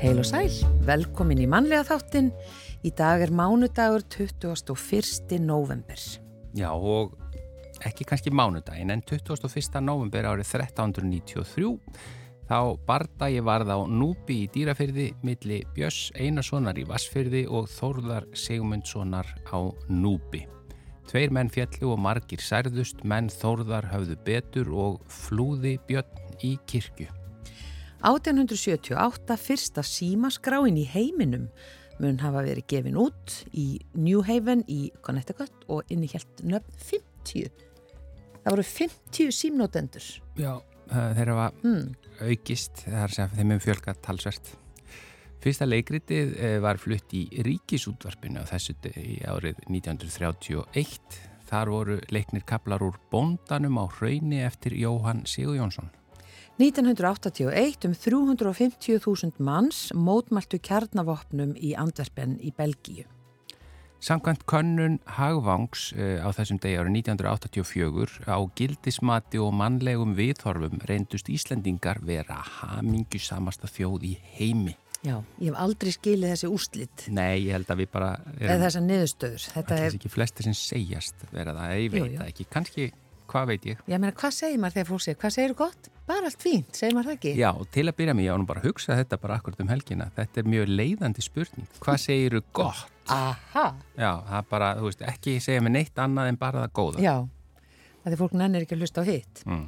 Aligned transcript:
Heil 0.00 0.16
og 0.16 0.24
sæl, 0.24 0.54
velkomin 0.88 1.42
í 1.44 1.46
mannlega 1.50 1.84
þáttin. 1.84 2.30
Í 2.88 2.88
dag 2.96 3.20
er 3.20 3.28
mánudagur 3.36 4.00
21. 4.08 5.36
november. 5.44 6.00
Já 6.56 6.70
og 6.72 7.18
ekki 7.84 8.06
kannski 8.08 8.32
mánudaginn 8.32 8.94
en 8.94 9.04
21. 9.04 9.82
november 9.84 10.30
árið 10.30 10.54
1393 10.56 11.74
þá 12.48 12.80
bardagi 12.88 13.44
varð 13.44 13.74
á 13.76 13.78
Núbi 13.92 14.38
í 14.46 14.48
dýrafyrði 14.56 15.10
milli 15.20 15.60
Björns 15.76 16.08
Einarssonar 16.16 16.80
í 16.80 16.88
Vassfyrði 16.88 17.44
og 17.52 17.68
Þórðar 17.68 18.30
Sigmundssonar 18.32 19.28
á 19.52 19.68
Núbi. 19.92 20.46
Tveir 21.12 21.28
menn 21.28 21.52
fjallu 21.52 21.92
og 21.92 22.00
margir 22.00 22.40
særðust, 22.40 23.04
menn 23.04 23.28
Þórðar 23.28 23.92
höfðu 23.92 24.16
betur 24.24 24.72
og 24.72 25.02
flúði 25.12 25.76
Björn 25.84 26.38
í 26.40 26.56
kirkju. 26.64 27.19
1878 28.00 29.36
fyrsta 29.36 29.84
símaskráin 29.84 30.78
í 30.80 30.86
heiminum 30.88 31.50
mun 32.00 32.20
hafa 32.22 32.44
verið 32.46 32.66
gefin 32.70 32.96
út 33.00 33.34
í 33.52 33.80
New 33.92 34.22
Haven 34.24 34.64
í 34.72 34.88
Connecticut 35.04 35.66
og 35.68 35.88
inn 35.92 36.06
í 36.06 36.10
helt 36.12 36.40
nöfn 36.40 36.78
50. 36.80 37.50
Það 38.40 38.54
voru 38.54 38.64
50 38.64 39.36
símnótendur. 39.36 40.06
Já, 40.40 40.54
þeirra 40.88 41.36
var 41.36 41.60
mm. 41.60 41.92
aukist, 42.30 42.86
það 42.86 43.04
er 43.04 43.16
sem 43.18 43.36
þeim 43.36 43.54
um 43.56 43.62
fjölka 43.66 43.96
talsvert. 44.00 44.54
Fyrsta 45.40 45.68
leikritið 45.68 46.34
eh, 46.36 46.58
var 46.60 46.80
flutt 46.80 47.14
í 47.16 47.26
Ríkisútvarpinu 47.44 48.42
á 48.44 48.48
þessu 48.48 48.76
í 48.96 49.20
árið 49.24 49.60
1931. 49.68 51.20
Þar 51.50 51.72
voru 51.72 51.96
leiknir 52.12 52.44
kaplar 52.48 52.84
úr 52.84 53.00
bóndanum 53.12 53.80
á 53.80 53.84
hrauni 53.88 54.44
eftir 54.44 54.76
Jóhann 54.76 55.24
Sigur 55.28 55.56
Jónsson. 55.56 55.88
1981 56.60 57.86
um 57.88 57.94
350.000 57.96 59.40
manns 59.40 59.86
mótmæltu 59.96 60.58
kjarnavopnum 60.60 61.54
í 61.56 61.72
Andverpen 61.72 62.34
í 62.44 62.52
Belgíu. 62.52 63.06
Samkvæmt 64.00 64.44
könnun 64.48 64.98
Hagvangs 65.16 65.90
uh, 65.96 66.20
á 66.20 66.28
þessum 66.36 66.60
degi 66.60 66.76
árið 66.76 66.98
1984 67.00 68.28
á 68.28 68.36
gildismati 68.56 69.40
og 69.40 69.56
mannlegum 69.56 70.12
viðhorfum 70.16 70.84
reyndust 70.88 71.32
Íslendingar 71.32 72.02
vera 72.04 72.36
hamingu 72.60 73.20
samasta 73.20 73.68
þjóð 73.68 74.08
í 74.12 74.14
heimi. 74.36 74.76
Já, 75.00 75.16
ég 75.40 75.48
hef 75.48 75.60
aldrei 75.64 75.94
skilið 75.96 76.34
þessi 76.34 76.48
úrslitt. 76.52 77.06
Nei, 77.08 77.46
ég 77.46 77.56
held 77.56 77.72
að 77.72 77.86
við 77.86 77.94
bara... 77.94 78.10
Eða 78.36 78.58
þessar 78.66 78.84
niðurstöður. 78.84 79.52
Þetta 79.54 79.78
er 79.80 79.94
ekki 79.96 80.12
flesti 80.12 80.44
sem 80.44 80.56
segjast 80.60 81.30
vera 81.32 81.56
það, 81.56 81.78
ég 81.80 81.94
veit 81.94 82.18
það 82.18 82.26
ekki. 82.34 82.52
Kanski 82.52 82.92
hvað 83.30 83.52
veit 83.52 83.66
ég? 83.70 83.80
Já, 83.88 83.96
menn, 83.96 84.12
hvað 84.16 84.36
segir 84.36 84.60
maður 84.60 84.76
þegar 84.78 84.88
fólk 84.90 85.04
segir, 85.04 85.18
hvað 85.22 85.34
segir 85.36 85.56
gott? 85.58 85.90
Bara 86.10 86.26
allt 86.26 86.42
fínt, 86.42 86.74
segir 86.74 86.96
maður 86.96 87.12
það 87.12 87.16
ekki? 87.18 87.32
Já, 87.38 87.50
til 87.70 87.84
að 87.86 87.96
byrja 88.00 88.14
mig, 88.18 88.24
ég 88.26 88.34
ánum 88.34 88.46
bara 88.48 88.58
að 88.64 88.72
hugsa 88.72 88.96
þetta 88.98 89.18
bara 89.22 89.36
akkurat 89.38 89.60
um 89.62 89.68
helgina. 89.70 90.08
Þetta 90.16 90.40
er 90.42 90.48
mjög 90.50 90.72
leiðandi 90.72 91.22
spurning. 91.22 91.68
Hvað 91.84 92.00
segir 92.02 92.34
þú 92.34 92.40
gott? 92.58 92.80
Aha! 93.14 93.66
Já, 93.94 94.10
það 94.26 94.38
er 94.40 94.48
bara, 94.50 94.70
þú 94.80 94.88
veist, 94.88 95.04
ekki 95.06 95.36
segja 95.44 95.62
mig 95.62 95.74
neitt 95.76 96.02
annað 96.02 96.32
en 96.32 96.40
bara 96.40 96.64
það 96.64 96.74
góða. 96.80 97.04
Já, 97.04 97.14
það 98.02 98.16
er 98.16 98.20
fólk 98.24 98.36
nennir 98.40 98.66
ekki 98.66 98.74
að 98.74 98.82
hlusta 98.82 99.04
á 99.06 99.10
hitt. 99.10 99.42
Mm. 99.46 99.64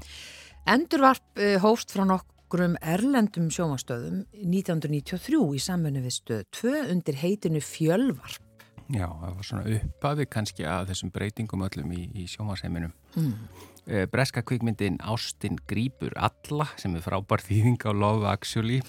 Endurvarp 0.75 1.43
uh, 1.47 1.57
hóst 1.63 1.95
frá 1.95 2.03
nokkrum 2.11 2.75
erlendum 2.83 3.47
sjómastöðum 3.55 4.25
1993 4.43 5.43
í 5.47 5.63
samfunni 5.63 6.03
við 6.03 6.17
stöð 6.19 6.47
2 6.59 6.75
undir 6.97 7.23
heitinu 7.23 7.63
Fjölvarp. 7.63 8.49
Já, 8.91 9.07
það 9.07 9.37
var 9.39 9.47
svona 9.47 9.77
uppafi 9.79 10.27
kannski 10.27 10.67
að 10.67 10.91
þessum 10.91 11.15
breytingum 11.15 11.63
öllum 11.71 11.95
í, 11.95 12.09
í 12.19 12.27
sjónvarsheiminum. 12.35 12.91
Mm. 13.15 13.71
Breska 13.85 14.43
kvikmyndin 14.47 15.01
Ástin 15.03 15.57
Grípur 15.69 16.15
Alla 16.15 16.69
sem 16.79 16.95
er 16.97 17.03
frábær 17.03 17.43
þýðing 17.49 17.83
á 17.83 17.91
Love 17.91 18.29
Actually. 18.31 18.81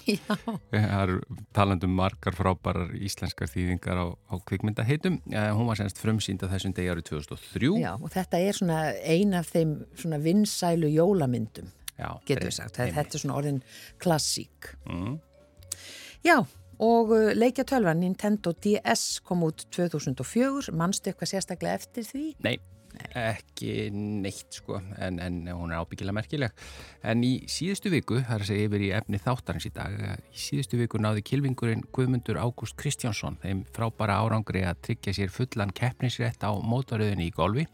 Það 0.70 0.94
er 1.00 1.12
talandum 1.56 1.96
margar 1.98 2.36
frábærar 2.38 2.94
íslenskar 2.94 3.50
þýðingar 3.50 3.98
á, 3.98 4.06
á 4.14 4.34
kvikmyndaheitum. 4.46 5.20
Hún 5.26 5.70
var 5.70 5.80
semst 5.80 5.98
frumsýnda 6.02 6.50
þessum 6.52 6.74
degi 6.76 6.92
árið 6.94 7.08
2003. 7.10 7.72
Já, 7.82 7.92
og 7.98 8.10
þetta 8.14 8.42
er 8.46 8.58
svona 8.60 8.80
ein 9.02 9.34
af 9.34 9.50
þeim 9.54 9.78
svona 9.98 10.22
vinsælu 10.22 10.90
jólamyndum, 10.94 11.72
Já, 11.98 12.10
getur 12.26 12.50
við 12.50 12.58
sagt. 12.60 12.78
Þetta 12.78 13.18
er 13.18 13.24
svona 13.24 13.38
orðin 13.40 13.64
klassík. 14.02 14.76
Mm. 14.86 15.18
Já, 16.24 16.38
Og 16.82 17.10
uh, 17.14 17.30
leikjatölvan 17.36 18.00
Nintendo 18.02 18.52
DS 18.52 19.20
kom 19.24 19.44
út 19.46 19.66
2004, 19.70 20.72
mannstu 20.74 21.12
eitthvað 21.12 21.30
sérstaklega 21.34 21.78
eftir 21.78 22.06
því? 22.08 22.24
Nei, 22.42 22.56
ekki 23.18 23.88
neitt 23.94 24.58
sko, 24.60 24.78
en, 25.02 25.18
en 25.22 25.40
hún 25.50 25.72
er 25.72 25.82
ábyggilega 25.82 26.16
merkileg. 26.16 26.54
En 27.06 27.24
í 27.26 27.32
síðustu 27.50 27.92
viku, 27.92 28.20
það 28.22 28.36
er 28.36 28.44
að 28.44 28.50
segja 28.50 28.68
yfir 28.68 28.86
í 28.86 28.90
efni 28.98 29.20
þáttarins 29.22 29.68
í 29.68 29.72
dag, 29.74 29.98
í 30.30 30.40
síðustu 30.46 30.80
viku 30.80 31.00
náði 31.02 31.24
kilvingurinn 31.26 31.84
Guðmundur 31.94 32.40
Ágúst 32.42 32.78
Kristjánsson 32.80 33.38
þeim 33.42 33.64
frábara 33.74 34.20
árangri 34.22 34.64
að 34.68 34.80
tryggja 34.88 35.16
sér 35.18 35.34
fullan 35.34 35.74
keppnisrétt 35.74 36.46
á 36.46 36.52
mótaröðinni 36.54 37.30
í 37.30 37.34
golfi. 37.34 37.68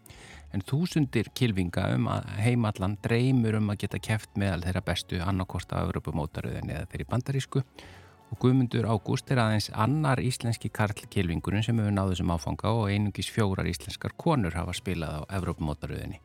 En 0.50 0.64
þúsundir 0.66 1.28
kilvinga 1.38 1.92
um 1.94 2.08
að 2.10 2.26
heimallan 2.42 2.97
dreymur 3.04 3.60
um 3.60 3.70
að 3.70 3.84
geta 3.84 4.00
keft 4.02 4.32
meðal 4.41 4.64
þeirra 4.64 4.82
bestu 4.88 5.20
annarkorta 5.22 5.78
af 5.78 5.92
Europamótaröðinni 5.92 6.75
eða 6.75 6.88
þeirri 6.91 7.06
bandarísku 7.12 7.62
og 8.30 8.38
Guðmundur 8.42 8.86
Ágúst 8.86 9.30
er 9.32 9.41
aðeins 9.42 9.70
annar 9.74 10.22
íslenski 10.22 10.70
karlkilvingurinn 10.74 11.64
sem 11.66 11.78
hefur 11.80 11.94
náðu 11.94 12.20
sem 12.20 12.30
áfanga 12.30 12.72
og 12.76 12.91
einungis 12.92 13.30
fjórar 13.32 13.68
íslenskar 13.70 14.14
konur 14.20 14.54
hafa 14.54 14.74
spilað 14.76 15.24
á 15.26 15.41
Evrópumótaröðinni. 15.41 16.20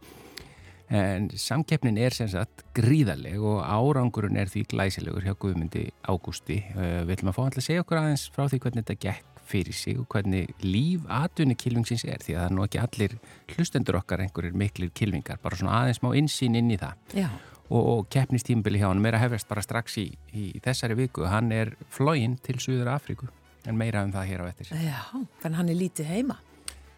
En 0.94 1.32
samkeppnin 1.34 1.98
er 1.98 2.14
sem 2.14 2.30
sagt 2.30 2.62
gríðaleg 2.78 3.42
og 3.42 3.64
árangurinn 3.66 4.38
er 4.38 4.52
því 4.52 4.68
glæsilegur 4.76 5.26
hjá 5.26 5.34
Guðmundi 5.34 5.88
Ágústi. 6.06 6.60
Eh, 6.76 7.02
við 7.08 7.16
ætlum 7.18 7.32
að 7.32 7.40
fá 7.40 7.42
hann 7.42 7.56
til 7.56 7.64
að 7.64 7.68
segja 7.70 7.86
okkur 7.86 8.02
aðeins 8.04 8.28
frá 8.36 8.46
því 8.46 8.62
hvernig 8.62 8.86
þetta 8.86 9.00
gekk 9.08 9.42
fyrir 9.46 9.78
sig 9.78 9.98
og 10.02 10.06
hvernig 10.10 10.54
líf 10.62 11.10
atvinni 11.10 11.58
kilvingsins 11.58 12.06
er 12.06 12.22
því 12.22 12.38
að 12.38 12.40
það 12.40 12.48
er 12.48 12.56
nú 12.58 12.64
ekki 12.66 12.82
allir 12.82 13.18
hlustendur 13.56 14.00
okkar 14.02 14.24
einhverjir 14.26 14.58
miklir 14.58 14.94
kilvingar, 14.94 15.42
bara 15.42 15.58
svona 15.58 15.82
aðeins 15.82 16.02
má 16.06 16.10
insýn 16.18 16.58
inn 16.58 16.74
í 16.74 16.80
það. 16.82 16.98
Já 17.18 17.30
og, 17.70 17.82
og 17.82 18.10
keppnistímbili 18.14 18.82
hjá 18.82 18.90
hann 18.92 19.06
að 19.06 19.22
hefast 19.24 19.50
bara 19.50 19.64
strax 19.66 19.98
í, 20.02 20.10
í 20.34 20.46
þessari 20.64 20.98
viku. 21.00 21.26
Hann 21.30 21.52
er 21.56 21.76
flóinn 21.94 22.38
til 22.44 22.60
Suður 22.62 22.94
Afríku 22.96 23.30
en 23.66 23.78
meira 23.78 24.04
um 24.06 24.12
það 24.14 24.28
hér 24.30 24.44
á 24.44 24.46
eftir. 24.52 24.74
Já, 24.78 25.00
þannig 25.42 25.60
hann 25.60 25.72
er 25.72 25.80
lítið 25.80 26.12
heima. 26.12 26.38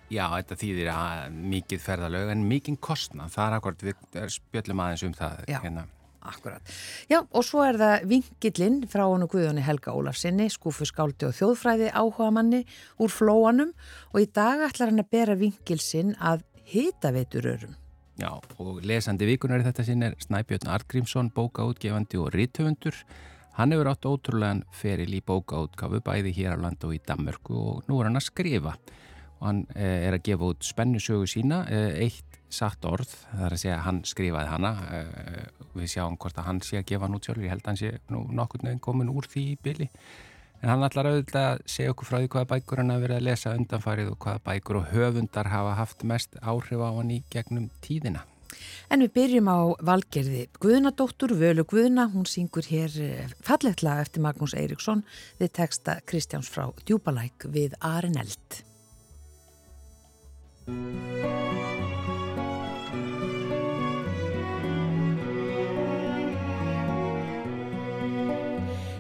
Já, 0.07 0.23
þetta 0.31 0.55
þýðir 0.61 0.89
að 0.93 1.37
mikið 1.51 1.83
ferðalög 1.83 2.29
en 2.31 2.47
mikið 2.47 2.79
kostna, 2.83 3.27
það 3.31 3.45
er 3.47 3.55
akkurat 3.57 3.81
við 3.83 4.27
spjöllum 4.37 4.83
aðeins 4.83 5.03
um 5.03 5.15
það 5.17 5.41
Já, 5.51 5.57
hérna. 5.65 5.83
akkurat 6.23 6.71
Já, 7.11 7.17
og 7.25 7.43
svo 7.43 7.65
er 7.65 7.79
það 7.81 8.05
vingillinn 8.13 8.77
frá 8.87 9.03
hann 9.03 9.25
og 9.25 9.33
Guðjóni 9.33 9.65
Helga 9.67 9.95
Ólafsinni 9.99 10.47
skúfu 10.53 10.87
skáldi 10.87 11.27
og 11.27 11.35
þjóðfræði 11.35 11.91
áhuga 11.91 12.29
manni 12.37 12.61
úr 13.03 13.11
flóanum. 13.11 13.75
Og 14.15 14.23
í 14.23 14.29
dag 14.31 14.63
ætlar 14.69 14.93
hann 14.93 15.03
að 15.03 15.11
bera 15.11 15.35
vingilsinn 15.39 16.15
að 16.23 16.47
hita 16.71 17.11
veiturörum 17.15 17.75
Já, 18.17 18.31
og 18.57 18.81
lesandi 18.81 19.27
vikunar 19.29 19.61
í 19.61 19.65
þetta 19.67 19.83
sinn 19.85 20.05
er 20.07 20.15
Snæbjörn 20.23 20.71
Artgrímsson, 20.73 21.27
bókaútgefandi 21.35 22.17
og 22.17 22.31
rítöfundur. 22.33 22.95
Hann 23.57 23.73
hefur 23.73 23.91
átt 23.91 24.07
ótrúlegan 24.09 24.63
feril 24.73 25.13
í 25.13 25.21
bókaútgafu 25.25 26.01
bæði 26.05 26.31
hér 26.33 26.57
á 26.57 26.63
land 26.63 26.81
og 26.85 26.95
í 26.97 27.01
Danmörku 27.05 27.53
og 27.57 27.85
nú 27.89 27.99
er 28.01 28.09
hann 28.09 28.17
að 28.17 28.25
skrifa. 28.31 28.73
Og 29.37 29.45
hann 29.45 29.61
eh, 29.75 30.07
er 30.07 30.17
að 30.17 30.25
gefa 30.31 30.49
út 30.49 30.65
spennusögu 30.65 31.29
sína, 31.29 31.63
eh, 31.69 31.93
eitt 32.07 32.39
satt 32.49 32.85
orð, 32.89 33.13
það 33.29 33.45
er 33.45 33.55
að 33.55 33.61
segja 33.61 33.75
að 33.75 33.85
hann 33.85 34.01
skrifaði 34.09 34.51
hana. 34.55 34.73
Eh, 34.97 35.67
við 35.77 35.93
sjáum 35.93 36.17
hvort 36.17 36.41
að 36.41 36.49
hann 36.49 36.63
sé 36.65 36.81
að 36.81 36.87
gefa 36.89 37.05
hann 37.05 37.19
út 37.19 37.29
sjálfur, 37.29 37.45
ég 37.45 37.53
held 37.53 37.65
að 37.67 37.69
hann 37.69 37.81
sé 37.83 37.91
nú 38.09 38.23
nokkur 38.33 38.65
nefn 38.65 38.81
komin 38.81 39.13
úr 39.13 39.29
því 39.29 39.45
í 39.51 39.59
byli. 39.61 39.91
En 40.61 40.71
hann 40.71 40.85
ætlar 40.87 41.11
auðvitað 41.11 41.49
að 41.51 41.59
segja 41.69 41.93
okkur 41.93 42.09
frá 42.09 42.17
því 42.17 42.31
hvaða 42.33 42.49
bækur 42.53 42.81
hann 42.81 42.93
hafa 42.93 43.03
verið 43.03 43.19
að 43.19 43.27
lesa 43.27 43.53
undanfarið 43.57 44.09
og 44.13 44.17
hvaða 44.23 44.43
bækur 44.47 44.79
og 44.79 44.89
höfundar 44.93 45.51
hafa 45.53 45.75
haft 45.77 46.07
mest 46.09 46.39
áhrif 46.41 46.81
á 46.81 46.89
hann 46.97 47.13
í 47.13 47.19
gegnum 47.33 47.69
tíðina. 47.85 48.23
En 48.89 49.03
við 49.03 49.11
byrjum 49.17 49.49
á 49.51 49.59
valgerði 49.85 50.45
Guðnadóttur, 50.63 51.35
Völu 51.37 51.65
Guðna, 51.67 52.07
hún 52.13 52.25
syngur 52.29 52.65
hér 52.71 52.95
eh, 53.03 53.35
falletla 53.45 53.99
eftir 54.01 54.23
Magnús 54.23 54.55
Eiríksson 54.57 55.03
við 55.41 55.53
texta 55.59 55.99
Kristjáns 56.07 56.49
frá 56.49 56.71
Djúbalæk 56.87 57.49
við 57.53 57.77
Arin 57.83 58.17
Eld. 58.23 58.63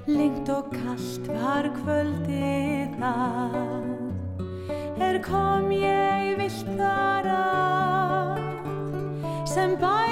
Lengt 0.07 0.47
og 0.47 0.69
kallt 0.71 1.25
var 1.27 1.67
kvöldið 1.81 2.93
það. 2.95 3.57
Er 5.03 5.19
kom 5.25 5.67
ég 5.75 6.37
vilt 6.39 6.69
þar 6.79 7.27
að 7.33 8.39
Sem 9.51 9.75
bæð 9.81 10.06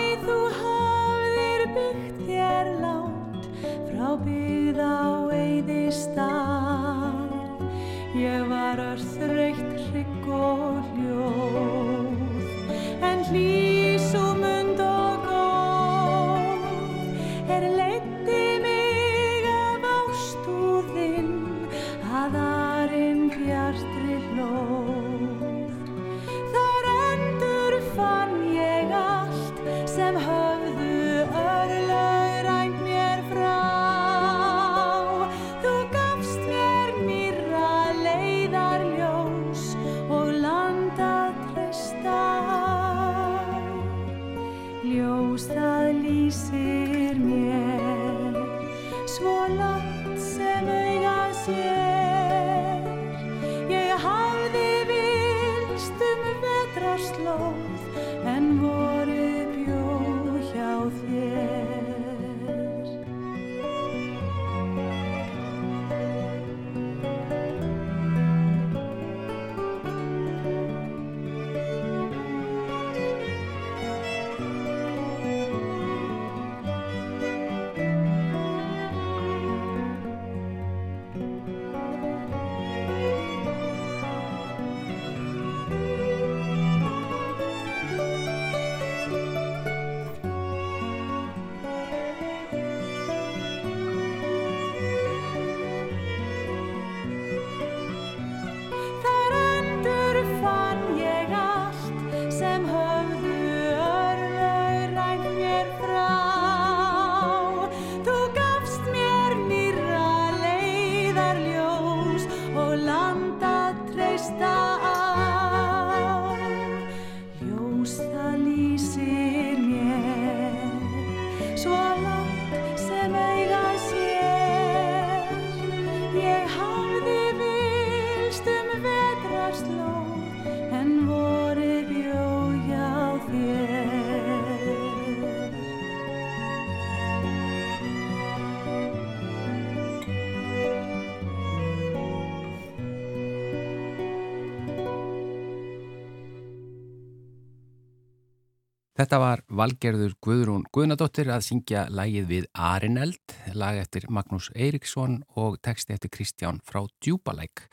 Þetta 148.96 149.18
var 149.20 149.42
Valgerður 149.52 150.14
Guðrún 150.24 150.62
Guðnadóttir 150.72 151.28
að 151.28 151.42
syngja 151.44 151.82
lægið 151.92 152.30
við 152.30 152.46
Arineld, 152.56 153.34
lag 153.52 153.76
eftir 153.82 154.06
Magnús 154.08 154.48
Eiríksson 154.56 155.18
og 155.36 155.58
texti 155.60 155.92
eftir 155.92 156.14
Kristján 156.14 156.62
frá 156.64 156.86
Djúbalæk. 157.04 157.66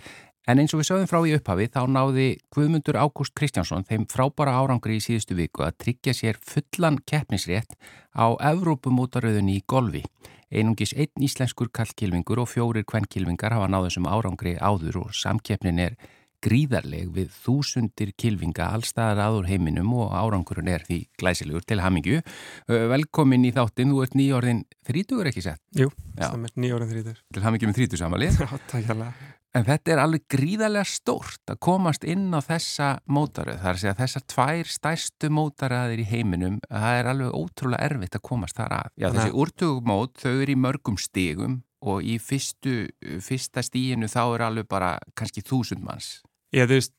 En 0.50 0.58
eins 0.58 0.72
og 0.74 0.80
við 0.80 0.88
sögum 0.88 1.06
frá 1.06 1.20
í 1.22 1.36
upphafi 1.36 1.68
þá 1.70 1.84
náði 1.94 2.24
Guðmundur 2.50 2.98
Ágúst 2.98 3.36
Kristjánsson 3.38 3.86
þeim 3.86 4.08
frábara 4.10 4.56
árangri 4.58 4.96
í 4.98 5.04
síðustu 5.04 5.36
viku 5.38 5.62
að 5.62 5.76
tryggja 5.84 6.16
sér 6.18 6.40
fullan 6.42 6.98
keppnisrétt 7.06 7.76
á 8.18 8.34
Evrópumótaröðunni 8.50 9.60
í 9.60 9.62
golfi. 9.70 10.02
Einungis 10.50 10.90
einn 10.98 11.22
íslenskur 11.22 11.70
kallkilvingur 11.70 12.42
og 12.42 12.50
fjórir 12.50 12.82
kvennkilvingar 12.82 13.54
hafa 13.54 13.70
náðu 13.70 13.92
þessum 13.92 14.10
árangri 14.10 14.56
áður 14.58 15.04
og 15.04 15.14
samkeppnin 15.14 15.78
er 15.86 15.94
gríðarleg 16.42 17.10
við 17.14 17.34
þúsundir 17.42 18.14
kilvinga 18.18 18.70
allstaðar 18.76 19.22
aður 19.26 19.50
heiminum 19.50 19.92
og 19.96 20.14
árangurinn 20.16 20.70
er 20.72 20.86
því 20.86 21.02
glæsilegur 21.20 21.66
til 21.66 21.82
hamingju. 21.82 22.22
Velkomin 22.68 23.46
í 23.48 23.52
þáttinn, 23.54 23.92
þú 23.92 24.02
ert 24.06 24.16
nýjórðin 24.18 24.64
þrítugur 24.88 25.30
ekki 25.32 25.44
sett? 25.44 25.62
Jú, 25.78 25.92
það 26.18 26.48
er 26.48 26.58
nýjórðin 26.64 26.92
þrítur. 26.96 27.22
Til 27.32 27.46
hamingju 27.46 27.70
með 27.70 27.80
þrítusamalið? 27.80 28.42
Já, 28.42 28.50
takk 28.70 28.90
hjálpa. 28.90 29.12
En 29.52 29.66
þetta 29.66 29.92
er 29.92 30.00
alveg 30.00 30.22
gríðarlega 30.32 30.88
stórt 30.88 31.50
að 31.52 31.58
komast 31.60 32.06
inn 32.08 32.30
á 32.32 32.40
þessa 32.40 32.86
mótaröð. 33.04 33.58
Það 33.60 33.68
er 33.68 33.76
að 33.76 33.82
segja 33.82 33.92
að 33.92 34.00
þessar 34.00 34.24
tvær 34.32 34.70
stærstu 34.72 35.28
mótaröðir 35.36 36.00
í 36.00 36.06
heiminum, 36.08 36.56
það 36.70 37.00
er 37.00 37.10
alveg 37.12 37.36
ótrúlega 37.36 37.90
erfitt 37.90 38.16
að 38.16 38.24
komast 38.30 38.56
þar 38.56 38.76
af. 38.78 38.94
Já, 38.96 39.10
þessi 39.12 39.36
úrtugumót, 39.44 40.16
þau 40.24 40.32
eru 40.32 40.54
í 40.54 40.62
mörgum 40.62 40.96
stígum 40.96 41.60
og 41.84 42.06
í 42.06 42.16
fyrstu, 42.22 42.76
fyrsta 43.20 43.64
stíginu 43.66 44.08
þá 44.08 44.22
er 44.22 44.46
alveg 44.48 44.70
bara 44.72 44.94
kannski 45.18 45.44
þúsund 45.44 45.84
manns. 45.84 46.22
Ég 46.52 46.68
þú 46.68 46.78
veist, 46.78 46.94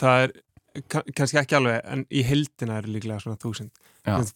það 0.00 0.24
er 0.24 0.34
kannski 0.90 1.40
ekki 1.40 1.56
alveg, 1.56 1.78
en 1.88 2.04
í 2.12 2.22
heldina 2.26 2.80
er 2.80 2.88
líklega 2.90 3.20
svona 3.22 3.40
þúsund. 3.40 3.72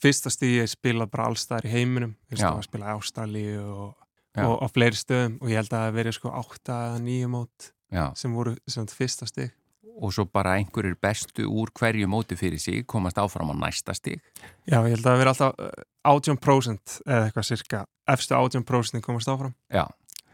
Fyrsta 0.01 0.33
stíði 0.33 0.65
er 0.65 0.71
spilað 0.71 1.13
bara 1.13 1.29
allstaðar 1.31 1.69
í 1.69 1.73
heiminum, 1.75 2.15
veist, 2.31 2.47
spilað 2.67 2.97
ástali 2.97 3.45
og, 3.61 3.95
og 4.41 4.57
á 4.63 4.67
fleiri 4.73 4.99
stöðum 4.99 5.39
og 5.41 5.53
ég 5.53 5.61
held 5.61 5.75
að 5.75 5.85
það 5.85 5.97
verið 5.99 6.17
sko 6.17 6.35
átta 6.41 6.79
eða 6.89 7.03
nýju 7.05 7.31
mót 7.35 7.71
Já. 7.91 8.05
sem 8.19 8.35
voru 8.35 8.57
svona 8.67 8.97
fyrsta 8.97 9.29
stíð. 9.29 9.53
Og 10.01 10.15
svo 10.17 10.25
bara 10.25 10.55
einhverjir 10.57 10.95
bestu 11.03 11.45
úr 11.51 11.73
hverju 11.77 12.09
móti 12.09 12.39
fyrir 12.39 12.61
sig 12.63 12.87
komast 12.89 13.19
áfram 13.21 13.51
á 13.53 13.55
næsta 13.67 13.93
stíð. 13.93 14.23
Já, 14.65 14.79
ég 14.81 14.95
held 14.95 15.03
að 15.03 15.09
það 15.11 15.23
verið 15.23 15.33
alltaf 15.35 15.81
18% 16.09 17.01
eða 17.05 17.27
eitthvað 17.27 17.49
cirka, 17.51 17.83
efstu 18.09 18.39
18% 18.39 19.05
komast 19.05 19.29
áfram. 19.29 19.53
Já 19.69 19.85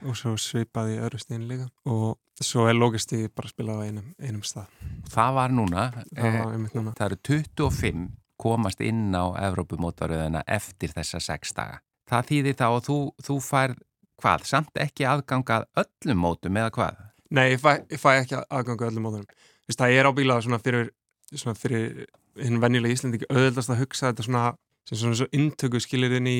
og 0.05 0.19
svo 0.19 0.35
svipaði 0.41 0.97
í 0.97 1.01
öðru 1.07 1.21
stíðin 1.23 1.49
líka 1.49 1.67
og 1.89 2.45
svo 2.45 2.67
er 2.69 2.77
logistíði 2.77 3.31
bara 3.33 3.49
að 3.49 3.55
spila 3.55 3.79
á 3.81 3.85
einum, 3.87 4.13
einum 4.21 4.45
stað 4.45 4.69
Það 5.09 5.35
var 5.39 5.55
núna, 5.57 5.89
það, 6.13 6.39
var 6.39 6.55
eh, 6.55 6.69
núna. 6.75 6.95
það 6.99 7.07
eru 7.07 7.19
25 7.31 8.07
komast 8.37 8.83
inn 8.85 9.17
á 9.17 9.25
Evrópumótaröðina 9.49 10.45
eftir 10.47 10.93
þessa 10.93 11.23
6 11.25 11.57
daga 11.57 11.81
það 12.11 12.31
þýðir 12.31 12.59
þá 12.61 12.67
að 12.69 12.83
þú, 12.89 12.99
þú 13.25 13.39
fær 13.45 13.77
hvað, 14.21 14.47
samt 14.49 14.83
ekki 14.85 15.09
aðgangað 15.09 15.67
öllum 15.83 16.23
mótum 16.23 16.61
eða 16.61 16.75
hvað? 16.77 17.01
Nei, 17.37 17.47
ég 17.55 17.63
fæ, 17.63 17.73
ég 17.91 18.01
fæ 18.01 18.11
ekki 18.21 18.39
aðgangað 18.45 18.93
öllum 18.93 19.09
mótum 19.09 19.27
Vist, 19.67 19.81
það 19.81 19.97
er 19.97 20.07
ábílað 20.07 20.45
svona 20.47 20.61
fyrir, 20.63 20.93
svona 21.33 21.57
fyrir 21.59 22.05
hinn 22.39 22.61
venjulega 22.63 22.95
íslendingi 22.95 23.27
auðvöldast 23.33 23.73
að 23.73 23.81
hugsa 23.83 24.13
þetta 24.13 24.27
svona 24.29 24.45
sem 24.87 25.01
svona 25.01 25.19
svo 25.19 25.27
intöku 25.35 25.81
skilir 25.83 26.15
inn 26.21 26.29
í 26.31 26.37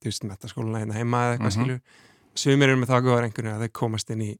þú 0.00 0.08
veist, 0.08 0.24
metaskóluna 0.24 0.80
hérna 0.80 0.96
heima 0.96 1.24
eða 1.26 1.34
eitthvað 1.34 1.50
mm 1.50 1.58
-hmm. 1.58 1.66
skilur 1.66 1.80
Sumir 2.38 2.70
eru 2.70 2.80
með 2.80 2.92
það 2.92 3.06
góðar 3.06 3.26
einhvern 3.26 3.46
veginn 3.48 3.56
að 3.58 3.64
þeir 3.66 3.74
komast 3.80 4.10
inn 4.14 4.22
í 4.24 4.30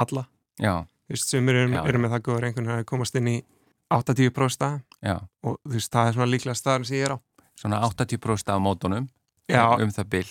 alla. 0.00 0.26
Já. 0.60 0.74
Veist, 1.10 1.28
sumir 1.28 1.58
eru, 1.60 1.74
eru 1.82 2.00
með 2.00 2.14
það 2.14 2.24
góðar 2.28 2.46
einhvern 2.48 2.64
veginn 2.64 2.76
að 2.76 2.82
þeir 2.82 2.90
komast 2.92 3.18
inn 3.20 3.28
í 3.28 3.36
80% 3.94 4.80
Já. 5.04 5.16
og 5.44 5.58
þú 5.60 5.74
veist, 5.74 5.92
það 5.92 6.08
er 6.08 6.16
svona 6.16 6.30
líklega 6.30 6.56
staðar 6.58 6.86
sem 6.88 6.96
ég 6.98 7.08
er 7.08 7.16
á. 7.16 7.18
Svona 7.60 7.82
80% 7.86 8.54
af 8.54 8.62
mótunum 8.62 9.10
já, 9.50 9.64
um 9.78 9.92
það 9.92 10.08
byll. 10.14 10.30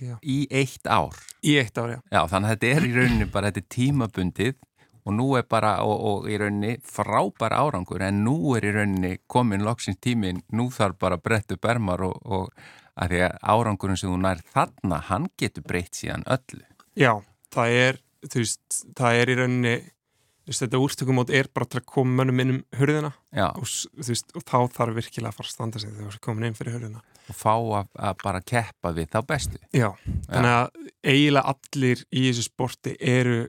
Já. 0.00 0.16
Í 0.20 0.38
eitt 0.50 0.90
ár. 0.90 1.14
Í 1.46 1.54
eitt 1.60 1.78
ár, 1.78 1.94
já. 1.94 2.00
Já, 2.10 2.20
þannig 2.32 2.50
að 2.50 2.56
þetta 2.56 2.72
er 2.74 2.88
í 2.88 2.92
rauninni 2.96 3.30
bara, 3.30 3.52
þetta 3.52 3.62
er 3.62 3.70
tímabundið 3.76 4.58
og 5.00 5.14
nú 5.16 5.28
er 5.38 5.46
bara, 5.48 5.78
og, 5.86 6.02
og 6.10 6.28
í 6.28 6.36
rauninni 6.40 6.74
frábær 6.84 7.54
árangur, 7.56 8.02
en 8.04 8.20
nú 8.26 8.56
er 8.58 8.66
í 8.68 8.74
rauninni 8.74 9.14
komin 9.30 9.64
loksins 9.64 10.00
tímin, 10.02 10.42
nú 10.52 10.68
þarf 10.74 10.98
bara 11.00 11.20
brettu 11.22 11.56
bermar 11.56 12.02
og, 12.04 12.18
og 12.26 12.50
að 12.96 13.14
því 13.14 13.22
að 13.26 13.38
árangurinn 13.54 14.00
sem 14.00 14.10
þú 14.10 14.18
nær 14.24 14.42
þarna, 14.54 15.00
hann 15.10 15.28
getur 15.40 15.66
breytt 15.66 16.00
síðan 16.00 16.26
öllu. 16.30 16.64
Já, 16.98 17.12
það 17.54 17.78
er, 17.84 18.00
þú 18.26 18.42
veist, 18.42 18.80
það 18.98 19.20
er 19.20 19.32
í 19.32 19.36
rauninni, 19.38 19.76
þú 19.80 20.52
veist, 20.52 20.64
þetta 20.64 20.82
úrstökumót 20.86 21.32
er 21.40 21.50
bara 21.54 21.68
að 21.70 21.86
koma 21.94 22.20
mönnum 22.20 22.42
inn 22.44 22.54
um 22.56 22.60
hurðina 22.80 23.12
og, 23.52 23.70
veist, 24.08 24.34
og 24.34 24.44
þá 24.44 24.58
þarf 24.76 24.98
virkilega 24.98 25.32
að 25.32 25.38
fara 25.38 25.50
að 25.50 25.54
standa 25.54 25.82
sig 25.82 25.94
þegar 25.94 26.18
þú 26.18 26.24
komin 26.26 26.50
inn 26.50 26.58
fyrir 26.58 26.76
hurðina. 26.78 27.04
Og 27.30 27.38
fá 27.38 27.54
að, 27.54 27.88
að 27.94 28.20
bara 28.24 28.42
keppa 28.42 28.94
við 28.96 29.10
þá 29.12 29.20
bestu. 29.28 29.62
Já, 29.76 29.88
þannig 30.26 30.52
að 30.56 30.92
eiginlega 31.06 31.54
allir 31.54 32.04
í 32.10 32.26
þessu 32.26 32.46
sporti 32.48 32.96
eru 32.98 33.40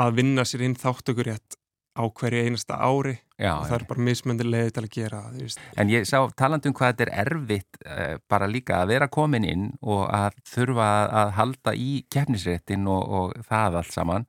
að 0.00 0.20
vinna 0.20 0.44
sér 0.46 0.64
inn 0.64 0.78
þáttökurétt 0.78 1.59
á 2.00 2.04
hverju 2.08 2.44
einasta 2.46 2.78
ári 2.80 3.16
Já, 3.40 3.54
og 3.56 3.66
það 3.70 3.76
er 3.78 3.86
bara 3.88 4.04
mismöndir 4.04 4.48
leiði 4.52 4.72
til 4.76 4.84
að 4.84 4.94
gera 4.94 5.22
það. 5.26 5.58
En 5.80 5.92
ég 5.92 6.06
sá 6.08 6.18
talandum 6.36 6.76
hvað 6.76 6.92
þetta 6.92 7.06
er 7.06 7.12
erfitt 7.24 7.82
uh, 7.86 8.14
bara 8.28 8.48
líka 8.50 8.82
að 8.82 8.94
vera 8.94 9.10
komin 9.12 9.46
inn 9.48 9.68
og 9.80 10.06
að 10.12 10.40
þurfa 10.50 10.88
að 11.22 11.34
halda 11.38 11.76
í 11.76 11.90
keppnisréttin 12.12 12.88
og, 12.90 13.04
og 13.20 13.46
það 13.48 13.80
allt 13.80 13.96
saman 13.96 14.28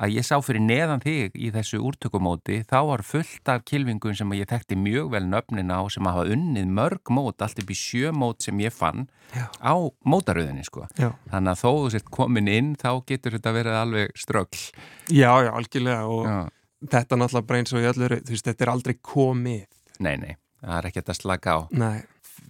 að 0.00 0.14
ég 0.16 0.24
sá 0.24 0.36
fyrir 0.42 0.62
neðan 0.64 1.02
þig 1.04 1.34
í 1.36 1.50
þessu 1.52 1.80
úrtökumóti 1.84 2.60
þá 2.68 2.78
var 2.88 3.02
fullt 3.04 3.50
af 3.52 3.64
kilvingun 3.68 4.16
sem 4.16 4.32
ég 4.38 4.48
þekkti 4.48 4.78
mjög 4.80 5.10
vel 5.12 5.26
nöfnina 5.28 5.80
á 5.80 5.84
sem 5.92 6.08
hafa 6.08 6.24
unnið 6.32 6.70
mörg 6.72 7.12
mót, 7.12 7.40
allt 7.44 7.60
upp 7.60 7.72
í 7.72 7.76
sjö 7.76 8.12
mót 8.16 8.40
sem 8.44 8.60
ég 8.64 8.72
fann 8.72 9.08
Já. 9.36 9.46
á 9.60 9.74
mótaröðinni 10.08 10.64
sko. 10.66 10.86
Já. 10.96 11.12
Þannig 11.32 11.52
að 11.52 11.60
þó 11.60 11.68
þú 11.68 11.90
sért 11.94 12.08
komin 12.16 12.48
inn 12.48 12.72
þá 12.80 12.90
getur 13.08 13.36
þetta 13.36 13.56
verið 13.56 13.76
alveg 13.82 14.16
strögl. 14.16 14.64
Já, 15.12 15.32
já, 15.44 15.52
algjörlega 15.52 16.08
og 16.08 16.24
Já 16.28 16.40
þetta 16.86 17.18
náttúrulega 17.18 17.48
bara 17.48 17.60
eins 17.62 17.74
og 17.74 17.82
í 17.82 17.90
öllur 17.90 18.16
þú 18.20 18.34
veist, 18.34 18.46
þetta 18.46 18.66
er 18.66 18.72
aldrei 18.72 18.94
komið. 19.02 19.66
Nei, 20.00 20.14
nei, 20.22 20.32
það 20.62 20.78
er 20.78 20.88
ekki 20.90 21.04
að 21.04 21.18
slaka 21.18 21.56
á. 21.56 21.58
Nei. 21.76 21.98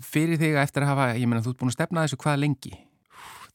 Fyrir 0.06 0.40
þig 0.40 0.54
að 0.54 0.62
eftir 0.62 0.86
að 0.86 0.92
hafa, 0.92 1.08
ég 1.18 1.28
menna, 1.28 1.42
þú 1.44 1.54
ert 1.54 1.60
búin 1.60 1.72
að 1.72 1.76
stefna 1.76 2.06
þessu 2.06 2.20
hvað 2.22 2.40
lengi? 2.44 2.72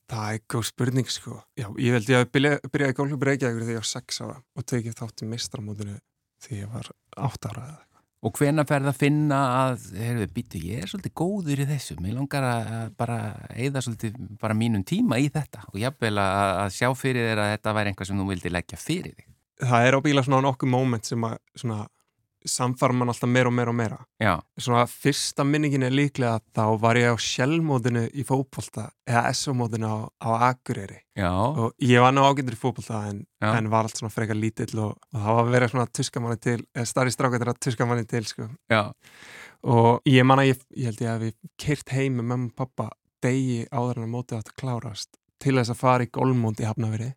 Það 0.05 0.27
er 0.35 0.43
góð 0.53 0.67
spurning, 0.69 1.09
sko. 1.09 1.39
Já, 1.57 1.65
ég 1.81 1.95
held 1.95 2.11
ég 2.11 2.21
að 2.21 2.27
byrja, 2.35 2.57
byrja 2.69 2.91
í 2.91 2.97
gólflöpu 2.99 3.29
Reykjavík 3.29 3.63
þegar 3.63 3.73
ég 3.73 3.81
var 3.81 3.89
6 3.89 4.21
ára 4.21 4.35
og 4.37 4.67
tekið 4.69 4.99
þátt 4.99 5.23
í 5.25 5.29
mistramótinu 5.31 5.97
þegar 6.45 6.59
ég 6.59 6.75
var 6.75 6.91
8 7.25 7.53
ára 7.53 7.65
eða 7.71 7.85
Og 8.25 8.33
hvena 8.39 8.63
ferð 8.65 8.89
að 8.89 9.01
finna 9.03 9.39
að, 9.59 9.83
heyrðu, 10.01 10.27
býtu, 10.33 10.59
ég 10.65 10.81
er 10.81 10.89
svolítið 10.89 11.13
góður 11.19 11.59
í 11.61 11.67
þessu, 11.69 11.97
mér 12.01 12.15
langar 12.17 12.47
að 12.47 12.87
bara 12.97 13.17
eigða 13.53 13.83
svolítið 13.85 14.15
bara 14.41 14.57
mínum 14.57 14.81
tíma 14.87 15.19
í 15.21 15.27
þetta 15.29 15.67
og 15.69 15.77
jáfnvel 15.77 16.15
að, 16.23 16.49
að 16.63 16.73
sjá 16.73 16.89
fyrir 16.97 17.29
þér 17.29 17.43
að 17.43 17.51
þetta 17.53 17.75
væri 17.77 17.91
einhvað 17.91 18.09
sem 18.09 18.23
þú 18.23 18.27
vildi 18.31 18.53
leggja 18.55 18.81
fyrir 18.81 19.13
þig 19.13 19.27
það 19.61 19.87
er 19.87 19.97
ábyggilega 19.99 20.27
svona 20.27 20.45
nokkuð 20.45 20.71
móment 20.71 21.07
sem 21.07 21.27
að 21.27 21.37
svona 21.55 21.85
samfara 22.45 22.93
mann 22.93 23.09
alltaf 23.09 23.29
meira 23.29 23.49
og 23.49 23.55
meira 23.57 23.71
og 23.71 23.75
meira. 23.75 23.97
Já. 24.21 24.41
svona 24.59 24.85
fyrsta 24.89 25.43
minningin 25.43 25.83
er 25.83 25.93
líklega 25.93 26.39
þá 26.55 26.77
var 26.81 26.99
ég 26.99 27.13
á 27.13 27.17
sjálfmódinu 27.17 28.05
í 28.13 28.25
fókbólta 28.27 28.89
eða 29.07 29.33
SO-módinu 29.33 29.89
á, 29.89 29.97
á 30.21 30.29
Akureyri. 30.51 30.99
Já. 31.17 31.31
og 31.31 31.73
ég 31.81 32.01
var 32.01 32.13
ná 32.13 32.21
ágættur 32.25 32.57
í 32.57 32.61
fókbólta 32.61 33.01
en, 33.09 33.23
en 33.41 33.69
var 33.73 33.87
allt 33.87 33.97
svona 33.97 34.13
frekar 34.13 34.37
lítill 34.37 34.77
og, 34.77 34.93
og 35.13 35.25
það 35.25 35.39
var 35.39 35.51
verið 35.55 35.73
svona 35.73 35.87
tuskamanni 35.89 36.41
til 36.43 36.59
starri 36.85 37.15
strákættir 37.15 37.51
að 37.51 37.61
tuskamanni 37.65 38.05
til 38.09 38.25
sko. 38.29 38.49
og 39.65 40.05
ég 40.05 40.27
manna 40.27 40.45
ég, 40.45 40.61
ég 40.77 40.91
held 40.91 41.01
ég 41.01 41.11
að 41.15 41.25
við 41.25 41.35
keirt 41.57 41.95
heim 41.97 42.19
með 42.19 42.29
mamma 42.29 42.51
og 42.51 42.55
pappa 42.61 42.91
degi 43.25 43.65
áður 43.71 44.03
en 44.03 44.07
að 44.07 44.13
mótið 44.13 44.37
átt 44.37 44.53
að 44.53 44.59
klárast 44.61 45.17
til 45.41 45.57
þess 45.57 45.73
að 45.73 45.81
fara 45.81 46.05
í 46.05 46.13
golfmóndi 46.13 46.63
í 46.63 46.69
Hafnaveri 46.69 47.09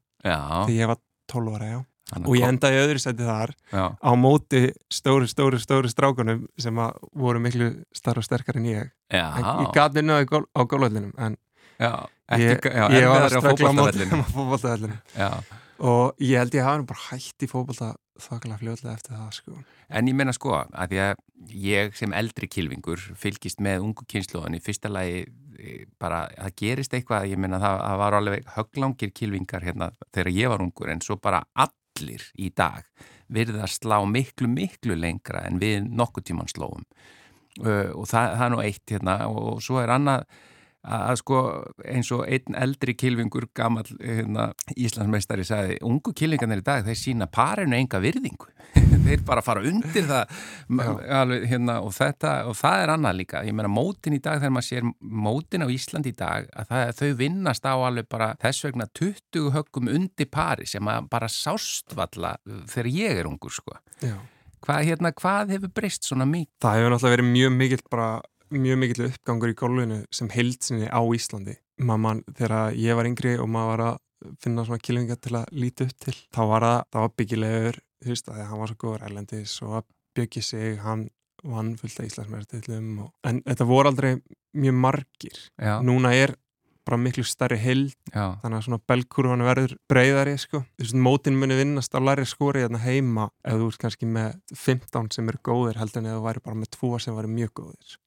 því 0.64 0.78
ég 0.80 0.88
var 0.88 1.00
12 1.28 1.54
ára, 1.59 1.68
já 1.68 1.78
og 2.17 2.35
ég 2.38 2.47
endaði 2.49 2.81
öðru 2.83 3.03
seti 3.03 3.27
þar 3.27 3.53
Já. 3.73 3.85
á 4.00 4.11
móti 4.17 4.62
stóri, 4.93 5.29
stóri, 5.29 5.61
stóri 5.61 5.91
strákunum 5.93 6.47
sem 6.61 6.81
voru 7.12 7.43
miklu 7.45 7.71
starf 7.97 8.23
og 8.23 8.29
sterkar 8.29 8.61
en 8.61 8.69
ég 8.71 8.91
Já. 9.12 9.27
ég 9.61 9.71
gati 9.77 10.05
náði 10.05 10.29
gól, 10.31 10.45
á 10.57 10.61
gólvöldinum 10.65 11.12
en 11.19 11.38
ég, 11.79 12.59
ég 12.65 13.09
var 13.09 13.29
að 13.29 13.38
strakla 13.38 13.73
á 13.73 13.77
móti 13.77 14.09
á 14.15 14.25
fókbaltavellinu 14.33 15.00
og 15.79 16.23
ég 16.25 16.41
held 16.41 16.57
ég 16.57 16.67
hafa 16.67 16.87
bara 16.88 17.09
hægt 17.12 17.45
í 17.45 17.50
fókbalta 17.50 17.95
þakla 18.19 18.57
fljóðlega 18.59 18.97
eftir 18.97 19.15
það 19.15 19.35
sko. 19.37 19.59
En 19.95 20.09
ég 20.11 20.17
menna 20.19 20.33
sko 20.35 20.57
að 20.59 20.91
því 20.91 21.03
að 21.05 21.21
ég 21.55 21.93
sem 21.95 22.15
eldri 22.19 22.49
kilvingur 22.50 23.05
fylgist 23.21 23.62
með 23.62 23.85
ungu 23.87 24.07
kynsluðan 24.11 24.57
í 24.59 24.62
fyrsta 24.65 24.91
lagi 24.91 25.29
bara, 25.99 26.25
það 26.37 26.55
gerist 26.61 26.95
eitthvað, 26.95 27.29
ég 27.33 27.41
minna 27.41 27.59
það, 27.62 27.81
það 27.83 28.00
var 28.03 28.17
alveg 28.19 28.50
höglangir 28.55 29.12
kilvingar 29.15 29.67
hérna 29.67 29.91
þegar 30.15 30.31
ég 30.35 30.53
var 30.53 30.65
ungur 30.65 30.93
en 30.93 31.03
svo 31.05 31.19
bara 31.23 31.43
allir 31.99 32.25
í 32.38 32.50
dag 32.55 32.87
virðast 33.28 33.83
slá 33.83 34.00
miklu, 34.09 34.49
miklu 34.49 34.97
lengra 34.97 35.45
en 35.49 35.61
við 35.61 35.85
nokkuð 35.85 36.31
tíman 36.31 36.50
slóum. 36.50 36.87
Uh, 37.59 37.90
og 37.99 38.07
það, 38.09 38.37
það 38.38 38.45
er 38.45 38.52
nú 38.55 38.61
eitt 38.62 38.93
hérna 38.95 39.17
og 39.28 39.59
svo 39.64 39.81
er 39.83 39.93
annað 39.93 40.25
að 40.88 41.18
sko 41.21 41.40
eins 41.85 42.11
og 42.14 42.25
einn 42.26 42.57
eldri 42.59 42.95
kilvingur 42.99 43.49
gammal 43.57 43.85
hérna, 43.99 44.50
Íslandsmeistari 44.76 45.45
sagði 45.47 45.80
ungu 45.87 46.14
kilvingarnir 46.16 46.62
í 46.62 46.66
dag 46.66 46.87
þeir 46.87 46.99
sína 46.99 47.28
parinu 47.30 47.76
enga 47.78 48.00
virðingu. 48.02 48.49
Þeir 49.09 49.23
bara 49.25 49.40
fara 49.40 49.62
undir 49.64 50.04
það 50.04 50.33
alveg, 51.16 51.47
hérna, 51.49 51.78
og, 51.80 51.95
þetta, 51.97 52.33
og 52.50 52.57
það 52.59 52.83
er 52.83 52.92
annað 52.92 53.18
líka. 53.23 53.40
Ég 53.47 53.57
meina 53.57 53.71
mótin 53.73 54.16
í 54.18 54.21
dag 54.21 54.42
þegar 54.42 54.52
maður 54.52 54.66
sér 54.66 54.88
mótin 55.00 55.64
á 55.64 55.68
Ísland 55.73 56.09
í 56.11 56.12
dag 56.16 56.50
að 56.52 56.73
það, 56.73 56.90
þau 56.99 57.21
vinnast 57.23 57.68
á 57.68 57.75
alveg 57.75 58.11
bara 58.12 58.30
þess 58.42 58.66
vegna 58.68 58.88
20 59.00 59.52
höggum 59.57 59.88
undir 59.95 60.28
pari 60.28 60.68
sem 60.68 60.92
bara 61.09 61.30
sástvalla 61.33 62.35
þegar 62.68 62.90
ég 62.92 63.23
er 63.23 63.30
ungur 63.30 63.57
sko. 63.57 63.78
Hvað, 64.64 64.85
hérna, 64.90 65.14
hvað 65.16 65.54
hefur 65.54 65.73
breyst 65.73 66.09
svona 66.09 66.28
mikið? 66.28 66.59
Það 66.64 66.80
hefur 66.80 66.92
náttúrulega 66.92 67.16
verið 67.16 67.30
mjög 67.33 67.57
mikill 67.57 67.85
bara 67.88 68.09
mjög 68.55 68.81
mikill 68.81 69.09
uppgangur 69.09 69.52
í 69.52 69.57
gólfinu 69.59 69.99
sem 70.14 70.31
heilsinni 70.33 70.88
á 70.88 71.00
Íslandi. 71.00 71.59
Mamman, 71.78 72.25
þegar 72.35 72.75
ég 72.78 72.99
var 72.99 73.09
yngri 73.09 73.37
og 73.38 73.50
maður 73.52 73.71
var 73.73 73.85
að 73.87 74.35
finna 74.43 74.64
svona 74.67 74.83
kilvinga 74.83 75.17
til 75.23 75.37
að 75.38 75.52
líti 75.55 75.87
upp 75.87 76.00
til, 76.02 76.17
þá 76.35 76.40
var 76.50 76.67
það, 76.67 76.81
það 76.93 77.05
var 77.05 77.14
byggilegur, 77.21 77.78
þú 78.02 78.11
veist, 78.14 78.33
að 78.33 78.43
hann 78.49 78.62
var 78.62 78.73
svo 78.73 78.81
góður 78.83 79.07
ælendis 79.07 79.55
og 79.62 79.78
að 79.78 79.87
byggja 80.19 80.43
sig, 80.43 80.81
hann 80.83 81.07
vann 81.47 81.76
fullt 81.78 82.00
af 82.02 82.09
Íslandsmeirtillum 82.09 82.88
og... 83.05 83.11
en 83.28 83.40
þetta 83.47 83.69
voru 83.69 83.93
aldrei 83.93 84.11
mjög 84.59 84.78
margir. 84.83 85.38
Já. 85.55 85.76
Núna 85.87 86.11
er 86.17 86.35
bara 86.88 86.99
miklu 87.00 87.25
starri 87.28 87.59
held, 87.61 87.95
Já. 88.09 88.38
þannig 88.42 88.59
að 88.59 88.64
svona 88.66 88.80
belgkurvan 88.88 89.45
verður 89.45 89.76
breyðari, 89.92 90.35
sko. 90.40 90.62
Veist, 90.80 90.97
mótin 90.97 91.37
muni 91.38 91.59
vinnast 91.59 91.92
á 91.92 92.00
læri 92.00 92.25
skori 92.28 92.64
hérna 92.64 92.80
heima 92.83 93.28
ef 93.45 93.61
þú 93.61 93.71
ert 93.71 93.83
kannski 93.85 94.09
með 94.09 94.38
15 94.57 95.12
sem 95.14 95.28
eru 95.28 95.42
góðir 95.45 95.80
heldur 95.83 96.02
en 96.02 96.11
ef 96.11 96.16
þú 96.18 96.25
væri 96.26 96.45
bara 96.49 96.61
með 96.62 96.73
2 96.78 96.92
sem 97.04 97.18
væri 97.18 97.35
mjög 97.37 97.52
góðir. 97.61 97.99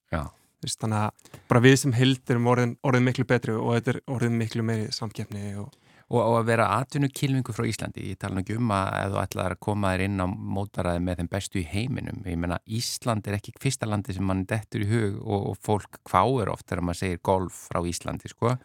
Þess, 0.61 0.77
þannig 0.81 1.05
að 1.05 1.37
bara 1.49 1.61
við 1.63 1.77
sem 1.81 1.93
held 1.97 2.33
erum 2.33 2.49
orðin, 2.51 2.75
orðin 2.85 3.07
miklu 3.07 3.25
betri 3.29 3.53
og 3.57 3.71
þetta 3.77 3.95
er 3.95 4.01
orðin 4.13 4.35
miklu 4.41 4.65
meiri 4.65 4.91
samkeppni 4.93 5.55
og 5.61 5.71
Og, 6.11 6.19
og 6.19 6.37
að 6.41 6.47
vera 6.49 6.67
atvinnukilvingu 6.81 7.53
frá 7.55 7.63
Íslandi, 7.69 8.09
ég 8.11 8.19
tala 8.19 8.41
ekki 8.41 8.57
um 8.59 8.71
að 8.75 8.89
ef 8.97 9.11
þú 9.13 9.19
ætlaði 9.21 9.55
að 9.55 9.61
koma 9.63 9.91
þér 9.93 10.05
inn 10.09 10.19
á 10.19 10.27
mótaraði 10.27 11.03
með 11.05 11.19
þeim 11.21 11.29
bestu 11.31 11.59
í 11.61 11.67
heiminum. 11.71 12.21
Ég 12.27 12.39
menna 12.41 12.57
Ísland 12.67 13.27
er 13.29 13.37
ekki 13.37 13.53
fyrsta 13.63 13.87
landi 13.87 14.15
sem 14.17 14.25
mann 14.27 14.43
dettur 14.49 14.83
í 14.83 14.89
hug 14.89 15.21
og, 15.21 15.45
og 15.53 15.59
fólk 15.63 16.01
kváir 16.07 16.51
oft 16.51 16.67
þegar 16.67 16.83
maður 16.89 16.99
segir 17.05 17.21
golf 17.23 17.61
frá 17.69 17.79
Íslandi, 17.87 18.31
sko. 18.31 18.57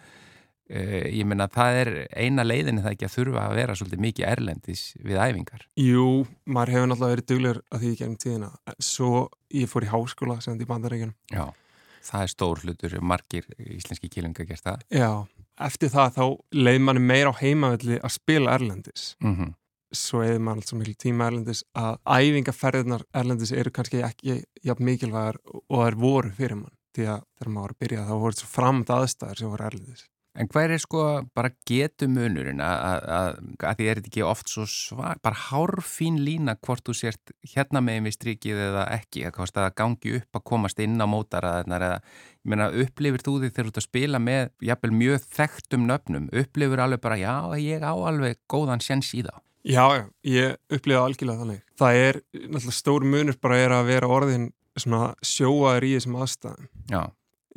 Uh, 0.66 1.04
ég 1.14 1.22
menna 1.30 1.46
það 1.54 1.76
er 1.84 1.90
eina 2.10 2.42
leiðin 2.42 2.80
það 2.82 2.96
ekki 2.96 3.06
að 3.06 3.12
þurfa 3.12 3.44
að 3.44 3.60
vera 3.60 3.76
svolítið 3.78 4.02
mikið 4.02 4.26
erlendis 4.32 4.82
við 4.98 5.20
æfingar. 5.22 5.68
Jú, 5.78 6.08
maður 6.50 6.74
hefur 6.74 6.90
náttúrulega 6.90 7.14
verið 7.14 7.28
duglegur 7.30 7.62
að 7.70 7.84
því 7.84 7.92
ekki 7.92 8.06
ennum 8.08 8.18
tíðina. 8.24 8.50
Svo 8.82 9.12
ég 9.54 9.70
fór 9.70 9.86
í 9.86 9.92
háskóla 9.92 10.40
sem 10.40 10.56
þetta 10.56 10.66
í 10.66 10.70
bandaríkunum. 10.72 11.14
Já 11.30 11.46
það 12.06 12.24
er 12.24 12.32
stór 12.32 12.62
hlutur, 12.62 12.96
margir 13.02 13.46
íslenski 13.58 14.10
kílunga 14.12 14.46
gert 14.46 14.64
það. 14.64 14.84
Já, 14.94 15.10
eftir 15.60 15.92
það 15.92 16.16
þá 16.16 16.24
leið 16.66 16.80
manni 16.86 17.02
meira 17.02 17.32
á 17.32 17.40
heimavelli 17.40 18.00
að 18.00 18.14
spila 18.16 18.56
Erlendis. 18.56 19.14
Mm 19.22 19.36
-hmm. 19.36 19.54
Svo 19.92 20.22
eða 20.22 20.40
mann 20.40 20.58
alltaf 20.58 20.78
miklu 20.78 20.94
tíma 20.94 21.26
Erlendis 21.26 21.64
að 21.74 21.98
æfingaferðinar 22.04 23.04
Erlendis 23.14 23.52
eru 23.52 23.70
kannski 23.70 24.02
ekki 24.02 24.42
jafn 24.64 24.84
mikilvægar 24.84 25.38
og 25.68 25.86
er 25.86 25.94
voru 25.94 26.30
fyrir 26.30 26.56
mann. 26.56 26.74
Því 26.96 27.06
að 27.12 27.22
þegar 27.38 27.52
maður 27.52 27.62
var 27.62 27.70
að 27.70 27.80
byrja 27.80 28.06
þá 28.06 28.14
voru 28.18 28.32
þetta 28.32 28.40
svo 28.40 28.48
framd 28.48 28.90
aðstæðar 28.90 29.38
sem 29.38 29.50
voru 29.50 29.64
Erlendis. 29.64 30.04
En 30.36 30.48
hver 30.52 30.72
er 30.74 30.80
sko 30.80 31.02
bara 31.36 31.50
getu 31.68 32.08
munurinn 32.12 32.60
að, 32.60 33.06
að, 33.16 33.38
að 33.64 33.78
því 33.78 33.86
er 33.88 34.00
þetta 34.00 34.10
ekki 34.10 34.24
oft 34.26 34.52
svo 34.52 34.66
svag, 34.68 35.20
bara 35.24 35.38
hárfín 35.46 36.18
lína 36.24 36.56
hvort 36.60 36.84
þú 36.84 36.96
sért 36.98 37.32
hérna 37.54 37.80
megin 37.84 38.04
við 38.08 38.16
strikið 38.18 38.60
eða 38.66 38.84
ekki, 38.98 39.24
að 39.30 39.40
það 39.56 39.70
gangi 39.80 40.14
upp 40.18 40.40
að 40.40 40.46
komast 40.52 40.82
inn 40.84 41.00
á 41.00 41.06
mótaraðarnar 41.08 41.86
eða, 41.88 41.98
ég 42.44 42.52
meina, 42.52 42.68
upplifir 42.84 43.24
þú 43.24 43.38
því 43.40 43.50
þegar 43.50 43.70
þú 43.70 43.72
ert 43.72 43.80
að 43.80 43.88
spila 43.88 44.22
með 44.26 44.52
jafnvel 44.68 44.94
mjög 45.00 45.26
þekktum 45.38 45.88
nöfnum, 45.88 46.30
upplifir 46.44 46.84
alveg 46.84 47.04
bara, 47.08 47.20
já, 47.20 47.34
ég 47.62 47.88
á 47.88 47.94
alveg 47.96 48.40
góðan 48.52 48.84
sjans 48.84 49.14
í 49.16 49.24
það? 49.24 49.42
Já, 49.66 49.86
ég 50.22 50.60
upplifa 50.70 51.06
algjörlega 51.08 51.42
þannig. 51.42 51.62
Það 51.80 52.02
er, 52.04 52.24
náttúrulega 52.44 52.76
stór 52.76 53.06
munur 53.08 53.40
bara 53.42 53.62
er 53.64 53.72
að 53.74 53.88
vera 53.88 54.10
orðin 54.20 54.50
svona 54.76 55.14
sjóaður 55.24 55.88
í 55.88 55.96
þessum 55.96 56.20
aðstæðum. 56.20 56.68
Já 56.92 57.00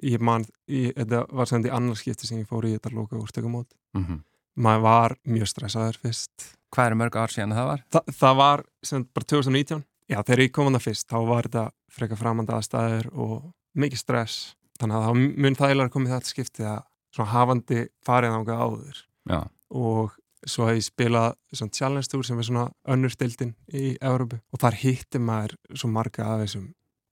ég 0.06 0.24
man, 0.24 0.46
ég, 0.72 0.94
þetta 0.98 1.25
var 1.36 1.50
sem 1.50 1.63
því 1.63 1.74
annarskipti 1.75 2.27
sem 2.29 2.41
ég 2.41 2.50
fór 2.50 2.68
í 2.68 2.75
þetta 2.75 2.94
loka 2.96 3.20
úrstökumót 3.20 3.70
mm 3.98 4.06
-hmm. 4.06 4.22
maður 4.56 4.86
var 4.86 5.18
mjög 5.24 5.51
stressaður 5.53 6.00
fyrst. 6.03 6.56
Hvað 6.70 6.86
er 6.91 6.96
mörg 6.96 7.15
ár 7.15 7.34
síðan 7.34 7.56
það 7.58 7.70
var? 7.72 7.84
Þa, 7.91 8.01
það 8.20 8.36
var 8.36 8.63
sem 8.84 9.08
bara 9.13 9.25
2019 9.25 9.84
já 10.10 10.24
þegar 10.24 10.39
ég 10.39 10.51
kom 10.51 10.68
að 10.68 10.77
það 10.77 10.88
fyrst, 10.88 11.10
þá 11.10 11.20
var 11.27 11.44
þetta 11.48 11.72
freka 11.89 12.15
framanda 12.15 12.56
aðstæður 12.58 13.10
og 13.13 13.53
mikið 13.74 13.98
stress. 13.98 14.56
Þannig 14.79 14.96
að 14.96 15.06
það 15.06 15.15
mun 15.38 15.56
þægilega 15.56 15.94
komið 15.94 16.13
þetta 16.13 16.29
skipti 16.29 16.63
að 16.63 16.82
svona 17.15 17.32
hafandi 17.32 17.88
farið 18.06 18.36
ánga 18.38 18.56
áður. 18.56 19.06
Já. 19.29 19.50
og 19.70 20.15
svo 20.48 20.68
hef 20.70 20.79
ég 20.79 20.86
spilað 20.88 21.34
svona 21.53 21.75
challenge 21.75 22.10
tour 22.10 22.25
sem 22.25 22.39
er 22.39 22.48
svona 22.48 22.65
önnur 22.89 23.12
stildin 23.13 23.56
í 23.75 23.98
Európu 24.01 24.39
og 24.39 24.62
þar 24.62 24.77
hittir 24.82 25.24
maður 25.24 25.56
svo 25.75 25.89
marga 25.91 26.25
af 26.25 26.44
þessum 26.44 26.70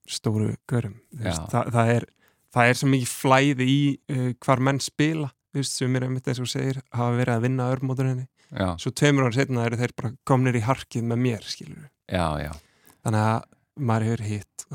stóru 0.07 0.53
görum. 0.71 0.95
Það, 1.19 1.71
það 1.75 1.91
er 1.95 2.07
það 2.57 2.71
er 2.71 2.79
svo 2.79 2.89
mikið 2.91 3.11
flæði 3.13 3.67
í 3.71 3.81
uh, 4.13 4.31
hvar 4.45 4.63
menn 4.63 4.81
spila. 4.83 5.31
Sem 5.65 5.95
er 5.97 6.03
einmitt 6.05 6.27
eins 6.29 6.37
og 6.43 6.49
segir 6.51 6.77
hafa 6.93 7.15
verið 7.17 7.33
að 7.33 7.45
vinna 7.47 7.69
örmóturinni 7.73 8.27
svo 8.53 8.91
tveimur 8.95 9.27
ára 9.27 9.35
setna 9.35 9.65
eru 9.67 9.79
þeir 9.79 9.93
bara 9.97 10.13
komnir 10.27 10.57
í 10.57 10.63
harkið 10.63 11.07
með 11.09 11.23
mér 11.25 11.47
já, 12.07 12.27
já. 12.39 12.51
þannig 13.03 13.23
að 13.23 13.39
maður 13.77 14.07
hefur 14.07 14.23
hitt 14.27 14.67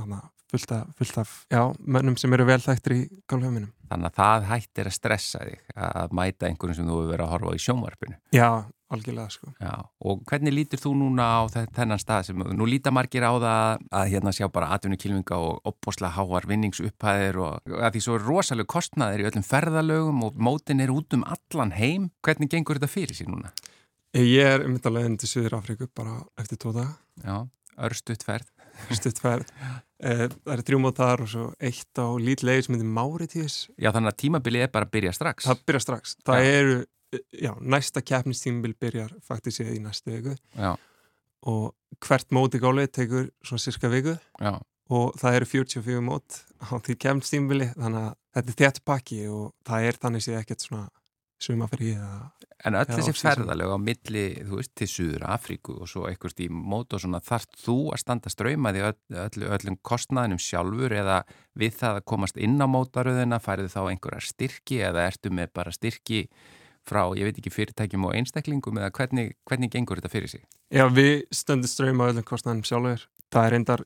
fullt 0.53 0.75
af, 0.77 0.91
fullt 0.99 1.21
af 1.23 1.31
já, 1.49 1.63
mönnum 1.81 2.19
sem 2.21 2.33
eru 2.37 2.49
velþægtir 2.49 2.97
í 2.97 3.03
gálfhauminum 3.31 3.73
Þannig 3.93 4.09
að 4.09 4.15
það 4.17 4.45
hættir 4.49 4.89
að 4.89 4.95
stressa 4.97 5.41
þig 5.45 5.73
að 5.85 6.15
mæta 6.17 6.49
einhvern 6.49 6.77
sem 6.79 6.87
þú 6.89 6.95
hefur 6.97 7.11
verið 7.13 7.27
að 7.27 7.33
horfa 7.35 7.51
í 7.53 7.61
sjónvarpinu. 7.61 8.15
Já, 8.33 8.47
algjörlega 8.95 9.33
sko. 9.33 9.53
Já, 9.63 9.75
og 10.05 10.23
hvernig 10.29 10.55
lítir 10.55 10.81
þú 10.83 10.95
núna 11.01 11.27
á 11.27 11.41
þennan 11.51 12.01
stað 12.03 12.31
sem, 12.31 12.47
nú 12.59 12.69
lítar 12.69 12.95
margir 12.95 13.27
á 13.27 13.33
það 13.33 13.85
að 14.01 14.09
hérna 14.15 14.35
sjá 14.37 14.47
bara 14.53 14.71
atvinnukilvinga 14.77 15.39
og 15.41 15.73
opposla 15.73 16.13
háar 16.17 16.49
vinningsupphæðir 16.51 17.41
og 17.43 17.77
að 17.79 17.97
því 17.97 18.05
svo 18.07 18.19
er 18.19 18.27
rosalega 18.29 18.73
kostnaðir 18.75 19.25
í 19.25 19.29
öllum 19.31 19.47
ferðalögum 19.47 20.25
og 20.29 20.41
mótin 20.41 20.85
er 20.85 20.95
út 20.95 21.17
um 21.17 21.27
allan 21.27 21.75
heim. 21.77 22.11
Hvernig 22.25 22.53
gengur 22.53 22.81
þetta 22.81 22.93
fyrir 22.93 23.19
sín 23.19 23.33
núna? 23.35 23.53
Ég 24.13 24.45
er 24.45 24.67
þetta 24.67 24.93
leiðin 24.93 25.15
til 25.21 25.29
Suður 25.31 25.55
Afriku 25.57 25.87
bara 25.89 26.19
eftir 26.41 26.59
tóta 26.61 26.85
Já, 27.25 27.47
örstuðtferð 27.81 28.51
Örstuðtferð 28.93 29.49
eh, 30.05 30.27
Það 30.29 30.53
er 30.53 30.63
þrjúmótar 30.69 31.23
og 31.25 31.31
svo 31.33 31.47
eitt 31.57 31.97
á 31.97 32.07
lítið 32.21 32.59
sem 32.67 32.77
heitir 32.77 32.91
Máritíðis 32.93 33.57
Já, 33.81 33.89
þannig 33.89 34.13
að 34.13 34.19
tímabilið 34.25 34.67
er 34.67 34.75
bara 34.75 34.89
að 34.89 34.93
byrja 34.99 35.15
strax. 35.17 35.49
Það 35.49 35.63
byrja 35.71 35.85
strax, 35.87 36.17
það 36.29 36.49
Já. 37.33 37.53
næsta 37.61 38.01
keppnistímbil 38.01 38.75
byrjar 38.81 39.13
faktisk 39.27 39.67
í 39.67 39.79
næstu 39.83 40.15
viku 40.15 40.37
já. 40.57 40.77
og 41.43 41.75
hvert 42.01 42.33
móti 42.33 42.61
gálið 42.63 42.93
tekur 42.93 43.31
svona 43.45 43.65
cirka 43.65 43.91
viku 43.93 44.17
já. 44.41 44.61
og 44.89 45.13
það 45.21 45.37
eru 45.37 45.51
44 45.51 46.01
mót 46.01 46.41
á 46.65 46.73
því 46.81 46.97
keppnistímbili 46.97 47.69
þannig 47.77 48.09
að 48.09 48.15
þetta 48.33 48.53
er 48.53 48.59
þétt 48.63 48.85
pakki 48.85 49.21
og 49.29 49.53
það 49.67 49.89
er 49.89 50.01
þannig 50.01 50.25
séð 50.25 50.41
ekkert 50.41 50.65
svona 50.65 50.89
sumafrið 51.43 51.99
En 52.63 52.77
öll 52.79 52.87
þessi 52.87 53.13
ferðalega 53.19 53.75
á 53.75 53.81
milli, 53.83 54.25
þú 54.47 54.59
veist, 54.61 54.71
til 54.79 54.87
Suður 54.87 55.25
Afríku 55.35 55.75
og 55.83 55.89
svo 55.91 56.05
einhvert 56.07 56.39
í 56.45 56.47
mót 56.47 56.95
og 56.95 57.03
svona 57.03 57.19
þarf 57.25 57.57
þú 57.59 57.77
að 57.91 58.03
standa 58.05 58.31
ströymaði 58.31 58.85
öll, 58.87 58.99
öll, 59.25 59.47
öllum 59.57 59.79
kostnaðinum 59.83 60.39
sjálfur 60.43 60.95
eða 60.95 61.17
við 61.59 61.75
það 61.81 61.99
að 61.99 62.07
komast 62.13 62.39
inn 62.39 62.63
á 62.63 62.67
mótaröðina 62.71 63.41
færið 63.43 63.73
þá 63.75 63.81
einhverjar 63.83 64.29
styrki 64.29 64.79
eða 64.87 65.09
ertu 65.11 65.35
með 65.35 65.51
bara 65.59 65.75
styrki 65.75 66.23
frá, 66.89 67.03
ég 67.19 67.29
veit 67.29 67.39
ekki, 67.39 67.53
fyrirtækjum 67.53 68.07
og 68.09 68.17
einstaklingum 68.19 68.79
eða 68.81 68.91
hvernig, 68.97 69.35
hvernig 69.49 69.71
gengur 69.73 70.01
þetta 70.01 70.13
fyrir 70.13 70.33
sig? 70.33 70.45
Já, 70.73 70.87
við 70.93 71.25
stöndum 71.35 71.71
ströym 71.71 72.03
á 72.03 72.11
öllum 72.11 72.27
kostnæðum 72.27 72.65
sjálfur. 72.67 73.07
Það 73.33 73.47
er 73.47 73.55
reyndar, 73.57 73.83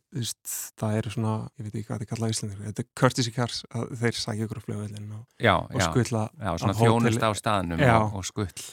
það 0.81 0.97
er 0.99 1.09
svona, 1.15 1.35
ég 1.55 1.67
veit 1.67 1.75
ekki 1.75 1.87
hvað 1.87 2.01
þetta 2.01 2.07
er 2.07 2.11
kallað 2.13 2.33
í 2.33 2.35
Íslandir, 2.37 2.63
þetta 2.65 2.83
er 2.83 2.89
courtesy 3.01 3.35
cars 3.35 3.61
að 3.71 3.93
þeir 4.01 4.19
sækja 4.23 4.49
ykkur 4.49 4.59
á 4.59 4.65
fljóðveilin 4.65 5.13
og, 5.15 5.23
og 5.47 5.85
skuttla 5.85 6.25
Já, 6.35 6.51
svona 6.63 6.77
þjónust 6.81 7.27
á 7.27 7.31
staðnum 7.39 7.85
og, 7.87 8.17
og 8.19 8.27
skuttl. 8.27 8.67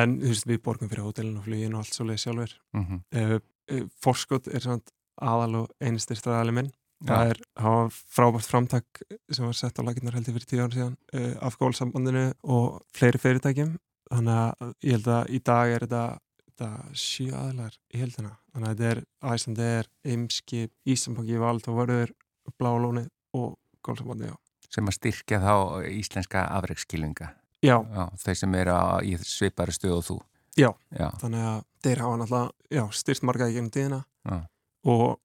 En 0.00 0.16
veist, 0.22 0.46
við 0.46 0.62
borgum 0.66 0.90
fyrir 0.90 1.06
hótelin 1.06 1.38
og 1.38 1.46
flugin 1.46 1.76
og 1.76 1.84
allt 1.84 1.94
svolítið 1.94 2.24
sjálfur. 2.24 2.56
Mm 2.74 2.84
-hmm. 2.88 3.00
uh, 3.22 3.38
uh, 3.74 3.86
Forskott 4.02 4.50
er 4.50 4.66
svona 4.66 4.82
aðal 5.20 5.54
og 5.62 5.70
einistir 5.82 6.18
staðalið 6.18 6.56
minn 6.58 6.72
það 7.08 7.32
er, 7.32 7.40
það 7.60 7.76
var 7.76 7.94
frábært 8.16 8.48
framtak 8.50 9.02
sem 9.30 9.46
var 9.46 9.56
sett 9.58 9.78
á 9.80 9.82
laginnar 9.86 10.18
heldur 10.18 10.36
fyrir 10.36 10.50
tíu 10.50 10.64
ára 10.64 10.74
síðan 10.74 10.96
uh, 11.14 11.32
af 11.46 11.56
gólsambandinu 11.60 12.26
og 12.42 12.80
fleiri 12.96 13.22
fyrirtækjum. 13.22 13.76
Þannig 14.10 14.40
að 14.42 14.74
ég 14.82 14.98
held 14.98 15.10
að 15.14 15.30
í 15.30 15.40
dag 15.46 15.72
er 15.74 15.86
þetta, 15.86 16.04
þetta 16.48 16.70
sjö 16.98 17.30
aðlar 17.38 17.76
í 17.94 18.00
heldina 18.02 18.32
þannig 18.50 18.68
að 18.68 18.80
þetta 18.80 18.90
er 18.90 19.02
Æslandeir, 19.32 19.90
Eimskip, 20.12 20.72
Íslandbanki, 20.84 21.40
Vald 21.40 21.68
og 21.70 21.78
Vörður, 21.78 22.14
Blálóni 22.58 23.04
og 23.38 23.54
gólsambandi, 23.86 24.32
já. 24.32 24.36
Sem 24.70 24.86
að 24.86 24.98
styrkja 24.98 25.38
þá 25.42 25.54
íslenska 25.90 26.42
afreikskilvinga 26.58 27.32
Já. 27.60 27.76
já 27.84 28.04
Þeir 28.22 28.38
sem 28.40 28.54
eru 28.60 28.76
í 29.04 29.16
svipari 29.24 29.74
stöð 29.74 29.96
og 29.98 30.04
þú. 30.06 30.18
Já, 30.58 30.70
já. 30.96 31.08
þannig 31.20 31.42
að 31.46 31.58
þeir 31.84 32.00
hafa 32.04 32.20
náttúrulega 32.20 32.84
styrst 32.98 33.24
margaði 33.24 33.56
gegnum 33.56 33.72
tíðina 33.74 34.00
og 34.90 35.20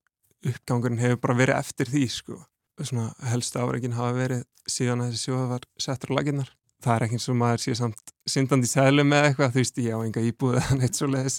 uppgangurinn 0.52 1.02
hefur 1.02 1.22
bara 1.24 1.40
verið 1.40 1.60
eftir 1.60 1.92
því 1.92 2.06
sko. 2.12 2.42
Svona 2.82 3.10
helstu 3.32 3.62
áreikin 3.62 3.96
hafa 3.96 4.14
verið 4.18 4.46
síðan 4.68 5.06
að 5.06 5.14
þessi 5.14 5.30
sjóða 5.30 5.50
var 5.54 5.68
settur 5.80 6.12
á 6.12 6.18
laginnar. 6.20 6.52
Það 6.86 6.96
er 6.96 7.04
ekki 7.06 7.18
eins 7.18 7.30
og 7.32 7.38
maður 7.40 7.62
sé 7.64 7.74
samt 7.80 8.12
syndandi 8.30 8.68
sælum 8.70 9.08
með 9.10 9.30
eitthvað, 9.30 9.54
þú 9.54 9.62
veist, 9.62 9.80
ég 9.82 9.96
á 9.96 10.00
enga 10.06 10.24
íbúið 10.28 10.58
eða 10.60 10.76
neitt 10.82 11.00
svo 11.00 11.08
leiðis, 11.10 11.38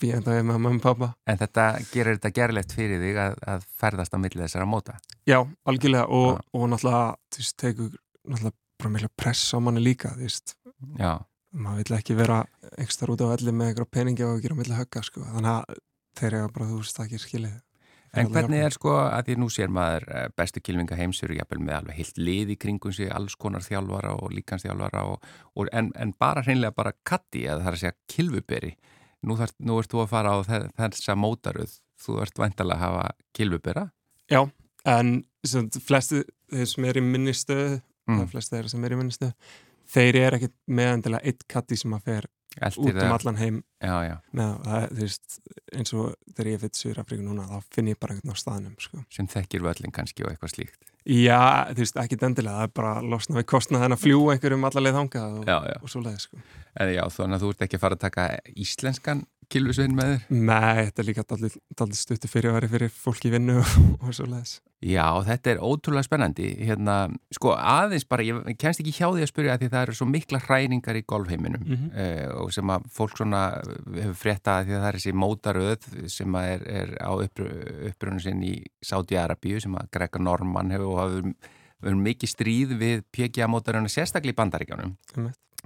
býjandaði 0.00 0.46
með 0.48 0.56
mamma 0.64 0.72
og 0.72 0.82
pappa. 0.82 1.08
En 1.28 1.38
þetta 1.38 1.66
gerir 1.92 2.16
þetta 2.16 2.32
gerlegt 2.38 2.74
fyrir 2.74 3.02
þig 3.04 3.20
að, 3.22 3.36
að 3.52 3.66
ferðast 3.82 4.16
á 4.16 4.18
millið 4.22 4.44
þessara 4.46 4.66
móta? 4.72 4.96
Já, 5.28 5.38
algjörlega 5.68 6.08
og, 6.18 6.40
og 6.56 6.64
náttúrulega, 6.72 7.04
þú 7.34 7.44
veist, 7.44 7.56
tegur 7.62 7.92
náttúrulega 7.92 8.56
bara 8.82 8.94
meila 8.96 9.12
press 9.22 9.54
á 9.54 9.58
manni 9.62 9.84
líka, 9.84 10.14
þú 10.16 10.26
veist. 10.26 10.56
Já. 10.98 11.12
Maður 11.52 11.82
vill 11.84 11.98
ekki 11.98 12.16
vera 12.18 12.40
ekstra 12.80 13.12
út 13.12 13.22
á 13.22 13.28
velli 13.28 13.54
með 13.54 13.74
eitthvað 13.74 13.92
peningi 13.92 14.26
og 14.26 14.40
á 14.40 14.56
milli 14.56 14.78
högga, 14.80 15.04
sko. 15.06 15.22
Þannig 15.28 15.52
að 15.52 15.82
þeir 16.18 16.38
eru 16.40 16.54
bara, 16.56 16.70
þú 16.72 16.80
veist, 16.80 16.96
það 16.96 17.06
ekki 17.10 17.22
skilið. 17.26 17.60
En 18.12 18.28
hvernig 18.28 18.60
er 18.60 18.74
sko 18.74 18.92
að 19.00 19.30
því 19.30 19.34
nú 19.40 19.46
sér 19.52 19.70
maður 19.72 20.04
eh, 20.12 20.26
bestu 20.36 20.60
kilvinga 20.60 20.96
heimsur 20.98 21.32
jafnvel 21.32 21.62
með 21.64 21.78
alveg 21.78 22.00
heilt 22.00 22.18
lið 22.20 22.50
í 22.52 22.56
kringum 22.60 22.92
sig, 22.92 23.08
alls 23.08 23.38
konar 23.40 23.64
þjálfara 23.64 24.10
og 24.18 24.34
líkansþjálfara 24.36 25.04
og, 25.08 25.24
og 25.56 25.70
en, 25.72 25.88
en 25.96 26.12
bara 26.20 26.42
hreinlega 26.44 26.76
bara 26.76 26.92
katti 27.08 27.46
eða 27.46 27.62
það 27.62 27.70
er 27.70 27.78
að 27.78 27.82
segja 27.82 27.94
kilvuberi. 28.12 28.72
Nú, 29.24 29.38
þar, 29.38 29.54
nú 29.64 29.78
ert 29.80 29.94
þú 29.94 30.02
að 30.02 30.12
fara 30.12 30.34
á 30.36 30.38
þessa 30.44 31.16
mótaruð, 31.16 31.78
þú 32.04 32.18
ert 32.26 32.42
vantalega 32.42 32.76
að 32.76 32.84
hafa 32.84 33.32
kilvubera? 33.38 33.86
Já, 34.28 34.42
en 34.92 35.14
flesti 35.80 36.24
þeir 36.52 36.68
sem 36.68 36.88
er 36.90 37.00
í 37.00 37.04
minnistöðu, 37.06 37.80
mm. 38.10 38.24
flesti 38.34 38.58
þeir 38.58 38.72
sem 38.74 38.84
er 38.84 38.96
í 38.96 39.00
minnistöðu, 39.00 39.52
þeir 39.94 40.20
eru 40.26 40.40
ekkit 40.40 40.56
meðandilega 40.68 41.32
eitt 41.32 41.46
katti 41.48 41.80
sem 41.80 41.96
að 41.96 42.10
fer 42.10 42.28
út 42.60 42.92
um 42.92 43.16
allan 43.16 43.40
heim 43.40 43.60
já, 43.80 43.96
já. 44.06 44.16
með 44.36 44.54
það, 44.66 44.86
veist, 45.00 45.36
eins 45.72 45.94
og 45.96 46.14
þegar 46.32 46.50
ég 46.52 46.64
fyrir 46.64 46.80
Sýrafríku 46.80 47.26
núna, 47.26 47.48
þá 47.48 47.74
finn 47.74 47.92
ég 47.92 48.00
bara 48.00 48.16
einhvern 48.16 48.34
á 48.34 48.42
staðnum 48.42 48.78
sko. 48.80 49.04
sem 49.12 49.28
þekkir 49.30 49.64
völlin 49.64 49.94
kannski 49.94 50.26
og 50.26 50.32
eitthvað 50.32 50.56
slíkt 50.56 50.90
Já, 51.02 51.66
þú 51.72 51.82
veist, 51.82 51.96
ekki 51.98 52.16
dendilega 52.20 52.60
það 52.60 52.68
er 52.68 52.74
bara 52.78 52.90
losna 53.02 53.40
við 53.40 53.46
kostna 53.50 53.80
þenn 53.82 53.96
að 53.96 54.02
fljú 54.04 54.20
einhverjum 54.30 54.66
allarleið 54.68 54.98
þangað 55.00 55.32
og, 55.40 55.48
og 55.82 55.90
svo 55.90 56.02
leiði 56.04 56.20
sko. 56.22 56.42
En 56.80 56.88
já, 56.88 57.02
þannig 57.12 57.36
að 57.36 57.44
þú 57.44 57.52
ert 57.52 57.64
ekki 57.66 57.76
að 57.78 57.84
fara 57.84 57.98
að 57.98 58.04
taka 58.06 58.28
íslenskan 58.56 59.26
kilvisvein 59.52 59.96
með 59.96 60.12
þér? 60.12 60.42
Nei, 60.48 60.82
þetta 60.86 61.02
er 61.02 61.08
líka 61.08 61.24
dallir 61.28 61.98
stuttu 61.98 62.30
fyrir 62.30 62.52
að 62.52 62.58
vera 62.58 62.70
fyrir 62.72 62.92
fólki 62.94 63.30
í 63.30 63.32
vinnu 63.34 63.58
og, 63.62 63.72
og 64.00 64.14
svo 64.16 64.28
leiðis 64.30 64.60
Já, 64.82 65.04
þetta 65.22 65.52
er 65.52 65.60
ótrúlega 65.62 66.06
spennandi 66.08 66.48
hérna, 66.66 66.96
sko 67.30 67.52
aðeins 67.54 68.06
bara, 68.10 68.24
ég 68.26 68.56
kennst 68.58 68.82
ekki 68.82 68.94
hjá 68.96 69.04
því 69.12 69.22
að 69.22 69.30
spyrja 69.30 69.54
að 69.54 69.62
því 69.62 69.68
það 69.74 69.84
eru 69.86 69.96
svo 69.98 70.08
mikla 70.10 70.40
hræningar 70.42 70.98
í 70.98 71.04
golfheiminum 71.12 71.62
mm 71.62 71.76
-hmm. 71.76 71.92
uh, 71.92 72.40
og 72.42 72.54
sem 72.56 72.72
að 72.74 72.88
fólk 72.96 73.14
svona 73.20 73.42
hefur 73.94 74.18
fréttað 74.24 74.66
því 74.66 74.74
að 74.74 74.82
það 74.82 74.88
er 74.88 74.98
þessi 74.98 75.14
mótaröð 75.22 75.86
sem 76.16 76.38
er, 76.40 76.66
er 76.80 76.96
á 76.98 77.12
uppröðunum 77.14 78.24
sinn 78.24 78.42
í 78.42 78.56
Sáti-Arabíu 78.82 79.62
sem 79.62 79.76
að 79.78 79.92
Grega 79.94 80.18
Norman 80.18 80.74
hefur 80.74 80.96
og 80.96 80.98
hafur 81.04 82.02
mikið 82.02 82.34
stríð 82.34 82.74
við 82.78 83.06
PGA 83.14 83.46
mótaröðuna 83.46 83.90
sérstaklega 83.90 84.34
í 84.34 84.40
bandaríkjánum 84.42 84.96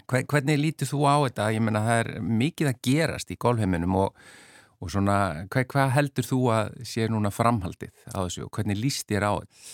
Hvernig 0.06 0.58
lítið 0.60 0.92
þú 0.92 1.00
á 1.08 1.16
þetta? 1.26 1.52
Ég 1.52 1.62
menna 1.62 1.80
það 1.86 2.00
er 2.02 2.10
mikið 2.20 2.68
að 2.72 2.82
gerast 2.82 3.30
í 3.30 3.36
golfheiminum 3.36 3.96
og 3.96 4.26
og 4.82 4.92
svona, 4.92 5.46
hvað, 5.52 5.68
hvað 5.72 5.92
heldur 5.94 6.26
þú 6.26 6.40
að 6.52 6.74
sé 6.88 7.06
núna 7.08 7.32
framhaldið 7.32 7.92
á 8.12 8.18
þessu 8.18 8.44
og 8.44 8.52
hvernig 8.56 8.80
líst 8.80 9.08
þér 9.08 9.24
á 9.24 9.32
þetta? 9.40 9.64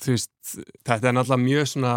Þú 0.00 0.14
veist, 0.16 0.32
þetta 0.88 1.10
er 1.10 1.14
náttúrulega 1.14 1.44
mjög 1.44 1.70
svona 1.70 1.94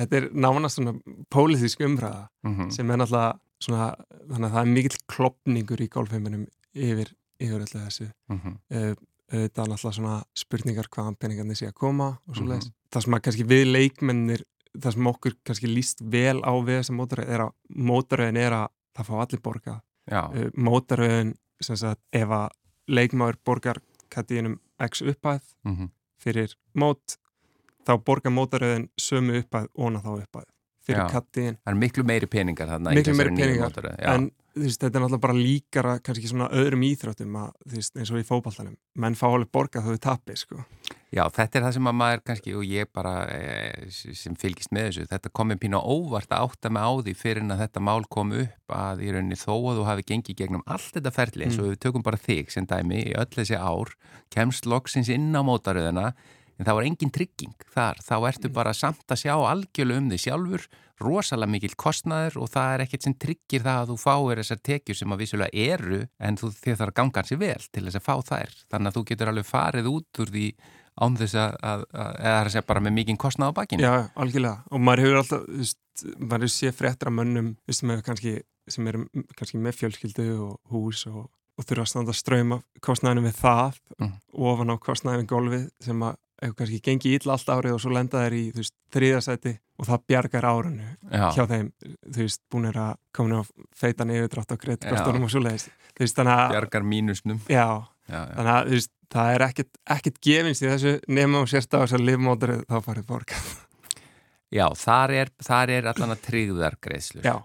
þetta 0.00 0.18
er 0.18 0.28
nánast 0.32 0.80
svona 0.80 0.94
pólitísk 1.30 1.84
umræða 1.86 2.28
mm 2.42 2.54
-hmm. 2.54 2.70
sem 2.70 2.90
er 2.90 2.98
náttúrulega 2.98 3.38
svona, 3.60 3.88
þannig 4.30 4.48
að 4.48 4.54
það 4.54 4.62
er 4.62 4.74
mikill 4.76 4.98
klopningur 5.06 5.80
í 5.80 5.88
golfheiminum 5.88 6.46
yfir, 6.74 7.14
yfir 7.38 7.60
alltaf 7.60 7.82
þessu 7.82 8.08
mm 8.28 8.40
-hmm. 8.40 8.56
uh, 8.74 8.94
þetta 9.30 9.62
er 9.62 9.68
náttúrulega 9.68 9.98
svona 9.98 10.22
spurningar 10.34 10.88
hvaðan 10.88 11.16
peningarnir 11.16 11.56
sé 11.56 11.66
að 11.66 11.74
koma 11.74 12.18
og 12.28 12.36
svo 12.36 12.44
leiðis. 12.44 12.66
Mm 12.66 12.70
-hmm. 12.70 12.90
Það 12.90 13.02
sem 13.02 13.14
að 13.14 13.22
kannski 13.22 13.44
við 13.44 13.64
leikmennir 13.66 14.44
það 14.78 14.96
sem 14.96 15.10
okkur 15.10 15.36
kannski 15.46 15.70
líst 15.70 16.04
vel 16.10 16.40
á 16.42 16.52
við 16.64 16.80
þessa 16.80 16.96
mótaröðin 16.98 17.34
er 17.34 17.44
að 17.46 17.52
mótaröðin 17.90 18.40
er 18.42 18.56
að 18.58 18.68
það 18.94 19.10
fá 19.10 19.14
allir 19.24 19.42
borga 19.44 19.74
uh, 20.12 20.46
mótaröðin 20.54 21.34
sagt, 21.64 22.00
ef 22.12 22.34
að 22.34 22.48
leikmáður 22.90 23.40
borgar 23.46 23.80
kattíinum 24.12 24.58
x 24.82 25.02
upphæð 25.02 25.42
mm 25.64 25.76
-hmm. 25.76 25.92
fyrir 26.20 26.56
mót 26.74 27.18
þá 27.86 27.98
borgar 28.04 28.32
mótaröðin 28.32 28.88
sömu 29.00 29.38
upphæð 29.40 29.68
og 29.74 30.00
þá 30.02 30.10
upphæð 30.18 30.48
fyrir 30.84 31.10
kattíin 31.10 31.58
Það 31.64 31.72
er 31.72 31.80
miklu 31.80 32.04
meiri 32.04 32.26
peningar 32.26 32.68
þarna 32.68 32.94
miklu 32.94 33.14
meiri 33.14 33.36
peningar. 33.36 33.94
en 33.98 34.30
veist, 34.54 34.80
þetta 34.80 34.98
er 34.98 35.04
náttúrulega 35.04 35.24
bara 35.26 35.36
líkara 35.38 35.94
kannski 36.04 36.30
svona 36.30 36.48
öðrum 36.54 36.84
íþróttum 36.86 37.38
að, 37.40 37.54
veist, 37.74 37.96
eins 37.96 38.12
og 38.12 38.20
í 38.20 38.26
fókbaltanum 38.28 38.76
menn 39.00 39.18
fá 39.18 39.26
alveg 39.30 39.50
borgað 39.54 39.88
þau 39.88 40.02
tapir 40.08 40.38
sko 40.40 40.62
Já, 41.14 41.22
þetta 41.30 41.58
er 41.58 41.64
það 41.68 41.74
sem 41.76 41.88
að 41.88 41.94
maður 42.00 42.22
kannski 42.26 42.52
og 42.58 42.62
ég 42.66 42.88
bara 42.90 43.12
e, 43.30 43.90
sem 44.18 44.34
fylgist 44.38 44.72
með 44.74 44.88
þessu 44.88 45.04
þetta 45.12 45.30
komið 45.38 45.60
pínu 45.62 45.78
óvart 45.78 46.32
að 46.34 46.46
átta 46.48 46.72
mig 46.74 46.82
á 46.82 46.90
því 47.06 47.14
fyrir 47.20 47.44
en 47.44 47.54
að 47.54 47.60
þetta 47.62 47.82
mál 47.86 48.06
kom 48.10 48.32
upp 48.34 48.74
að 48.74 49.04
í 49.06 49.12
rauninni 49.14 49.38
þó 49.38 49.52
að 49.54 49.78
þú 49.78 49.84
hafi 49.92 50.06
gengið 50.08 50.40
gegnum 50.40 50.64
allt 50.66 50.96
þetta 50.96 51.14
ferli 51.14 51.46
eins 51.46 51.60
og 51.60 51.68
mm. 51.68 51.74
við 51.76 51.82
tökum 51.86 52.06
bara 52.08 52.18
þig 52.24 52.50
sem 52.50 52.66
dæmi 52.66 53.04
í 53.04 53.14
öll 53.20 53.30
þessi 53.36 53.60
ár, 53.60 53.94
kemst 54.34 54.66
loksins 54.66 55.12
inn 55.14 55.30
á 55.38 55.42
mótaröðina 55.46 56.08
en 56.58 56.66
það 56.66 56.80
var 56.80 56.88
engin 56.88 57.14
trygging 57.14 57.68
þar, 57.74 58.02
þá 58.02 58.16
ertu 58.32 58.50
mm. 58.50 58.56
bara 58.58 58.74
samt 58.74 59.06
að 59.06 59.22
sjá 59.22 59.34
algjörlu 59.38 60.00
um 60.02 60.10
því 60.10 60.22
sjálfur 60.26 60.68
rosalega 61.02 61.50
mikil 61.50 61.74
kostnaður 61.78 62.42
og 62.42 62.50
það 62.54 62.74
er 62.74 62.84
ekkert 62.84 63.06
sem 63.06 63.16
tryggir 63.18 63.62
það 63.64 63.80
að 63.80 63.90
þú 63.90 63.96
fáir 64.02 64.40
þessar 64.42 64.60
tekjur 64.66 64.98
sem 64.98 65.14
að 65.14 65.24
vissulega 65.24 65.66
eru 65.74 66.04
en 66.22 66.38
þú 66.38 66.50
þarf 66.54 66.86
að 66.86 66.96
ganga 67.00 67.22
hansi 67.22 67.38
vel 67.38 67.66
til 67.66 67.82
þess 67.86 67.98
að 67.98 68.06
fá 68.06 68.14
þær 68.30 68.54
þannig 68.70 68.90
að 68.90 68.96
þú 68.98 69.02
getur 69.10 69.30
alveg 69.32 69.48
farið 69.48 69.90
út 69.90 70.22
úr 70.22 70.34
því 70.34 70.46
án 70.94 71.16
þess 71.18 71.38
að, 71.40 71.54
að, 71.66 71.86
að 71.92 72.18
eða 72.20 72.34
er 72.40 72.50
að 72.50 72.66
bara 72.68 72.82
með 72.84 72.96
mikinn 72.98 73.20
kostnað 73.20 73.54
á 73.54 73.58
bakinu. 73.58 73.86
Já, 73.86 73.94
algjörlega 74.14 74.56
og 74.70 74.84
maður 74.84 75.04
hefur 75.04 75.20
alltaf, 75.20 75.46
þú 75.48 75.62
veist, 75.62 75.80
maður 76.18 76.52
séð 76.54 76.76
fréttra 76.78 77.14
mönnum, 77.14 77.54
þú 77.64 77.72
veist, 77.72 77.86
með 77.90 78.04
kannski 78.08 78.34
sem 78.70 78.90
eru 78.90 79.06
kannski 79.36 79.60
með 79.60 79.78
fjölskyldu 79.80 80.28
og 80.40 80.72
hús 80.72 81.04
og, 81.10 81.26
og 81.58 81.66
þurfa 81.66 81.84
að 81.84 81.90
standa 81.92 82.16
ströyma 82.16 82.60
kostnaðinu 82.84 83.26
við 83.26 83.40
það 83.40 83.80
mm. 83.98 84.12
ofan 84.50 84.72
á 84.72 84.76
kostnaðinu 84.80 85.24
við 85.24 85.32
golfið 85.34 85.66
sem 85.84 86.06
að 86.06 86.20
hefur 86.44 86.56
kannski 86.58 86.80
gengið 86.84 87.18
ítla 87.18 87.36
allt 87.36 87.52
árið 87.52 87.76
og 87.76 87.82
svo 87.82 87.92
lenda 87.94 88.24
þær 88.24 88.36
í 88.36 88.42
þú 88.52 88.62
veist, 88.62 88.74
þriðasæti 88.94 89.54
og 89.78 89.88
það 89.88 90.04
bjargar 90.10 90.48
árunnu 90.48 90.88
Já. 91.10 91.26
hjá 91.36 91.44
þeim 91.50 91.70
þú 91.84 92.18
veist, 92.20 92.42
búin 92.52 92.68
er 92.70 92.80
að 92.84 92.92
koma 93.16 93.40
á 93.40 93.42
feitan 93.76 94.12
yfirdrátt 94.14 94.54
og 94.54 94.66
leiðist 94.66 95.70
þú 95.94 96.04
veist, 96.04 96.18
þannig 96.18 96.34
að 96.34 96.54
bjargar 96.56 96.88
mínusnum 96.90 97.40
Já, 97.48 97.68
Já, 98.08 98.20
þannig 98.34 98.52
að 98.54 98.70
þú 98.70 98.78
veist, 98.78 98.92
það 99.14 99.32
er 99.34 99.46
ekkert, 99.46 100.20
gefinst 100.24 100.64
í 100.64 100.70
þessu 100.70 100.98
nema 101.08 101.44
og 101.44 101.50
sérst 101.50 101.74
á 101.74 101.82
þess 101.82 101.96
að 101.98 102.06
livmótur 102.08 102.56
þá 102.66 102.76
farið 102.84 103.08
borgað. 103.08 103.50
Já, 104.54 104.68
þar 104.78 105.16
er, 105.16 105.34
þar 105.42 105.72
er 105.74 105.90
allan 105.90 106.14
að 106.14 106.24
tryggðar 106.28 106.78
greiðslur 106.82 107.26
Já. 107.26 107.36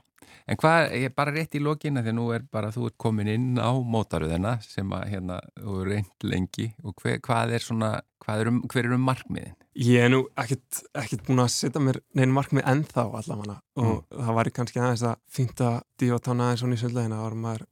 En 0.50 0.58
hvað, 0.58 0.88
ég 0.98 1.12
er 1.12 1.14
bara 1.14 1.34
rétt 1.34 1.54
í 1.54 1.62
lokina 1.62 2.02
því 2.02 2.14
nú 2.18 2.24
er 2.34 2.42
bara 2.50 2.72
þú 2.74 2.88
ert 2.90 2.96
komin 3.02 3.30
inn 3.30 3.60
á 3.62 3.70
mótaruðina 3.70 4.56
sem 4.66 4.90
að 4.98 5.04
hérna, 5.12 5.38
þú 5.60 5.76
er 5.84 5.90
reynd 5.94 6.26
lengi. 6.26 6.66
Og 6.82 6.96
hver, 6.98 7.20
hvað 7.26 7.54
er 7.54 7.66
svona, 7.66 7.90
hvað 8.24 8.42
er 8.42 8.50
um, 8.50 8.62
hver 8.66 8.90
er 8.90 8.96
um 8.96 9.06
markmiðin? 9.06 9.54
Ég 9.78 10.08
er 10.08 10.10
nú 10.10 10.24
ekkert, 10.42 10.82
ekkert 10.98 11.28
búin 11.28 11.44
að 11.44 11.52
setja 11.54 11.84
mér 11.84 12.02
neina 12.18 12.34
markmið 12.34 12.66
ennþá 12.74 13.06
allavega. 13.22 13.60
Og 13.78 13.92
mm. 13.92 14.24
það 14.24 14.40
væri 14.40 14.56
kannski 14.58 14.82
aðeins 14.82 15.06
að 15.12 15.22
fýnda 15.38 15.70
dívatána 16.02 16.48
aðeins 16.48 16.66
svona 16.66 16.80
í 16.80 16.82
söldlegina 16.82 17.22
að 17.22 17.38
maður 17.46 17.68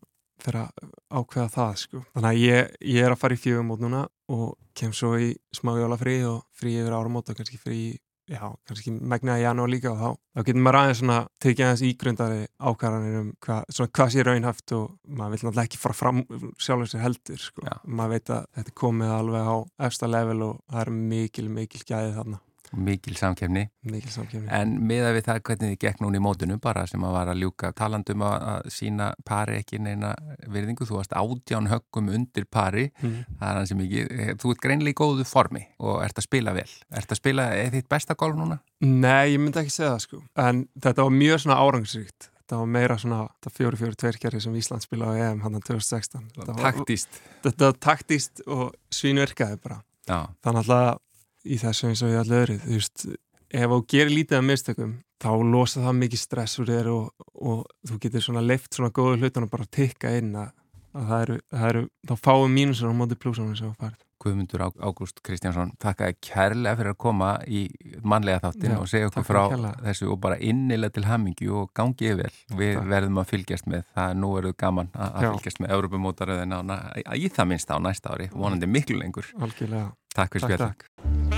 fyrir 0.48 0.64
að 0.64 0.90
ákveða 1.12 1.54
það 1.54 1.78
sko. 1.84 2.04
Þannig 2.16 2.32
að 2.32 2.42
ég, 2.46 2.74
ég 2.96 3.06
er 3.06 3.14
að 3.14 3.22
fara 3.22 3.38
í 3.38 3.44
fjögum 3.44 3.72
mót 3.72 3.84
núna 3.84 4.04
og 4.34 4.50
kem 4.78 4.96
svo 4.96 5.14
í 5.20 5.32
smá 5.56 5.76
jóla 5.78 6.00
frí 6.00 6.20
og 6.28 6.44
frí 6.58 6.78
yfir 6.80 6.96
áramót 6.96 7.32
og 7.32 7.40
kannski 7.40 7.60
frí 7.62 7.82
já, 8.28 8.44
kannski 8.68 8.92
megnaði 8.92 9.46
janúar 9.46 9.72
líka 9.72 9.92
og 9.94 10.00
þá, 10.00 10.10
þá 10.36 10.42
getur 10.50 10.64
maður 10.66 10.80
aðeins 10.82 11.02
svona 11.02 11.20
tekið 11.44 11.68
aðeins 11.68 11.84
ígrundari 11.88 12.42
ákvarðanir 12.60 13.20
um 13.22 13.30
hva, 13.46 13.60
svona 13.72 13.94
hvað 14.00 14.12
sé 14.14 14.26
raunhaft 14.28 14.74
og 14.78 14.90
maður 15.08 15.34
vil 15.34 15.40
náttúrulega 15.42 15.70
ekki 15.70 15.82
fara 15.82 15.98
fram 15.98 16.24
sjálfur 16.60 16.92
sér 16.92 17.06
heldur 17.06 17.44
sko. 17.44 17.64
maður 17.86 18.18
veit 18.18 18.34
að 18.36 18.50
þetta 18.60 18.76
komið 18.84 19.16
alveg 19.16 19.48
á 19.48 19.58
efsta 19.88 20.12
level 20.12 20.44
og 20.50 20.60
það 20.68 20.84
er 20.84 20.94
mikil, 21.14 21.48
mikil 21.60 21.84
gæði 21.88 22.14
þarna 22.18 22.42
Mikil 22.76 23.16
samkefni. 23.18 23.68
Mikil 23.88 24.12
samkefni. 24.12 24.50
En 24.54 24.76
miða 24.90 25.14
við 25.16 25.28
það 25.28 25.42
hvernig 25.48 25.74
þið 25.74 25.82
gekk 25.86 26.04
núna 26.04 26.20
í 26.20 26.24
mótunum 26.24 26.62
bara 26.64 26.86
sem 26.90 27.04
að 27.08 27.16
var 27.16 27.32
að 27.32 27.42
ljúka 27.44 27.72
talandum 27.78 28.26
að 28.28 28.70
sína 28.74 29.10
pari 29.28 29.60
ekki 29.62 29.80
neina 29.84 30.14
virðingu. 30.46 30.88
Þú 30.88 31.00
varst 31.00 31.16
ádján 31.18 31.72
höggum 31.72 32.12
undir 32.14 32.48
pari. 32.52 32.88
Mm. 33.02 33.20
Það 33.40 33.50
er 33.50 33.60
hans 33.62 33.74
sem 33.74 33.84
ekki. 33.86 34.06
Þú 34.42 34.54
ert 34.54 34.64
greinlega 34.64 34.96
í 34.96 35.00
góðu 35.02 35.28
formi 35.28 35.66
og 35.80 36.02
ert 36.06 36.20
að 36.22 36.28
spila 36.30 36.56
vel. 36.58 36.70
Ert 36.92 37.14
að 37.14 37.22
spila, 37.22 37.50
er 37.56 37.76
þitt 37.76 37.92
besta 37.92 38.18
golf 38.20 38.38
núna? 38.40 38.60
Nei, 38.84 39.34
ég 39.34 39.42
myndi 39.42 39.64
ekki 39.64 39.74
segja 39.74 39.94
það 39.96 40.04
sko. 40.08 40.24
En 40.44 40.66
þetta 40.78 41.08
var 41.08 41.16
mjög 41.16 41.46
svona 41.46 41.62
árangsríkt. 41.64 42.32
Þetta 42.48 42.62
var 42.62 42.70
meira 42.72 42.96
svona 42.96 43.24
fjóri 43.52 43.76
fjóri 43.76 43.98
tverkjari 44.00 44.40
sem 44.40 44.54
Ísland 44.56 44.86
spilaði 44.86 45.20
á 45.20 45.34
EM 45.34 45.42
hann 45.44 45.58
2016. 45.60 46.30
Taktíst. 46.62 47.18
Þetta 47.44 47.66
var 47.66 47.80
taktíst 47.84 48.44
og 48.48 48.70
svínverkaði 48.94 49.60
bara. 49.66 49.82
Já. 50.08 50.30
Þannig 50.46 50.72
að 50.72 51.02
í 51.48 51.60
þessu 51.62 51.92
eins 51.92 52.04
og 52.06 52.14
í 52.14 52.20
allu 52.20 52.40
öðru 52.42 52.58
þú 52.64 52.74
veist, 52.76 53.06
ef 53.48 53.74
þú 53.74 53.82
gerir 53.94 54.14
lítið 54.14 54.40
af 54.40 54.48
mistökum 54.48 54.96
þá 55.24 55.30
losa 55.52 55.84
það 55.86 56.00
mikið 56.04 56.24
stress 56.24 56.62
úr 56.62 56.72
þér 56.72 56.92
og, 56.94 57.28
og 57.34 57.64
þú 57.90 58.02
getur 58.04 58.26
svona 58.28 58.46
leift 58.46 58.74
svona 58.74 58.94
góðu 58.94 59.22
hlutan 59.22 59.48
og 59.48 59.54
bara 59.54 59.70
tikka 59.80 60.14
inn 60.20 60.36
að, 60.38 60.52
að 60.94 61.08
það 61.12 61.24
eru, 61.26 61.40
það 61.54 61.72
eru 61.72 61.88
þá 62.10 62.28
fáum 62.28 62.60
mínusar 62.60 62.94
á 62.94 63.00
móti 63.00 63.20
plúsanum 63.20 63.58
sem 63.58 63.72
það 63.72 63.88
farið 63.88 64.04
Guðmundur 64.18 64.64
Ágúst 64.82 65.22
Kristjánsson 65.26 65.74
þakka 65.82 66.10
kærlega 66.24 66.80
fyrir 66.80 66.94
að 66.94 67.00
koma 67.04 67.30
í 67.46 67.64
manlega 68.02 68.42
þáttin 68.48 68.74
Já, 68.74 68.78
og 68.80 68.90
segja 68.90 69.12
okkur 69.12 69.28
frá 69.28 69.42
þessu 69.86 70.10
og 70.14 70.20
bara 70.26 70.40
innilega 70.42 70.98
til 70.98 71.06
hamingi 71.08 71.50
og 71.54 71.70
gangið 71.78 72.24
vel 72.24 72.34
við 72.58 72.74
takk. 72.80 72.90
verðum 72.96 73.22
að 73.22 73.32
fylgjast 73.36 73.72
með. 73.72 73.88
Það 73.94 74.20
nú 74.24 74.34
verður 74.40 74.60
gaman 74.66 74.94
að 74.98 75.18
fylgjast 75.28 75.64
með 75.64 75.76
Europamótaröðina 75.78 76.80
í 77.14 77.34
það 77.38 77.52
minnst 77.54 77.74
á 77.74 77.78
næsta 77.78 78.16
ári 78.16 78.32
vonandi 78.34 78.70
miklu 78.70 79.00
lengur. 79.02 79.30
Algjörlega. 79.38 79.92
Takk 80.18 80.40
fyrir 80.40 80.50
spjall 80.50 81.37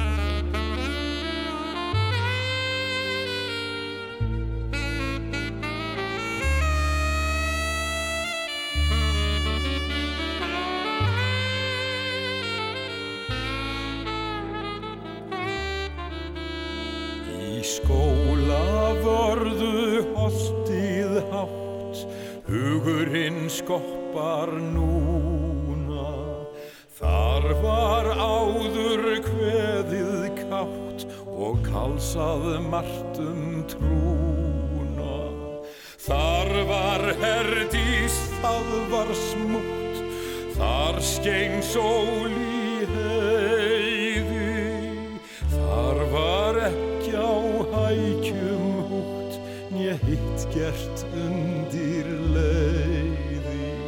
Hugurinn 22.50 23.46
skoppar 23.46 24.50
núna, 24.58 26.06
þar 26.98 27.46
var 27.62 28.10
áður 28.18 29.04
kveðið 29.28 30.24
kátt 30.40 31.06
og 31.30 31.60
kalsað 31.68 32.48
martum 32.72 33.62
trúna. 33.70 35.20
Þar 36.08 36.54
var 36.72 37.06
herdís, 37.22 38.18
það 38.42 38.72
var 38.96 39.14
smútt, 39.28 40.02
þar 40.58 41.04
skein 41.06 41.62
sól 41.62 42.34
í 42.34 42.59
hitt 49.94 50.54
gert 50.54 51.06
undir 51.14 52.06
Afmælist 52.30 53.79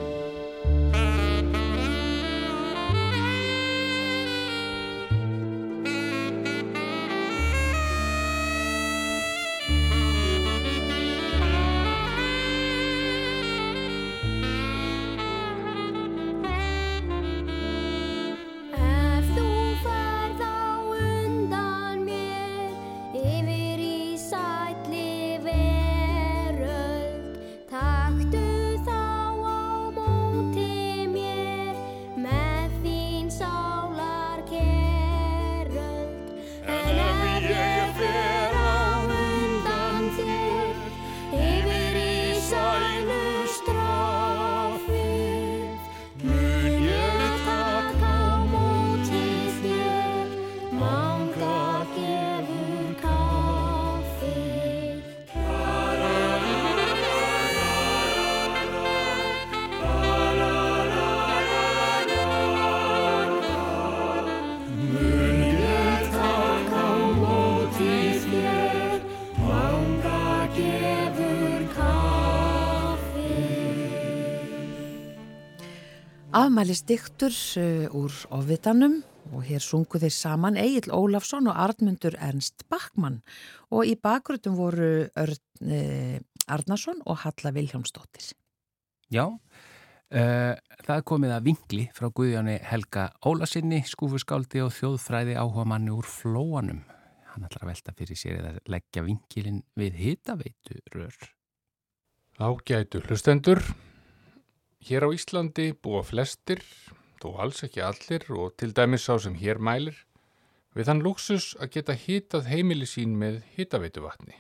diktur 76.52 77.32
uh, 77.32 77.88
úr 77.96 78.12
ofitanum 78.30 79.02
og 79.32 79.44
hér 79.48 79.62
sungu 79.64 80.00
þeir 80.02 80.12
saman 80.12 80.58
Egil 80.58 80.92
Ólafsson 80.92 81.48
og 81.48 81.56
Arnmundur 81.56 82.18
Ernst 82.20 82.66
Backmann 82.68 83.22
og 83.72 83.86
í 83.86 83.96
bakgrutum 83.96 84.58
voru 84.58 85.08
Örn 85.16 85.72
eh, 85.72 86.20
Arnason 86.48 87.00
og 87.06 87.22
Halla 87.24 87.52
Viljómsdóttir. 87.56 88.34
Já, 89.12 89.28
uh, 89.32 90.54
það 90.84 91.04
komið 91.06 91.36
að 91.36 91.46
vingli 91.46 91.86
frá 91.96 92.10
Guðjáni 92.10 92.58
Helga 92.68 93.12
Ólasinni, 93.24 93.84
skúfuskáldi 93.88 94.64
og 94.66 94.74
þjóðfræði 94.76 95.38
áhuga 95.40 95.68
manni 95.72 95.94
úr 95.96 96.10
flóanum. 96.10 96.82
Hann 97.32 97.48
ætlar 97.48 97.64
að 97.64 97.72
velta 97.72 97.96
fyrir 97.96 98.20
sér 98.20 98.50
að 98.50 98.60
leggja 98.68 99.06
vingilin 99.06 99.62
við 99.80 100.02
hitaveitu 100.02 100.82
rör. 100.92 101.16
Ágætu 102.42 103.00
hlustendur. 103.06 103.64
Hér 104.82 105.06
á 105.06 105.10
Íslandi 105.14 105.72
búa 105.78 106.02
flestir, 106.02 106.64
þó 107.22 107.36
alls 107.44 107.62
ekki 107.68 107.84
allir 107.86 108.24
og 108.34 108.56
til 108.58 108.72
dæmis 108.74 109.04
sá 109.06 109.14
sem 109.22 109.36
hér 109.38 109.62
mælir, 109.62 109.98
við 110.74 110.88
þann 110.90 111.04
luxus 111.06 111.52
að 111.62 111.76
geta 111.76 111.94
hýtað 111.94 112.50
heimili 112.50 112.88
sín 112.90 113.14
með 113.22 113.44
hýtaveituvatni. 113.58 114.34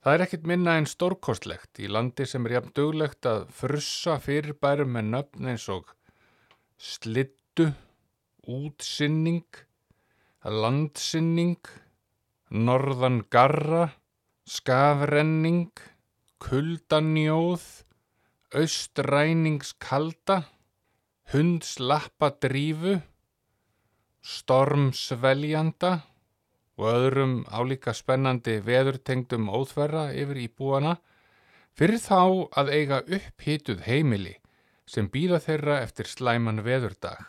Það 0.00 0.14
er 0.14 0.24
ekkit 0.24 0.46
minna 0.48 0.76
en 0.78 0.86
stórkostlegt 0.88 1.82
í 1.82 1.90
landi 1.90 2.24
sem 2.30 2.46
er 2.46 2.60
jafn 2.60 2.70
döglegt 2.78 3.26
að 3.26 3.42
frussa 3.58 4.20
fyrirbærum 4.22 4.94
með 4.94 5.10
nöfn 5.16 5.50
eins 5.52 5.66
og 5.72 5.90
slittu, 6.80 7.72
útsinning, 8.46 9.44
landsinning, 10.46 11.58
norðan 12.54 13.24
garra, 13.34 13.90
skafrenning, 14.48 15.74
kuldanjóð, 16.40 17.66
austræningskalda, 18.50 20.42
hundslappadrífu, 21.30 22.96
stormsveljanda 24.20 25.92
og 26.80 26.88
öðrum 26.90 27.34
álíka 27.46 27.94
spennandi 27.94 28.58
veðurtengdum 28.66 29.48
óþverra 29.54 30.10
yfir 30.18 30.42
íbúana 30.44 30.96
fyrir 31.78 32.02
þá 32.02 32.50
að 32.60 32.72
eiga 32.74 33.00
upphituð 33.06 33.86
heimili 33.86 34.36
sem 34.90 35.08
býða 35.08 35.38
þeirra 35.44 35.80
eftir 35.84 36.10
slæman 36.10 36.64
veðurdag. 36.66 37.22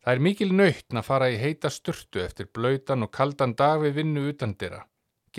Það 0.00 0.14
er 0.14 0.24
mikil 0.24 0.52
nöytn 0.56 0.98
að 1.02 1.08
fara 1.10 1.28
í 1.28 1.36
heita 1.36 1.68
sturtu 1.70 2.24
eftir 2.24 2.48
blöytan 2.48 3.04
og 3.04 3.12
kaldan 3.12 3.52
dag 3.58 3.82
við 3.84 4.00
vinnu 4.00 4.30
utandira 4.32 4.86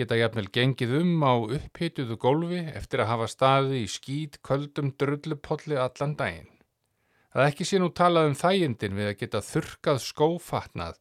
geta 0.00 0.16
jafnvel 0.18 0.48
gengið 0.54 0.96
um 1.00 1.20
á 1.22 1.32
upphituðu 1.56 2.16
gólfi 2.20 2.62
eftir 2.72 3.02
að 3.04 3.10
hafa 3.12 3.28
staði 3.30 3.84
í 3.84 3.90
skýt 3.90 4.40
köldum 4.46 4.90
drullupolli 5.00 5.78
allan 5.78 6.16
daginn. 6.18 6.48
Það 7.30 7.46
ekki 7.46 7.66
sé 7.68 7.78
nú 7.78 7.90
talað 7.94 8.32
um 8.32 8.36
þægindin 8.40 8.96
við 8.98 9.10
að 9.12 9.18
geta 9.20 9.42
þurkað 9.46 10.00
skófatnað, 10.02 10.96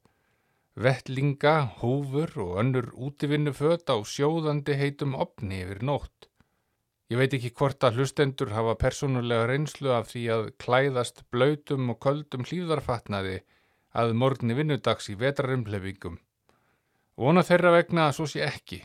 vettlinga, 0.85 1.55
húfur 1.79 2.35
og 2.43 2.51
önnur 2.61 2.91
útivinnu 3.07 3.55
föt 3.57 3.89
á 3.89 3.97
sjóðandi 4.05 4.77
heitum 4.77 5.15
opni 5.17 5.63
yfir 5.63 5.81
nótt. 5.89 6.29
Ég 7.09 7.17
veit 7.17 7.33
ekki 7.33 7.49
hvort 7.57 7.81
að 7.81 7.97
hlustendur 7.97 8.53
hafa 8.53 8.77
persónulega 8.83 9.47
reynslu 9.49 9.89
af 9.95 10.11
því 10.11 10.25
að 10.35 10.49
klæðast 10.61 11.23
blöytum 11.33 11.89
og 11.95 12.03
köldum 12.05 12.45
hlýðarfatnaði 12.45 13.39
að 13.97 14.13
morgni 14.21 14.53
vinnudags 14.59 15.09
í 15.09 15.17
vetrarumhlefingum 15.17 16.19
Vona 17.19 17.41
þeirra 17.43 17.73
vegna 17.75 18.05
að 18.07 18.13
svo 18.15 18.25
sé 18.31 18.45
ekki, 18.45 18.77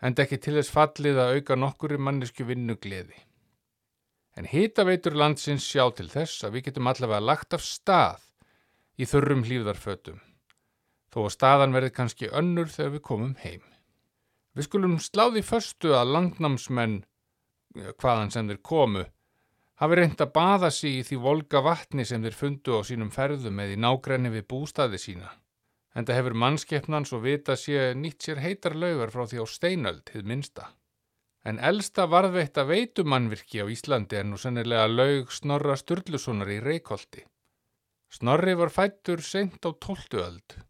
en 0.00 0.14
ekki 0.22 0.38
til 0.40 0.54
þess 0.56 0.72
fallið 0.72 1.18
að 1.20 1.32
auka 1.36 1.56
nokkuri 1.58 1.98
mannesku 2.00 2.46
vinnu 2.48 2.78
gleði. 2.80 3.18
En 4.40 4.48
hitaveitur 4.48 5.18
landsins 5.20 5.66
sjá 5.68 5.84
til 5.92 6.08
þess 6.08 6.46
að 6.46 6.54
við 6.56 6.70
getum 6.70 6.88
allavega 6.88 7.20
lagt 7.20 7.52
af 7.52 7.60
stað 7.66 8.22
í 8.96 9.04
þurrum 9.04 9.44
hlýðarfötum, 9.44 10.22
þó 11.12 11.18
að 11.26 11.34
staðan 11.36 11.76
verði 11.76 11.92
kannski 11.98 12.30
önnur 12.32 12.72
þegar 12.72 12.94
við 12.96 13.04
komum 13.10 13.36
heim. 13.44 13.60
Við 14.56 14.68
skulum 14.70 14.96
sláði 15.00 15.44
förstu 15.44 15.92
að 15.98 16.16
landnámsmenn, 16.16 16.98
hvaðan 18.00 18.32
sem 18.32 18.48
þeir 18.48 18.64
komu, 18.64 19.04
hafi 19.76 20.00
reynd 20.00 20.24
að 20.24 20.32
baða 20.40 20.72
sig 20.72 21.02
í 21.02 21.04
því 21.04 21.20
volga 21.28 21.60
vatni 21.68 22.08
sem 22.08 22.24
þeir 22.24 22.40
fundu 22.40 22.80
á 22.80 22.88
sínum 22.88 23.12
ferðum 23.12 23.60
eða 23.60 23.76
í 23.76 23.80
nágrenni 23.84 24.32
við 24.32 24.48
bústaði 24.48 25.04
sína. 25.04 25.28
En 25.94 26.06
það 26.08 26.18
hefur 26.18 26.36
mannskeppnan 26.42 27.06
svo 27.08 27.20
vita 27.24 27.56
sé 27.56 27.92
nýtt 27.98 28.24
sér 28.24 28.40
heitar 28.40 28.76
laugar 28.76 29.12
frá 29.12 29.26
því 29.28 29.44
á 29.44 29.46
steinöld, 29.48 30.08
hið 30.14 30.24
minsta. 30.28 30.70
En 31.44 31.58
elsta 31.58 32.06
varðveitta 32.06 32.64
veitumannvirki 32.68 33.60
á 33.60 33.66
Íslandi 33.66 34.20
er 34.20 34.28
nú 34.28 34.38
sennilega 34.38 34.86
laug 34.86 35.32
Snorra 35.34 35.74
Sturlusonar 35.76 36.52
í 36.54 36.60
Reykjóldi. 36.62 37.24
Snorri 38.12 38.54
var 38.54 38.70
fættur 38.70 39.24
seint 39.24 39.64
á 39.66 39.70
tóltuöld. 39.74 40.60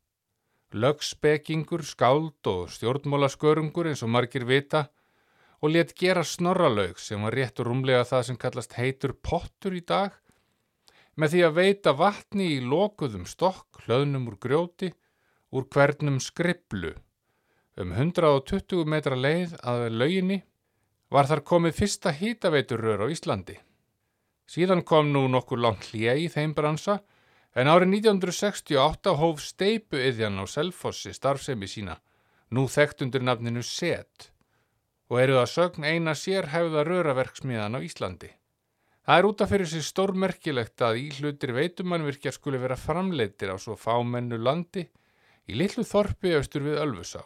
Lögspekingur, 0.73 1.85
skáld 1.85 2.49
og 2.49 2.71
stjórnmólaskörungur 2.73 3.91
eins 3.91 4.03
og 4.07 4.13
margir 4.15 4.47
vita 4.49 4.87
og 5.61 5.75
let 5.75 5.93
gera 5.99 6.25
snorralaug 6.25 6.99
sem 6.99 7.21
var 7.23 7.37
rétt 7.37 7.61
og 7.61 7.69
rúmlega 7.69 8.07
það 8.09 8.25
sem 8.29 8.39
kallast 8.41 8.79
heitur 8.79 9.13
pottur 9.13 9.77
í 9.77 9.83
dag 9.85 10.17
með 11.21 11.35
því 11.35 11.43
að 11.47 11.59
veita 11.59 11.93
vatni 11.93 12.47
í 12.57 12.61
lokuðum 12.65 13.27
stokk, 13.29 13.83
hlöðnum 13.85 14.31
úr 14.31 14.39
grjóti, 14.41 14.89
úr 15.53 15.69
hvernum 15.69 16.19
skriblu. 16.21 16.95
Um 17.77 17.93
120 17.93 18.89
metra 18.89 19.17
leið 19.17 19.55
að 19.61 19.87
lauginni 19.93 20.43
var 21.13 21.29
þar 21.29 21.45
komið 21.49 21.77
fyrsta 21.77 22.13
hýtaveiturrör 22.17 23.05
á 23.05 23.07
Íslandi. 23.13 23.59
Síðan 24.49 24.83
kom 24.85 25.13
nú 25.13 25.27
nokkur 25.29 25.61
langt 25.61 25.93
hlýja 25.93 26.17
í 26.17 26.29
þeim 26.33 26.55
bransa 26.57 26.99
en 27.57 27.69
árið 27.69 27.93
1968 28.01 29.17
hóf 29.21 29.41
steipu 29.45 30.01
yðjan 30.01 30.41
á 30.41 30.45
Selfossi 30.49 31.13
starfsemi 31.13 31.69
sína, 31.69 31.99
nú 32.49 32.65
þekkt 32.69 33.05
undir 33.07 33.25
nafninu 33.25 33.65
SET 33.65 34.33
og 35.13 35.21
eru 35.21 35.37
það 35.37 35.51
sögn 35.53 35.85
eina 35.85 36.15
sérhæfða 36.17 36.87
röraverksmiðan 36.89 37.77
á 37.77 37.81
Íslandi. 37.85 38.31
Það 39.05 39.19
er 39.19 39.27
útaf 39.29 39.51
fyrir 39.53 39.69
sig 39.69 39.85
stórmerkilegt 39.85 40.85
að 40.87 41.01
í 41.03 41.07
hlutir 41.19 41.53
veitumannvirkjar 41.53 42.37
skuli 42.37 42.61
vera 42.63 42.79
framleitir 42.79 43.53
á 43.53 43.57
svo 43.61 43.77
fámennu 43.77 44.39
landi 44.41 44.87
í 45.51 45.57
litlu 45.59 45.85
þorpi 45.87 46.35
austur 46.39 46.67
við 46.67 46.81
Ölfusá. 46.83 47.23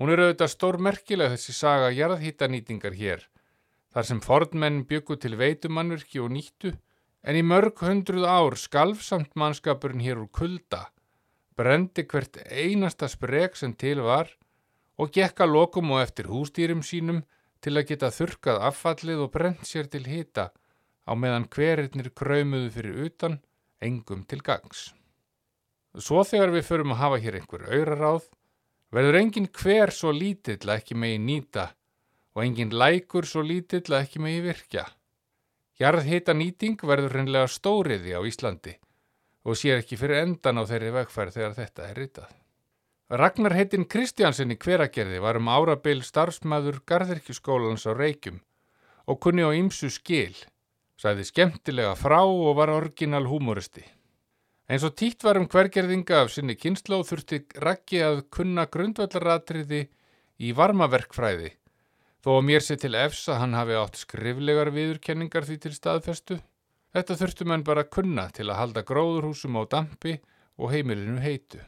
Hún 0.00 0.10
er 0.10 0.22
auðvitað 0.22 0.52
stórmerkileg 0.54 1.34
þessi 1.34 1.54
saga 1.54 1.90
jarðhýttanýtingar 1.94 2.96
hér, 2.98 3.26
þar 3.92 4.08
sem 4.08 4.22
fordmenn 4.24 4.82
byggu 4.88 5.18
til 5.20 5.36
veitumannvirki 5.38 6.22
og 6.22 6.32
nýttu, 6.34 6.72
en 7.22 7.38
í 7.38 7.42
mörg 7.46 7.84
hundruð 7.86 8.26
ár 8.26 8.56
skalfsamt 8.58 9.36
mannskapurinn 9.38 10.02
hér 10.02 10.24
úr 10.24 10.30
kulda, 10.34 10.88
brendi 11.54 12.06
hvert 12.08 12.40
einasta 12.48 13.08
sprek 13.08 13.54
sem 13.58 13.76
til 13.78 14.02
var 14.02 14.32
og 14.98 15.12
gekka 15.14 15.46
lokum 15.46 15.92
og 15.94 16.02
eftir 16.02 16.30
hústýrum 16.32 16.82
sínum 16.82 17.22
til 17.62 17.76
að 17.76 17.92
geta 17.92 18.10
þurkað 18.10 18.64
affallið 18.70 19.22
og 19.26 19.30
brent 19.36 19.62
sér 19.68 19.86
til 19.92 20.02
hýta 20.08 20.50
á 21.06 21.12
meðan 21.14 21.46
hverinnir 21.52 22.10
kraumuðu 22.10 22.72
fyrir 22.74 23.06
utan, 23.06 23.38
engum 23.82 24.26
til 24.26 24.42
gangs. 24.42 24.90
Svo 25.98 26.22
þegar 26.24 26.52
við 26.54 26.66
förum 26.68 26.94
að 26.94 27.00
hafa 27.02 27.20
hér 27.20 27.36
einhver 27.38 27.64
auraráð, 27.68 28.28
verður 28.92 29.18
engin 29.20 29.48
hver 29.48 29.92
svo 29.92 30.12
lítill 30.12 30.64
að 30.68 30.78
ekki 30.78 30.96
megi 30.96 31.18
nýta 31.20 31.66
og 32.32 32.44
engin 32.44 32.72
lækur 32.72 33.28
svo 33.28 33.42
lítill 33.44 33.84
að 33.90 33.98
ekki 34.00 34.22
megi 34.24 34.44
virkja. 34.46 34.86
Jarðhita 35.80 36.32
nýting 36.36 36.80
verður 36.80 37.16
hreinlega 37.16 37.50
stóriði 37.50 38.14
á 38.16 38.20
Íslandi 38.24 38.78
og 39.42 39.58
sér 39.58 39.82
ekki 39.82 39.98
fyrir 39.98 40.22
endan 40.22 40.60
á 40.60 40.64
þeirri 40.68 40.92
vegfærð 40.94 41.36
þegar 41.36 41.58
þetta 41.58 41.88
er 41.88 41.98
ritað. 41.98 42.30
Ragnar 43.12 43.52
heitin 43.52 43.84
Kristjánsen 43.84 44.54
í 44.54 44.56
hveragerði 44.56 45.18
var 45.20 45.36
um 45.36 45.50
árabil 45.52 46.00
starfsmæður 46.06 46.80
Garðirkjuskólans 46.88 47.84
á 47.84 47.92
Reykjum 47.92 48.40
og 49.10 49.20
kunni 49.20 49.44
á 49.44 49.50
ymsu 49.52 49.90
skil 49.92 50.38
Sæði 51.02 51.24
skemmtilega 51.26 51.96
frá 51.98 52.20
og 52.22 52.52
var 52.54 52.70
orginal 52.70 53.24
húmoristi. 53.26 53.82
Eins 54.72 54.86
og 54.88 54.94
títt 54.96 55.20
var 55.20 55.36
um 55.36 55.44
hvergerðinga 55.52 56.22
af 56.22 56.30
sinni 56.32 56.54
kynnsló 56.56 57.02
þurfti 57.04 57.42
Raggi 57.60 57.98
að 58.00 58.22
kunna 58.32 58.62
grundvallaratriði 58.72 59.80
í 60.40 60.52
varmaverkfræði 60.56 61.50
þó 62.24 62.30
að 62.38 62.46
mér 62.48 62.64
sé 62.64 62.78
til 62.80 62.94
efs 62.96 63.26
að 63.28 63.42
hann 63.42 63.56
hafi 63.58 63.76
átt 63.76 63.98
skriflegar 64.00 64.70
viðurkenningar 64.72 65.44
því 65.44 65.56
til 65.60 65.72
staðfestu. 65.76 66.38
Þetta 66.96 67.16
þurftu 67.20 67.48
menn 67.50 67.64
bara 67.66 67.84
kunna 67.84 68.30
til 68.32 68.46
að 68.48 68.60
halda 68.62 68.84
gróðurhúsum 68.88 69.58
á 69.60 69.62
dampi 69.74 70.14
og 70.56 70.72
heimilinu 70.72 71.18
heitu. 71.20 71.60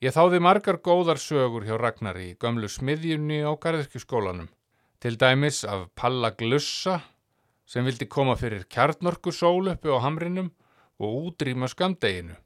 Ég 0.00 0.16
þáði 0.16 0.40
margar 0.40 0.80
góðar 0.80 1.20
sögur 1.20 1.68
hjá 1.68 1.76
Ragnari 1.76 2.30
í 2.30 2.38
gömlu 2.40 2.72
smiðjunni 2.72 3.42
á 3.44 3.52
Garðirkjuskólanum, 3.52 4.48
til 4.96 5.20
dæmis 5.20 5.60
af 5.68 5.90
Palla 5.92 6.32
Glussa 6.32 7.02
sem 7.68 7.84
vildi 7.84 8.08
koma 8.08 8.38
fyrir 8.40 8.64
kjarnorku 8.64 9.28
sól 9.28 9.74
uppi 9.74 9.92
á 9.92 10.00
hamrinum 10.00 10.48
og 11.00 11.18
útrýma 11.30 11.68
skamdeginu. 11.72 12.36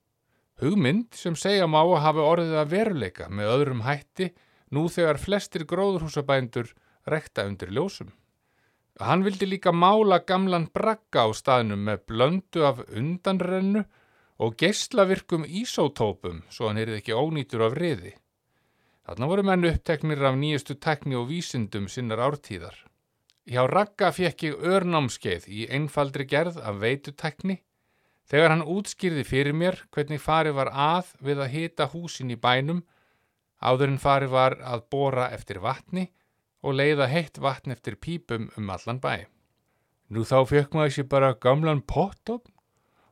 Hugmynd 0.62 1.16
sem 1.18 1.34
segja 1.34 1.66
má 1.66 1.80
að 1.82 2.02
hafa 2.04 2.26
orðið 2.30 2.58
að 2.60 2.74
veruleika 2.74 3.26
með 3.28 3.52
öðrum 3.56 3.82
hætti 3.82 4.30
nú 4.70 4.86
þegar 4.88 5.18
flestir 5.18 5.66
gróðurhúsabændur 5.70 6.70
rekta 7.10 7.44
undir 7.48 7.74
ljósum. 7.74 8.12
Hann 9.02 9.24
vildi 9.26 9.48
líka 9.50 9.72
mála 9.74 10.20
gamlan 10.22 10.68
brakka 10.70 11.26
á 11.26 11.28
staðnum 11.34 11.82
með 11.88 12.04
blöndu 12.06 12.62
af 12.62 12.84
undanrennu 12.86 13.82
og 14.38 14.54
geyslavirkum 14.58 15.46
ísótópum 15.46 16.44
svo 16.50 16.70
hann 16.70 16.78
erið 16.78 17.00
ekki 17.00 17.18
ónýtur 17.18 17.66
af 17.66 17.74
riði. 17.74 18.14
Þarna 19.04 19.28
voru 19.28 19.44
menn 19.44 19.68
uppteknir 19.68 20.22
af 20.24 20.38
nýjastu 20.38 20.78
tekni 20.78 21.18
og 21.18 21.26
vísindum 21.28 21.90
sinnar 21.90 22.22
ártíðar. 22.22 22.76
Hjá 23.44 23.66
Ragga 23.68 24.08
fekk 24.14 24.46
ég 24.46 24.62
örnámskeið 24.64 25.50
í 25.50 25.66
einfaldri 25.68 26.24
gerð 26.30 26.62
af 26.62 26.78
veitutekni 26.80 27.58
þegar 28.30 28.54
hann 28.54 28.66
útskýrði 28.74 29.24
fyrir 29.28 29.56
mér 29.56 29.80
hvernig 29.94 30.22
farið 30.22 30.58
var 30.58 30.70
að 30.72 31.12
við 31.20 31.42
að 31.44 31.54
hita 31.54 31.88
húsin 31.92 32.32
í 32.32 32.40
bænum 32.40 32.82
áður 33.60 33.92
en 33.92 34.00
farið 34.00 34.34
var 34.34 34.58
að 34.64 34.86
bóra 34.92 35.28
eftir 35.36 35.60
vatni 35.64 36.08
og 36.64 36.78
leiða 36.80 37.08
heitt 37.12 37.38
vatn 37.40 37.74
eftir 37.74 37.96
pípum 38.00 38.48
um 38.56 38.70
allan 38.72 39.00
bæ. 39.00 39.28
Nú 40.08 40.24
þá 40.24 40.44
fekk 40.48 40.76
maður 40.76 40.96
sér 40.96 41.08
bara 41.12 41.36
gamlan 41.40 41.82
pottopp 41.84 42.48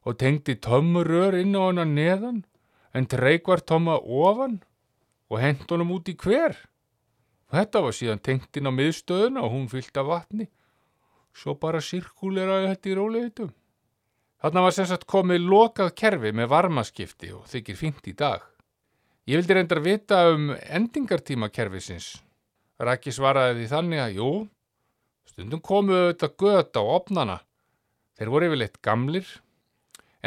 og 0.04 0.18
tengdi 0.18 0.56
tömmurör 0.56 1.36
inn 1.38 1.56
á 1.56 1.62
hana 1.68 1.84
neðan 1.88 2.42
en 2.92 3.08
treykvar 3.08 3.62
tomma 3.64 3.96
ofan 4.00 4.60
og 5.32 5.40
hent 5.40 5.68
honum 5.70 5.94
út 5.96 6.08
í 6.12 6.16
hver. 6.16 6.56
Þetta 7.52 7.82
var 7.84 7.96
síðan 7.96 8.20
tengt 8.24 8.56
inn 8.56 8.68
á 8.68 8.72
miðstöðuna 8.72 9.44
og 9.44 9.52
hún 9.52 9.68
fyllt 9.72 9.96
af 10.00 10.08
vatni. 10.08 10.48
Svo 11.32 11.54
bara 11.56 11.80
sirkuleraði 11.80 12.72
þetta 12.72 12.90
í 12.90 12.96
róleitum. 12.96 13.52
Þarna 14.42 14.62
var 14.64 14.74
sem 14.74 14.86
sagt 14.90 15.04
komið 15.06 15.44
lokað 15.46 15.92
kerfi 15.94 16.32
með 16.34 16.48
varmaskipti 16.50 17.28
og 17.30 17.44
þykir 17.46 17.76
fint 17.78 18.08
í 18.10 18.14
dag. 18.18 18.42
Ég 19.30 19.38
vildi 19.38 19.54
reyndar 19.54 19.78
vita 19.84 20.24
um 20.32 20.48
endingartíma 20.50 21.46
kerfisins. 21.54 22.16
Rækki 22.82 23.14
svaraði 23.14 23.60
því 23.60 23.68
þannig 23.70 24.02
að 24.02 24.16
jú, 24.18 24.30
stundum 25.30 25.62
komuðu 25.62 26.08
þetta 26.08 26.30
göta 26.42 26.82
á 26.82 26.84
opnana. 26.96 27.38
Þeir 28.18 28.32
voru 28.34 28.48
yfirleitt 28.50 28.82
gamlir, 28.82 29.30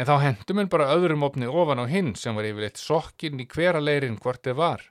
en 0.00 0.08
þá 0.08 0.14
hendum 0.24 0.64
en 0.64 0.72
bara 0.72 0.88
öðrum 0.96 1.28
opni 1.28 1.52
ofan 1.52 1.84
á 1.84 1.86
hinn 1.92 2.14
sem 2.16 2.32
var 2.32 2.48
yfirleitt 2.48 2.80
sokkinn 2.80 3.44
í 3.44 3.48
hvera 3.52 3.84
leirin 3.84 4.16
hvort 4.16 4.40
þeir 4.48 4.56
var. 4.56 4.88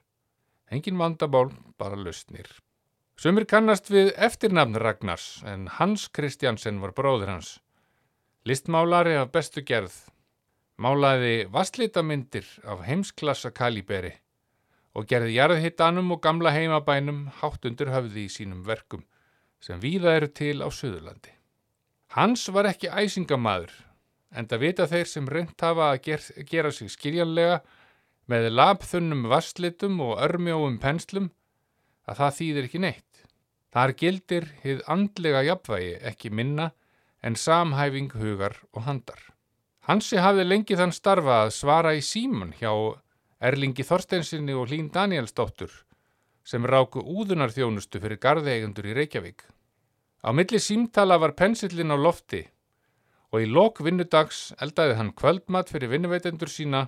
Engin 0.70 1.02
vandabál, 1.02 1.50
bara 1.74 1.98
lausnir. 1.98 2.46
Sumir 3.18 3.50
kannast 3.50 3.90
við 3.90 4.14
eftirnafn 4.14 4.78
Ragnars 4.78 5.42
en 5.42 5.66
Hans 5.80 6.06
Kristjansen 6.14 6.78
var 6.78 6.94
bróður 6.94 7.34
hans. 7.34 7.56
Listmálari 8.46 9.16
af 9.18 9.32
bestu 9.34 9.58
gerð. 9.66 9.94
Málaði 10.78 11.48
vastlítamindir 11.50 12.46
af 12.62 12.84
heimsklassa 12.86 13.50
kaliberi 13.50 14.12
og 14.94 15.08
gerði 15.10 15.32
jarðhittanum 15.34 16.12
og 16.14 16.20
gamla 16.22 16.52
heimabænum 16.54 17.24
hátt 17.40 17.66
undir 17.66 17.90
höfði 17.90 18.28
í 18.28 18.30
sínum 18.30 18.60
verkum 18.68 19.02
sem 19.58 19.82
víða 19.82 20.14
eru 20.20 20.30
til 20.30 20.62
á 20.62 20.70
Suðurlandi. 20.70 21.34
Hans 22.14 22.46
var 22.54 22.70
ekki 22.70 22.86
æsingamadur 22.86 23.74
en 24.30 24.46
það 24.46 24.62
vita 24.62 24.88
þeir 24.94 25.10
sem 25.10 25.26
reynt 25.26 25.66
hafa 25.66 25.90
að 25.90 26.00
ger, 26.06 26.30
gera 26.46 26.70
sig 26.70 26.94
skiljanlega 26.94 27.60
með 28.30 28.50
labþunnum 28.54 29.26
vasslitum 29.26 29.98
og 30.06 30.22
örmjóum 30.22 30.78
penslum 30.78 31.32
að 32.06 32.22
það 32.22 32.40
þýðir 32.40 32.70
ekki 32.70 32.86
neitt. 32.86 33.26
Þar 33.74 33.98
gildir 33.98 34.50
hið 34.62 34.86
andlega 34.86 35.42
jafnvægi 35.50 35.94
ekki 36.14 36.30
minna 36.30 36.70
en 37.26 37.34
samhæfing 37.34 38.12
hugar 38.14 38.54
og 38.72 38.84
handar. 38.86 39.18
Hansi 39.86 40.18
hafði 40.22 40.44
lengi 40.46 40.78
þann 40.78 40.94
starfa 40.94 41.42
að 41.44 41.54
svara 41.56 41.94
í 41.98 42.02
síman 42.02 42.52
hjá 42.60 42.70
Erlingi 43.42 43.84
Þorstensinni 43.86 44.54
og 44.54 44.70
Hlín 44.70 44.92
Danielsdóttur 44.94 45.72
sem 46.46 46.66
ráku 46.66 47.02
úðunarþjónustu 47.02 48.00
fyrir 48.02 48.20
garðeigundur 48.22 48.86
í 48.86 48.94
Reykjavík. 48.96 49.42
Á 50.22 50.30
milli 50.30 50.60
símtala 50.62 51.18
var 51.18 51.34
pensillin 51.38 51.90
á 51.90 51.98
lofti 51.98 52.44
og 53.34 53.42
í 53.42 53.50
lok 53.50 53.82
vinnudags 53.82 54.52
eldaði 54.62 54.94
hann 55.00 55.14
kvöldmat 55.18 55.70
fyrir 55.72 55.90
vinnuveitendur 55.92 56.50
sína 56.50 56.86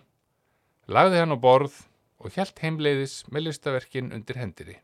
lagði 0.86 1.24
hann 1.24 1.34
á 1.34 1.38
borð 1.38 1.82
og 2.22 2.34
hjælt 2.34 2.62
heimleiðis 2.62 3.24
með 3.30 3.50
listaverkin 3.50 4.14
undir 4.14 4.38
hendiri. 4.38 4.78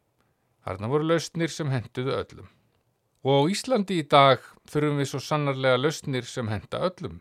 Harna 0.66 0.90
voru 0.90 1.06
lausnir 1.06 1.50
sem 1.50 1.70
henduðu 1.70 2.18
öllum. 2.18 2.50
Og 3.24 3.40
á 3.40 3.42
Íslandi 3.50 4.00
í 4.02 4.08
dag 4.08 4.42
þurfum 4.70 5.00
við 5.00 5.10
svo 5.10 5.20
sannarlega 5.24 5.80
lausnir 5.80 6.28
sem 6.28 6.48
henda 6.52 6.82
öllum. 6.88 7.20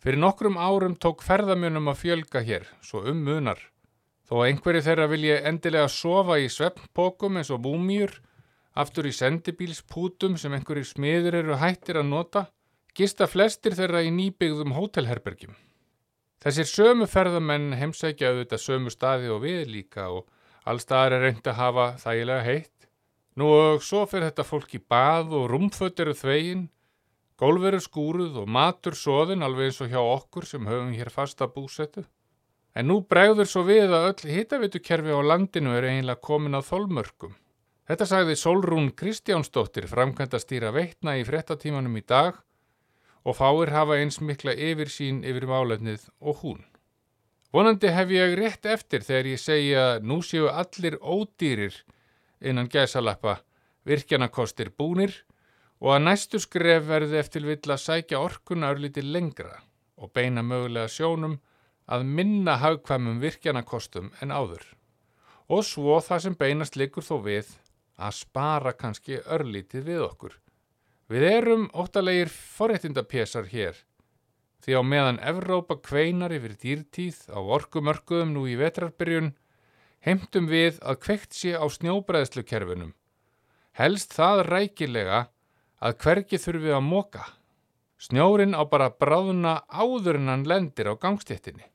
Fyrir 0.00 0.18
nokkrum 0.18 0.56
árum 0.58 0.96
tók 0.96 1.22
ferðamjönum 1.22 1.92
að 1.92 2.00
fjölga 2.02 2.40
hér, 2.42 2.64
svo 2.82 3.04
um 3.06 3.20
munar, 3.22 3.60
Þó 4.30 4.44
einhverju 4.46 4.84
þeirra 4.86 5.08
vilja 5.10 5.40
endilega 5.50 5.88
sofa 5.90 6.36
í 6.38 6.44
sveppnpokum 6.54 7.40
eins 7.40 7.48
og 7.50 7.64
múmjur, 7.64 8.12
aftur 8.78 9.08
í 9.08 9.10
sendibílspútum 9.16 10.36
sem 10.38 10.54
einhverju 10.54 10.86
smiður 10.86 11.36
eru 11.40 11.56
hættir 11.58 11.98
að 11.98 12.06
nota, 12.12 12.44
gista 12.94 13.26
flestir 13.26 13.74
þeirra 13.74 14.04
í 14.06 14.12
nýbyggðum 14.14 14.76
hótelherbergjum. 14.76 15.56
Þessir 16.46 16.70
sömu 16.70 17.08
ferðamenn 17.10 17.74
heimsækja 17.80 18.30
auðvitað 18.30 18.62
sömu 18.62 18.94
staði 18.94 19.34
og 19.34 19.42
við 19.42 19.66
líka 19.74 20.06
og 20.14 20.30
allstaðar 20.62 21.18
er 21.18 21.26
reynd 21.26 21.50
að 21.50 21.58
hafa 21.64 21.90
þægilega 21.98 22.46
heitt. 22.46 22.79
Nú 23.38 23.46
og 23.54 23.82
svo 23.86 24.04
fyrir 24.10 24.30
þetta 24.30 24.46
fólk 24.46 24.72
í 24.74 24.80
bað 24.82 25.34
og 25.38 25.50
rúmföt 25.52 26.00
eru 26.02 26.14
þvegin, 26.18 26.64
gólveru 27.38 27.78
skúruð 27.80 28.40
og 28.42 28.48
matur 28.50 28.96
soðin 28.98 29.44
alveg 29.46 29.70
eins 29.70 29.82
og 29.84 29.92
hjá 29.92 30.00
okkur 30.00 30.48
sem 30.48 30.66
höfum 30.66 30.90
hér 30.96 31.12
fasta 31.14 31.46
búsetu. 31.46 32.04
En 32.74 32.90
nú 32.90 33.00
bregður 33.06 33.48
svo 33.50 33.62
við 33.66 33.94
að 33.94 34.08
öll 34.10 34.34
hitavitukerfi 34.34 35.14
á 35.14 35.20
landinu 35.22 35.72
er 35.74 35.86
eiginlega 35.88 36.22
komin 36.22 36.58
á 36.58 36.62
þólmörkum. 36.62 37.32
Þetta 37.90 38.06
sagði 38.06 38.36
Solrún 38.38 38.90
Kristjánsdóttir 38.94 39.88
framkvæmt 39.90 40.34
að 40.36 40.44
stýra 40.44 40.70
veitna 40.74 41.16
í 41.18 41.24
frettatímanum 41.26 41.96
í 41.98 42.04
dag 42.06 42.36
og 43.26 43.36
fáir 43.38 43.72
hafa 43.74 43.98
eins 43.98 44.20
mikla 44.22 44.54
yfir 44.54 44.90
sín 44.92 45.24
yfir 45.26 45.48
málefnið 45.50 46.06
og 46.20 46.44
hún. 46.44 46.60
Vonandi 47.50 47.90
hef 47.90 48.12
ég 48.14 48.36
rétt 48.38 48.68
eftir 48.70 49.02
þegar 49.02 49.30
ég 49.32 49.42
segja 49.42 49.86
að 49.94 50.06
nú 50.06 50.20
séu 50.22 50.46
allir 50.46 51.00
ódýrir 51.02 51.80
innan 52.40 52.68
gæsalappa 52.68 53.38
virkjanakostir 53.88 54.72
búnir 54.76 55.14
og 55.80 55.94
að 55.96 56.04
næstu 56.06 56.40
skref 56.42 56.84
verði 56.88 57.20
eftir 57.20 57.46
vill 57.48 57.72
að 57.72 57.82
sækja 57.84 58.20
orkuna 58.20 58.72
örlíti 58.74 59.04
lengra 59.04 59.62
og 60.00 60.12
beina 60.16 60.42
mögulega 60.44 60.88
sjónum 60.88 61.38
að 61.90 62.04
minna 62.06 62.56
hagkvæmum 62.60 63.20
virkjanakostum 63.22 64.12
en 64.22 64.30
áður. 64.32 64.62
Og 65.50 65.64
svo 65.66 65.98
það 66.04 66.24
sem 66.24 66.36
beinast 66.38 66.76
likur 66.78 67.04
þó 67.04 67.16
við 67.24 67.48
að 68.00 68.16
spara 68.20 68.72
kannski 68.72 69.18
örlítið 69.26 69.88
við 69.88 70.04
okkur. 70.06 70.34
Við 71.10 71.26
erum 71.26 71.68
óttalegir 71.74 72.30
forréttindapésar 72.30 73.48
hér 73.50 73.80
því 74.60 74.76
á 74.76 74.82
meðan 74.84 75.20
Evrópa 75.24 75.78
kveinar 75.80 76.32
yfir 76.36 76.54
dýrtíð 76.60 77.22
á 77.32 77.40
orkumörkuðum 77.40 78.34
nú 78.36 78.44
í 78.48 78.58
vetrarbyrjun 78.60 79.32
heimtum 80.04 80.48
við 80.50 80.78
að 80.80 81.00
kveikt 81.04 81.36
sé 81.36 81.56
á 81.56 81.64
snjóbreðslukerfinum. 81.68 82.94
Helst 83.76 84.14
það 84.16 84.44
rækilega 84.48 85.20
að 85.80 85.98
hvergi 86.04 86.40
þurfi 86.40 86.72
að 86.76 86.86
móka. 86.86 87.26
Snjórin 88.00 88.56
á 88.56 88.64
bara 88.64 88.90
bráðuna 88.90 89.60
áður 89.68 90.20
en 90.20 90.32
hann 90.32 90.46
lendir 90.48 90.88
á 90.88 90.94
gangstéttinni. 90.96 91.66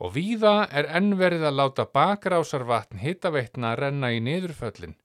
Og 0.00 0.12
víða 0.16 0.66
er 0.68 0.90
ennverið 0.92 1.46
að 1.48 1.58
láta 1.60 1.86
bakrásarvatn 1.88 3.00
hittaveitna 3.00 3.72
að 3.72 3.80
renna 3.84 4.12
í 4.12 4.20
niðurföllin 4.20 4.96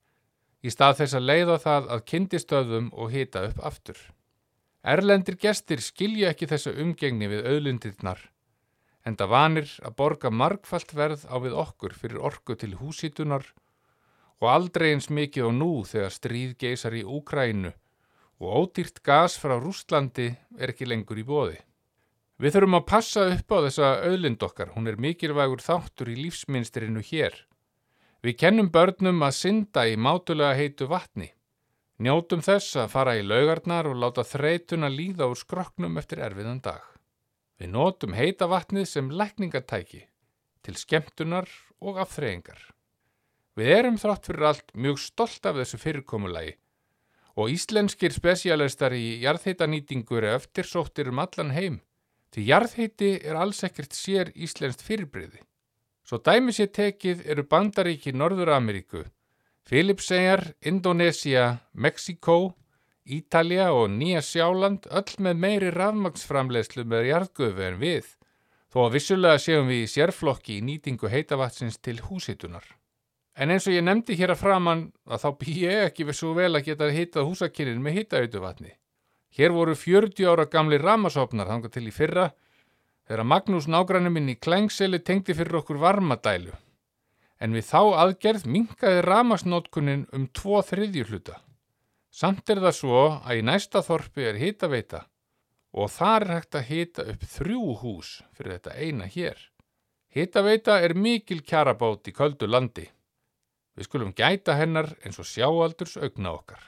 í 0.60 0.72
stað 0.74 0.98
þess 1.02 1.16
að 1.16 1.28
leiða 1.30 1.58
það 1.64 1.86
að 1.94 2.02
kyndistöðum 2.12 2.90
og 2.92 3.14
hita 3.14 3.44
upp 3.48 3.62
aftur. 3.64 4.00
Erlendir 4.84 5.38
gestir 5.40 5.84
skilja 5.84 6.34
ekki 6.34 6.50
þessa 6.52 6.74
umgengni 6.84 7.30
við 7.32 7.48
auðlundirnar 7.48 8.26
enda 9.08 9.28
vanir 9.30 9.70
að 9.86 9.96
borga 10.00 10.32
margfalt 10.32 10.94
verð 10.96 11.26
á 11.30 11.36
við 11.40 11.56
okkur 11.56 11.96
fyrir 11.96 12.24
orku 12.30 12.56
til 12.60 12.76
húsítunar 12.80 13.46
og 14.40 14.50
aldrei 14.52 14.94
eins 14.94 15.10
mikið 15.12 15.48
á 15.48 15.52
nú 15.56 15.72
þegar 15.88 16.16
stríð 16.16 16.58
geysar 16.60 16.96
í 16.96 17.04
Úkrænu 17.04 17.72
og 18.40 18.54
ódýrt 18.62 19.02
gas 19.04 19.36
frá 19.40 19.58
Rústlandi 19.60 20.30
er 20.58 20.72
ekki 20.72 20.88
lengur 20.88 21.20
í 21.20 21.26
bóði. 21.28 21.58
Við 22.40 22.56
þurfum 22.56 22.78
að 22.78 22.86
passa 22.88 23.26
upp 23.34 23.52
á 23.52 23.58
þessa 23.66 23.88
auðlind 24.08 24.44
okkar, 24.48 24.72
hún 24.72 24.88
er 24.88 24.96
mikilvægur 24.96 25.60
þáttur 25.60 26.12
í 26.14 26.16
lífsminstrinu 26.22 27.04
hér. 27.04 27.36
Við 28.24 28.38
kennum 28.40 28.70
börnum 28.72 29.20
að 29.28 29.36
synda 29.36 29.84
í 29.88 29.98
mátulega 30.00 30.56
heitu 30.56 30.88
vatni. 30.88 31.34
Njótum 32.00 32.40
þess 32.44 32.78
að 32.80 32.94
fara 32.94 33.18
í 33.20 33.26
laugarnar 33.28 33.90
og 33.92 34.00
láta 34.00 34.24
þreytuna 34.24 34.88
líða 34.88 35.28
úr 35.28 35.40
skroknum 35.40 36.00
eftir 36.00 36.24
erfiðan 36.24 36.64
dag. 36.64 36.80
Við 37.60 37.74
nótum 37.74 38.14
heita 38.16 38.48
vatnið 38.48 38.86
sem 38.88 39.10
lækningatæki 39.12 40.06
til 40.64 40.76
skemmtunar 40.80 41.50
og 41.84 42.00
afþreyingar. 42.00 42.60
Við 43.60 43.72
erum 43.76 43.98
þrátt 44.00 44.30
fyrir 44.30 44.46
allt 44.48 44.72
mjög 44.74 45.02
stolt 45.04 45.46
af 45.50 45.60
þessu 45.60 45.80
fyrirkomulagi 45.82 46.56
og 47.40 47.52
íslenskir 47.52 48.16
spesialistar 48.16 48.96
í 48.96 49.20
jarðheitanýtingur 49.24 50.24
er 50.24 50.40
eftir 50.40 50.68
sóttir 50.68 51.12
um 51.12 51.20
allan 51.20 51.52
heim 51.56 51.82
því 52.34 52.46
jarðheiti 52.48 53.12
er 53.26 53.40
alls 53.40 53.64
ekkert 53.68 53.96
sér 53.96 54.32
íslenskt 54.36 54.84
fyrirbriði. 54.86 55.42
Svo 56.08 56.20
dæmi 56.24 56.54
sér 56.56 56.72
tekið 56.74 57.26
eru 57.30 57.44
bandaríki 57.46 58.14
Norður-Ameríku, 58.16 59.04
Filipsegjar, 59.68 60.54
Indonesia, 60.66 61.60
Mexiko, 61.74 62.56
Ítalja 63.10 63.72
og 63.74 63.90
Nýja 63.90 64.22
Sjáland 64.22 64.86
öll 64.94 65.16
með 65.26 65.40
meiri 65.44 65.70
rafmagsframlegslu 65.74 66.84
með 66.86 67.08
jarðgöfu 67.10 67.64
en 67.66 67.80
við, 67.82 68.12
þó 68.70 68.84
að 68.86 68.94
vissulega 68.98 69.40
séum 69.42 69.72
við 69.72 69.86
í 69.86 69.88
sérflokki 69.90 70.60
í 70.60 70.66
nýtingu 70.68 71.10
heitavatsins 71.10 71.80
til 71.82 71.98
húsitunar. 72.06 72.68
En 73.34 73.50
eins 73.50 73.66
og 73.66 73.74
ég 73.74 73.86
nefndi 73.88 74.18
hér 74.20 74.36
að 74.36 74.44
framann 74.44 74.84
að 75.10 75.24
þá 75.24 75.30
bý 75.42 75.56
ég 75.64 75.88
ekki 75.88 76.06
við 76.06 76.20
svo 76.20 76.36
vel 76.38 76.52
að 76.54 76.70
geta 76.70 76.92
hitað 76.94 77.30
húsakynnin 77.32 77.82
með 77.82 77.98
hitaautuvatni. 78.02 78.76
Hér 79.34 79.54
voru 79.58 79.74
40 79.74 80.30
ára 80.30 80.46
gamli 80.46 80.78
ramasopnar 80.78 81.50
hanga 81.50 81.70
til 81.74 81.88
í 81.90 81.96
fyrra 81.96 82.30
þegar 83.08 83.26
Magnús 83.26 83.66
nágrannum 83.66 84.14
minn 84.14 84.30
í 84.30 84.38
Klængseli 84.38 85.02
tengdi 85.02 85.34
fyrir 85.34 85.64
okkur 85.64 85.82
varmadælu. 85.82 86.54
En 87.42 87.56
við 87.56 87.70
þá 87.72 87.82
aðgerð 88.06 88.46
minkaði 88.46 89.06
ramasnótkunnin 89.06 90.10
um 90.14 90.28
tvo 90.36 90.62
þriðjur 90.62 91.14
hluta. 91.14 91.40
Samt 92.10 92.50
er 92.50 92.62
það 92.64 92.76
svo 92.76 93.02
að 93.22 93.40
í 93.40 93.46
næsta 93.46 93.84
þorpi 93.86 94.26
er 94.32 94.40
hitaveita 94.42 95.04
og 95.78 95.92
þar 95.94 96.26
er 96.26 96.34
hægt 96.40 96.58
að 96.58 96.70
hita 96.72 97.06
upp 97.12 97.26
þrjú 97.36 97.76
hús 97.84 98.14
fyrir 98.34 98.56
þetta 98.58 98.78
eina 98.82 99.06
hér. 99.06 99.38
Hitaveita 100.10 100.80
er 100.82 100.96
mikil 100.98 101.44
kjarabót 101.46 102.10
í 102.10 102.16
köldu 102.18 102.50
landi. 102.50 102.88
Við 103.78 103.86
skulum 103.86 104.16
gæta 104.18 104.58
hennar 104.58 104.90
eins 105.06 105.22
og 105.22 105.30
sjáaldurs 105.30 105.96
augna 106.02 106.34
okkar. 106.34 106.64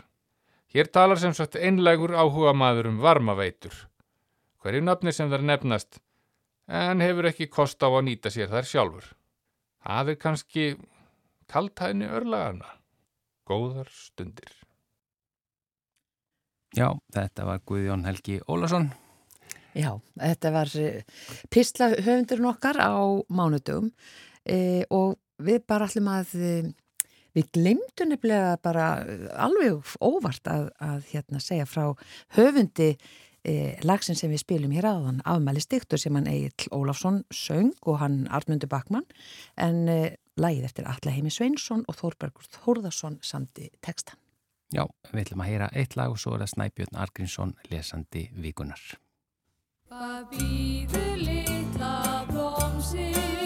Hér 0.71 0.87
talar 0.93 1.19
sem 1.19 1.33
sagt 1.35 1.57
einlegur 1.57 2.13
áhuga 2.13 2.53
maður 2.53 2.91
um 2.93 3.01
varmaveitur. 3.01 3.73
Hverju 4.61 4.85
nafni 4.85 5.11
sem 5.11 5.31
þar 5.33 5.43
nefnast 5.49 5.97
en 6.71 7.01
hefur 7.01 7.27
ekki 7.31 7.49
kost 7.51 7.81
á 7.81 7.89
að 7.89 8.05
nýta 8.07 8.31
sér 8.31 8.53
þær 8.53 8.69
sjálfur. 8.69 9.07
Það 9.81 10.13
er 10.13 10.21
kannski 10.21 10.65
kaltæðni 11.51 12.07
örlagana. 12.07 12.77
Góðar 13.49 13.89
stundir. 13.89 14.60
Já, 16.71 16.87
þetta 17.11 17.47
var 17.47 17.63
Guðjón 17.67 18.05
Helgi 18.07 18.39
Ólason. 18.47 18.91
Já, 19.75 19.95
þetta 20.19 20.51
var 20.51 20.71
eh, 20.79 21.01
Písla 21.51 21.91
höfundurinn 21.95 22.49
okkar 22.51 22.79
á 22.79 22.95
mánudögum 23.31 23.91
e, 24.43 24.83
og 24.91 25.15
við 25.39 25.63
bara 25.67 25.87
allum 25.87 26.09
að 26.11 26.33
eh, 26.35 26.69
við 27.35 27.51
glemdu 27.55 28.07
nefnilega 28.07 28.57
bara 28.63 28.87
alveg 29.39 29.93
óvart 30.03 30.47
að, 30.51 30.69
að 30.83 31.11
hérna, 31.13 31.39
segja 31.43 31.67
frá 31.69 31.85
höfundi 32.35 32.89
e, 33.47 33.53
lagsin 33.87 34.19
sem 34.19 34.31
við 34.31 34.43
spilum 34.43 34.75
hér 34.75 34.89
áðan 34.91 35.21
afmæli 35.23 35.63
stiktur 35.63 36.01
sem 36.01 36.15
hann 36.19 36.27
Egil 36.27 36.71
Ólafsson 36.75 37.23
söng 37.31 37.71
og 37.87 38.01
hann 38.03 38.25
Arnmundur 38.27 38.71
Bakmann 38.71 39.07
en 39.55 39.85
e, 39.87 40.01
lagið 40.39 40.67
eftir 40.67 40.91
Alla 40.91 41.15
Heimi 41.15 41.31
Sveinsson 41.31 41.85
og 41.87 41.99
Þórbergur 41.99 42.51
Þórðarsson 42.59 43.21
samti 43.23 43.71
tekstan. 43.79 44.19
Já, 44.71 44.85
við 45.11 45.25
ætlum 45.25 45.43
að 45.43 45.49
heyra 45.51 45.69
eitt 45.75 45.97
lag 45.99 46.13
og 46.13 46.19
svo 46.21 46.37
er 46.37 46.45
það 46.45 46.53
Snæbjörn 46.53 46.99
Argrínsson 47.03 47.53
lesandi 47.71 48.29
vikunar. 48.39 48.79
Hvað 49.91 50.23
býður 50.31 51.25
litla 51.25 51.93
blómsins 52.31 53.40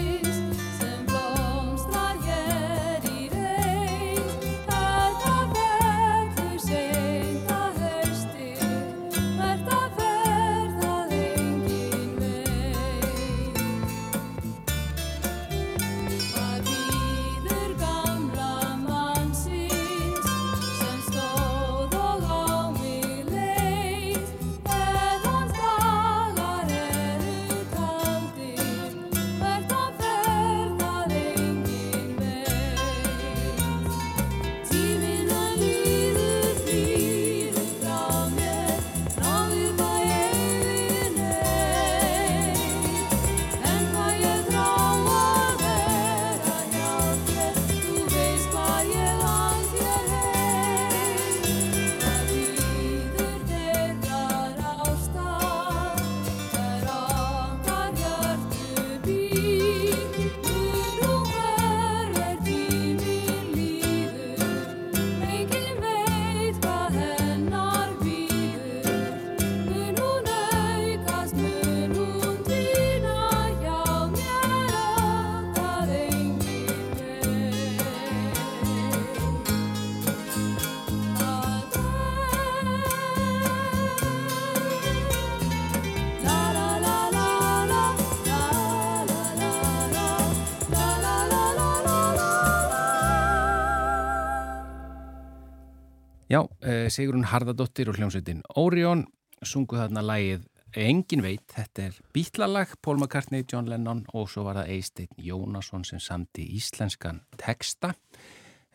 Sigrun 96.89 97.28
Harðardóttir 97.30 97.91
og 97.91 97.99
hljómsveitin 97.99 98.41
Orion 98.57 99.03
sungu 99.45 99.78
þarna 99.78 100.01
lægið 100.05 100.45
Engin 100.76 101.22
veit, 101.24 101.45
þetta 101.55 101.86
er 101.86 101.97
bítlalag 102.11 102.74
Paul 102.84 102.97
McCartney, 102.99 103.45
John 103.47 103.70
Lennon 103.72 104.01
og 104.11 104.28
svo 104.28 104.43
var 104.43 104.57
það 104.59 104.74
Eisteinn 104.74 105.22
Jónasson 105.24 105.86
sem 105.88 106.01
samti 106.03 106.43
íslenskan 106.57 107.22
texta. 107.39 107.93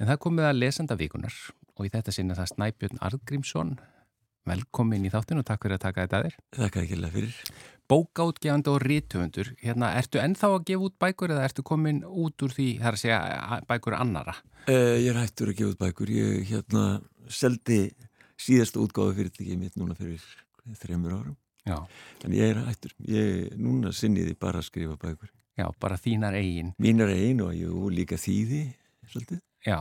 En 0.00 0.08
það 0.08 0.22
komið 0.24 0.48
að 0.48 0.60
lesanda 0.62 0.96
vikunar 0.96 1.36
og 1.76 1.84
í 1.84 1.92
þetta 1.92 2.14
sinna 2.16 2.38
það 2.38 2.54
Snæbjörn 2.54 3.02
Arðgrímsson 3.04 3.74
velkomin 4.48 5.04
í 5.04 5.12
þáttinu 5.12 5.44
og 5.44 5.50
takk 5.50 5.66
fyrir 5.66 5.76
að 5.76 5.84
taka 5.84 6.06
þetta 6.06 6.20
aðeir 6.22 6.36
Takk 6.56 6.80
ekki 6.80 6.96
alveg 6.96 7.14
fyrir. 7.18 7.36
Bókáttgefandi 7.90 8.70
og 8.72 8.80
rítufundur 8.86 9.52
hérna, 9.60 9.92
ertu 9.98 10.22
ennþá 10.22 10.54
að 10.54 10.66
gefa 10.70 10.86
út 10.86 10.98
bækur 11.02 11.34
eða 11.34 11.46
ertu 11.50 11.64
komin 11.66 12.04
út 12.06 12.44
úr 12.46 12.54
því, 12.54 12.68
það 12.78 12.88
er 12.88 12.96
að 12.96 13.02
segja 13.02 13.60
bækur 13.68 13.96
annara? 13.98 14.36
Uh, 14.70 14.96
ég 15.02 15.10
er 15.12 15.18
hættur 15.20 15.50
að 15.52 15.58
gefa 15.58 15.74
út 15.74 15.80
bækur. 15.82 16.12
Ég 16.14 16.52
hérna 16.52 16.84
seldi 17.30 17.82
síðasta 18.40 18.80
útgáðu 18.82 19.16
fyrirtækið 19.18 19.58
mitt 19.60 19.78
núna 19.80 19.96
fyrir 19.98 20.22
þreymur 20.80 21.16
árum. 21.18 21.36
Já. 21.68 21.76
en 22.24 22.32
ég 22.32 22.54
er 22.54 22.62
hættur, 22.64 22.92
ég 23.04 23.52
núna 23.60 23.92
sinniði 23.92 24.32
bara 24.40 24.62
að 24.62 24.70
skrifa 24.70 24.96
bækur. 25.00 25.28
Já, 25.60 25.66
bara 25.80 25.98
þínar 26.00 26.38
eigin. 26.38 26.72
Mínar 26.80 27.12
eigin 27.12 27.42
og 27.44 27.52
ég 27.54 27.90
líka 27.92 28.16
þýði 28.20 28.62
svolítið. 29.10 29.42
Já, 29.66 29.78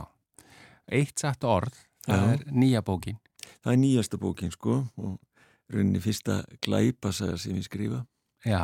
eitt 0.92 1.22
satt 1.22 1.46
orð 1.48 1.76
það 2.04 2.20
Já. 2.20 2.32
er 2.34 2.44
nýja 2.52 2.82
bókin. 2.84 3.18
Það 3.64 3.72
er 3.72 3.80
nýjasta 3.80 4.20
bókin 4.20 4.52
sko 4.52 4.76
og 5.00 5.16
rauninni 5.72 6.02
fyrsta 6.04 6.42
glæpasaga 6.64 7.38
sem 7.40 7.56
ég 7.56 7.64
skrifa. 7.64 8.02
Já, 8.44 8.60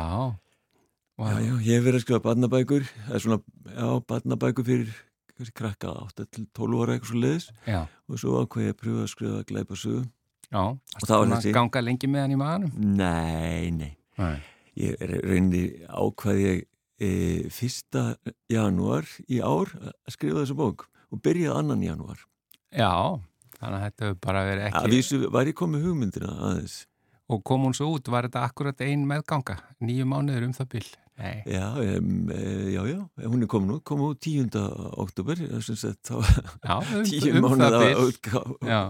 já, 1.17 1.33
já, 1.41 1.53
ég 1.57 1.73
hef 1.73 1.85
verið 1.87 1.99
að 1.99 2.05
skrifa 2.05 2.23
barnabækur. 2.29 2.87
Það 3.07 3.17
er 3.17 3.25
svona, 3.25 3.39
já, 3.73 3.87
barnabækur 4.13 4.67
fyrir 4.67 4.93
kannski 5.37 5.55
krakka 5.61 5.93
8-12 6.17 6.81
ára 6.83 6.95
eitthvað 6.97 7.11
svo 7.11 7.21
leiðis 7.23 7.47
já, 7.67 7.79
og 8.09 8.21
svo 8.21 8.41
ákveði 8.43 8.67
ég 8.69 8.75
að 8.75 8.79
pröfa 8.83 9.03
að 9.05 9.11
skrifa 9.13 9.43
glæpasögu 9.51 10.03
já 10.51 10.61
Og 10.63 11.03
það 11.05 11.17
var 11.17 11.27
að 11.27 11.33
þessi- 11.37 11.53
Ganga 11.57 11.81
lengi 11.83 12.07
með 12.11 12.21
hann 12.25 12.35
í 12.35 12.39
maðanum 12.41 12.71
Nei, 12.97 13.71
nei 13.71 13.93
Nei. 14.17 14.37
Ég 14.77 14.97
rauninni 15.01 15.63
ákvaði 15.89 16.43
ég 16.47 16.59
e, 16.97 17.09
fyrsta 17.53 18.03
janúar 18.49 19.05
í 19.29 19.39
ár 19.41 19.69
að 19.77 20.13
skrifa 20.13 20.41
þessa 20.43 20.57
bók 20.57 20.87
og 21.13 21.21
byrjaði 21.23 21.53
annan 21.61 21.83
janúar. 21.85 22.19
Já, 22.73 22.89
þannig 23.59 23.77
að 23.77 23.83
þetta 23.85 24.05
hefur 24.07 24.17
bara 24.25 24.41
verið 24.47 24.63
Að 24.65 24.71
ekki 24.81 24.91
vísu 24.95 25.19
var 25.31 25.45
ég 25.49 25.55
komið 25.57 25.85
hugmyndina 25.87 26.33
aðeins. 26.49 26.75
Og 27.27 27.43
kom 27.43 27.67
hún 27.67 27.75
svo 27.75 27.89
út, 27.95 28.07
var 28.11 28.29
þetta 28.29 28.45
akkurat 28.47 28.85
ein 28.85 29.03
meðganga 29.09 29.59
nýju 29.83 30.07
mánuður 30.07 30.47
um 30.47 30.55
það 30.55 30.73
byll 30.77 30.89
Já, 31.17 31.73
um, 31.97 32.29
já, 32.69 32.85
já, 32.85 33.09
hún 33.25 33.41
er 33.41 33.47
komin 33.49 33.71
út, 33.73 33.83
kom 33.83 34.03
út 34.05 34.19
10. 34.21 34.51
oktober, 35.01 35.39
um, 35.49 35.61
tíu 37.09 37.31
um 37.33 37.47
það 37.47 37.73
mánuða. 37.73 37.79
Já, 38.61 38.81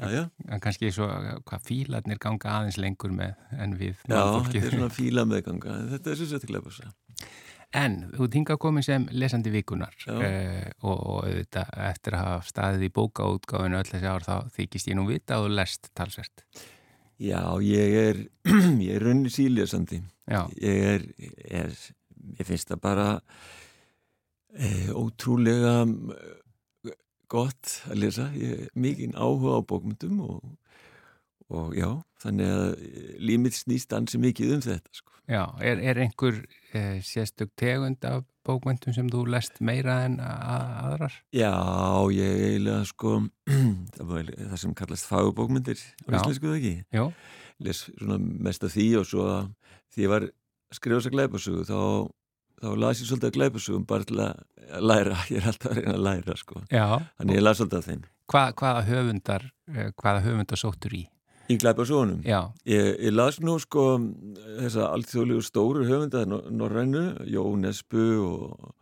Já, 0.00 0.22
kannski 0.64 0.88
svo 0.88 1.10
hvað 1.44 1.66
fílarnir 1.68 2.20
ganga 2.22 2.56
aðeins 2.62 2.80
lengur 2.80 3.12
með 3.12 3.34
en 3.60 3.76
við 3.76 3.92
já, 4.08 4.22
þetta 4.24 4.62
er 4.62 4.76
svona 4.78 4.92
fíla 4.96 5.26
meðganga, 5.28 5.76
þetta 5.92 6.14
er 6.14 6.20
sem 6.22 6.32
sagt 6.32 6.48
glæpa 6.48 6.72
sig. 6.72 6.88
En 7.76 7.98
þú 8.14 8.30
tinga 8.30 8.56
komin 8.62 8.86
sem 8.86 9.04
lesandi 9.12 9.52
vikunar 9.52 9.92
uh, 10.08 10.64
og, 10.80 10.94
og 10.96 11.18
auðvitað 11.26 11.74
eftir 11.90 12.16
að 12.16 12.28
hafa 12.30 12.52
staðið 12.54 12.86
í 12.88 12.94
bókaútgáfinu 12.96 13.82
öll 13.82 13.90
þessi 13.90 14.08
ár 14.08 14.24
þá 14.24 14.36
þykist 14.56 14.88
ég 14.88 14.96
nú 14.96 15.10
vita 15.10 15.36
að 15.36 15.50
þú 15.50 15.56
lest 15.58 15.92
talsvert. 15.92 16.46
Já, 17.22 17.42
ég 17.62 17.98
er, 18.00 18.22
ég 18.86 18.96
er 18.96 19.04
raunni 19.04 19.30
síljösandi. 19.30 20.00
Ég 20.58 20.88
er, 20.94 21.04
er 21.44 21.76
ég 22.38 22.48
finnst 22.48 22.70
það 22.70 22.80
bara 22.82 23.08
e, 24.56 24.90
ótrúlega 24.96 25.76
eh, 25.84 26.96
gott 27.30 27.78
að 27.90 28.00
lesa 28.04 28.28
ég 28.38 28.64
er 28.64 28.68
mikinn 28.78 29.16
áhuga 29.16 29.58
á 29.58 29.66
bókmyndum 29.68 30.20
og, 30.24 30.44
og 31.52 31.74
já 31.76 31.90
þannig 32.24 32.54
að 32.54 32.86
límið 33.20 33.58
snýst 33.58 33.94
ansi 33.96 34.20
mikið 34.22 34.56
um 34.56 34.64
þetta 34.64 34.96
sko. 34.96 35.13
Já, 35.30 35.42
er, 35.60 35.80
er 35.80 36.00
einhver 36.04 36.40
uh, 36.74 36.98
sérstök 37.04 37.52
tegund 37.56 38.04
af 38.04 38.24
bókmyndum 38.44 38.92
sem 38.92 39.08
þú 39.08 39.24
lest 39.32 39.60
meira 39.64 40.02
en 40.04 40.18
aðrar? 40.20 41.14
Já, 41.32 41.52
ég 42.12 42.42
eiginlega 42.48 42.84
sko 42.90 43.14
það, 43.96 44.56
sem 44.60 44.74
kallast 44.76 45.08
fagurbókmyndir 45.08 45.80
á 45.80 46.08
Já. 46.12 46.18
íslensku 46.18 46.50
það 46.50 46.58
ekki 46.58 46.74
Jó, 46.98 47.06
les 47.64 47.84
svona 47.88 48.18
mest 48.20 48.66
af 48.66 48.74
því 48.74 48.88
og 49.00 49.08
svo 49.08 49.28
að 49.30 49.48
því 49.94 50.04
ég 50.04 50.12
var 50.12 50.28
að 50.28 50.78
skrifa 50.80 50.98
þess 50.98 51.10
að 51.10 51.16
glæpasugu 51.16 51.64
þá, 51.70 51.80
þá 52.60 52.68
las 52.84 53.00
ég 53.00 53.08
svolítið 53.08 53.30
að 53.30 53.38
glæpasugum 53.38 53.88
bara 53.88 54.08
til 54.10 54.20
að 54.26 54.84
læra, 54.92 55.22
ég 55.32 55.40
er 55.40 55.48
alltaf 55.52 55.70
að 55.72 55.80
reyna 55.80 55.96
að 55.96 56.04
læra 56.10 56.36
sko. 56.40 56.62
já. 56.68 56.86
Þannig 57.16 57.40
ég 57.40 57.46
las 57.46 57.60
svolítið 57.62 57.80
af 57.80 57.88
þeim. 57.88 58.04
Hva, 58.32 58.44
hvaða 58.60 58.84
höfundar, 58.88 59.50
uh, 59.72 59.88
hvaða 60.00 60.24
höfundar 60.24 60.60
sóttur 60.60 60.96
í? 60.96 61.04
Í 61.52 61.58
glæpasugunum. 61.60 62.22
Já, 62.24 62.40
Ég, 62.64 62.86
ég 63.04 63.12
las 63.12 63.36
nú 63.44 63.58
sko 63.60 63.98
þessa 64.62 64.86
allþjóðlegu 64.94 65.42
stóru 65.44 65.84
höfunda 65.84 66.24
Norrænu, 66.26 67.02
Jón 67.28 67.66
Esbu 67.68 68.04
og, 68.24 68.74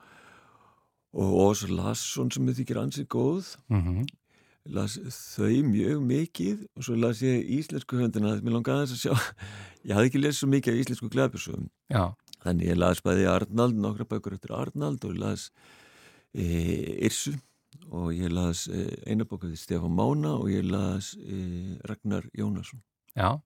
og 1.13 1.33
Ós 1.49 1.65
Larsson 1.69 2.31
sem 2.31 2.47
ég 2.53 2.61
þykir 2.61 2.83
ansið 2.87 3.09
góð. 3.11 3.55
mm 3.69 4.05
Las 4.71 4.95
þau 5.35 5.49
mjög 5.67 6.05
mikið 6.07 6.61
og 6.79 6.85
svo 6.87 6.95
las 6.95 7.19
ég 7.27 7.49
íslensku 7.51 7.97
höfundina 7.99 8.37
mér 8.47 8.53
langaði 8.55 8.85
aðeins 8.85 8.93
að 8.95 9.01
sjá, 9.01 9.15
ég 9.91 9.97
hafði 9.97 10.11
ekki 10.13 10.21
lesið 10.23 10.37
svo 10.39 10.49
mikið 10.53 10.73
af 10.77 10.83
íslensku 10.85 11.09
glæpasugum. 11.11 11.65
já, 11.91 12.05
Þannig 12.45 12.69
ég 12.71 12.79
las 12.79 13.01
bæði 13.03 13.27
Arnald, 13.27 13.75
nokkra 13.83 14.07
bækur 14.07 14.37
eftir 14.37 14.55
Arnald 14.55 15.03
og 15.03 15.17
ég 15.17 15.19
las 15.19 15.49
e, 16.31 16.47
Irsu 17.09 17.35
og 17.93 18.11
ég 18.17 18.33
las 18.33 18.67
e, 18.73 18.87
eina 19.07 19.27
bók 19.29 19.45
eftir 19.47 19.61
Stefán 19.61 19.95
Mána 19.97 20.35
og 20.41 20.49
ég 20.53 20.65
las 20.69 21.13
e, 21.21 21.79
Ragnar 21.89 22.29
Jónasson. 22.37 22.83
já. 23.17 23.41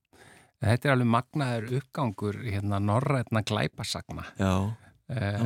Þetta 0.62 0.88
er 0.88 0.92
alveg 0.94 1.08
magnaður 1.12 1.72
uppgangur 1.80 2.36
hérna 2.46 2.78
norrætna 2.80 3.42
glæpasagna 3.44 4.22
Já, 4.40 4.72
uh, 4.72 5.42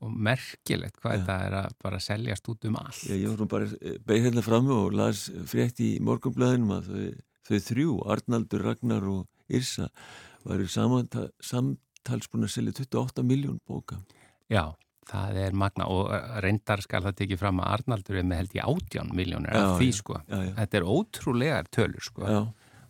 og 0.00 0.14
merkilegt 0.14 0.96
hvað 1.02 1.12
Já. 1.12 1.18
þetta 1.18 1.36
er 1.44 1.56
að 1.60 1.74
bara 1.84 2.00
seljast 2.00 2.48
út 2.48 2.64
um 2.70 2.78
allt. 2.80 3.02
Ég, 3.10 3.20
ég 3.26 3.36
nú 3.36 3.48
bara 3.50 3.68
beig 4.08 4.24
hérna 4.24 4.44
frammi 4.46 4.72
og 4.72 4.96
las 4.96 5.26
frétt 5.50 5.82
í 5.84 5.90
morgunblæðinum 6.00 6.72
að 6.78 6.88
þau, 6.88 7.04
þau 7.50 7.60
þrjú, 7.68 7.98
Arnaldur, 8.16 8.64
Ragnar 8.64 9.04
og 9.12 9.26
Irsa, 9.52 9.90
varu 10.46 10.66
samtals 10.72 12.32
búin 12.32 12.48
að 12.48 12.54
selja 12.56 12.78
28 12.80 13.26
miljón 13.28 13.60
bóka. 13.68 14.00
Já, 14.48 14.72
það 15.06 15.40
er 15.46 15.56
magna 15.64 15.86
og 15.92 16.10
uh, 16.10 16.36
reyndar 16.44 16.82
skal 16.84 17.04
það 17.06 17.18
tekið 17.22 17.42
fram 17.44 17.62
að 17.62 17.72
Arnaldur 17.78 18.20
er 18.20 18.26
með 18.26 18.42
held 18.42 18.54
í 18.58 18.62
átján 18.66 19.10
miljónir 19.16 19.54
Já, 19.54 19.62
af 19.64 19.80
því 19.80 19.90
sko. 20.00 20.20
Já, 20.26 20.38
já, 20.48 20.52
Þetta 20.60 20.80
er 20.80 20.88
ótrúlegar 20.96 21.68
tölur 21.74 22.06
sko. 22.10 22.24
já. 22.30 22.40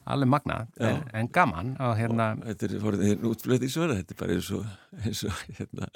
Alveg 0.07 0.29
magna, 0.31 0.57
en, 0.79 1.01
en 1.19 1.29
gaman 1.35 1.73
og 1.83 1.97
hérna, 1.99 2.29
Og 2.39 2.45
Þetta 2.47 2.67
er 2.69 2.75
fórðin 2.85 3.25
útflöðt 3.27 3.64
í 3.67 3.71
svara, 3.73 3.97
þetta 3.99 4.14
er 4.14 4.19
bara 4.21 4.37
eins 4.37 4.51
og, 4.55 4.69
eins 5.01 5.23
og, 5.27 5.41
hérna, 5.57 5.89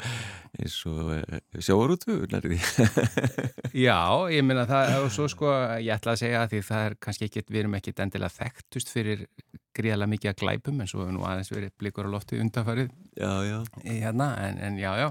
eins 0.59 0.79
og 0.91 1.13
uh, 1.15 1.37
sjávarútu, 1.63 2.17
nærði. 2.33 2.59
já, 3.87 4.01
ég 4.35 4.43
minna 4.43 4.65
það 4.67 4.97
og 5.05 5.15
svo 5.15 5.29
sko, 5.31 5.53
ég 5.79 5.95
ætla 5.95 6.17
að 6.17 6.25
segja 6.25 6.43
að 6.43 6.57
því 6.57 6.63
það 6.73 6.89
er 6.89 6.97
kannski 7.07 7.29
ekkit, 7.31 7.55
við 7.55 7.63
erum 7.63 7.79
ekkit 7.79 8.03
endilega 8.03 8.35
þekktust 8.35 8.91
fyrir 8.91 9.23
gríðarlega 9.77 10.13
mikið 10.15 10.31
að 10.33 10.41
glæpum 10.43 10.81
en 10.83 10.91
svo 10.91 11.05
hefur 11.05 11.15
nú 11.17 11.25
aðeins 11.29 11.51
verið 11.53 11.73
blikur 11.79 12.09
á 12.09 12.15
lofti 12.15 12.41
undanfarið 12.43 12.91
hérna, 13.85 14.29
en, 14.49 14.59
en 14.59 14.79
já, 14.81 14.91
já 14.99 15.09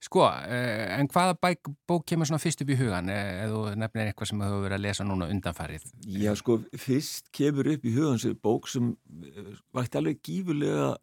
sko, 0.00 0.24
eh, 0.48 0.86
en 0.96 1.08
hvaða 1.12 1.34
bæk, 1.42 1.68
bók 1.88 2.06
kemur 2.08 2.28
svona 2.28 2.40
fyrst 2.40 2.62
upp 2.64 2.70
í 2.72 2.78
hugan, 2.80 3.10
eh, 3.12 3.42
eða 3.44 3.52
þú 3.52 3.76
nefnir 3.82 4.08
eitthvað 4.10 4.30
sem 4.30 4.40
þú 4.40 4.48
hefur 4.48 4.64
verið 4.64 4.78
að 4.78 4.84
lesa 4.86 5.04
núna 5.04 5.28
undanfarið 5.28 5.88
Já, 6.08 6.32
sko, 6.40 6.58
fyrst 6.80 7.28
kemur 7.36 7.68
upp 7.74 7.84
í 7.84 7.92
hugan 7.98 8.22
sér 8.22 8.36
bók 8.40 8.68
sem 8.72 8.94
eh, 9.28 9.50
vakti 9.76 10.00
alveg 10.00 10.22
gífurlega 10.24 10.94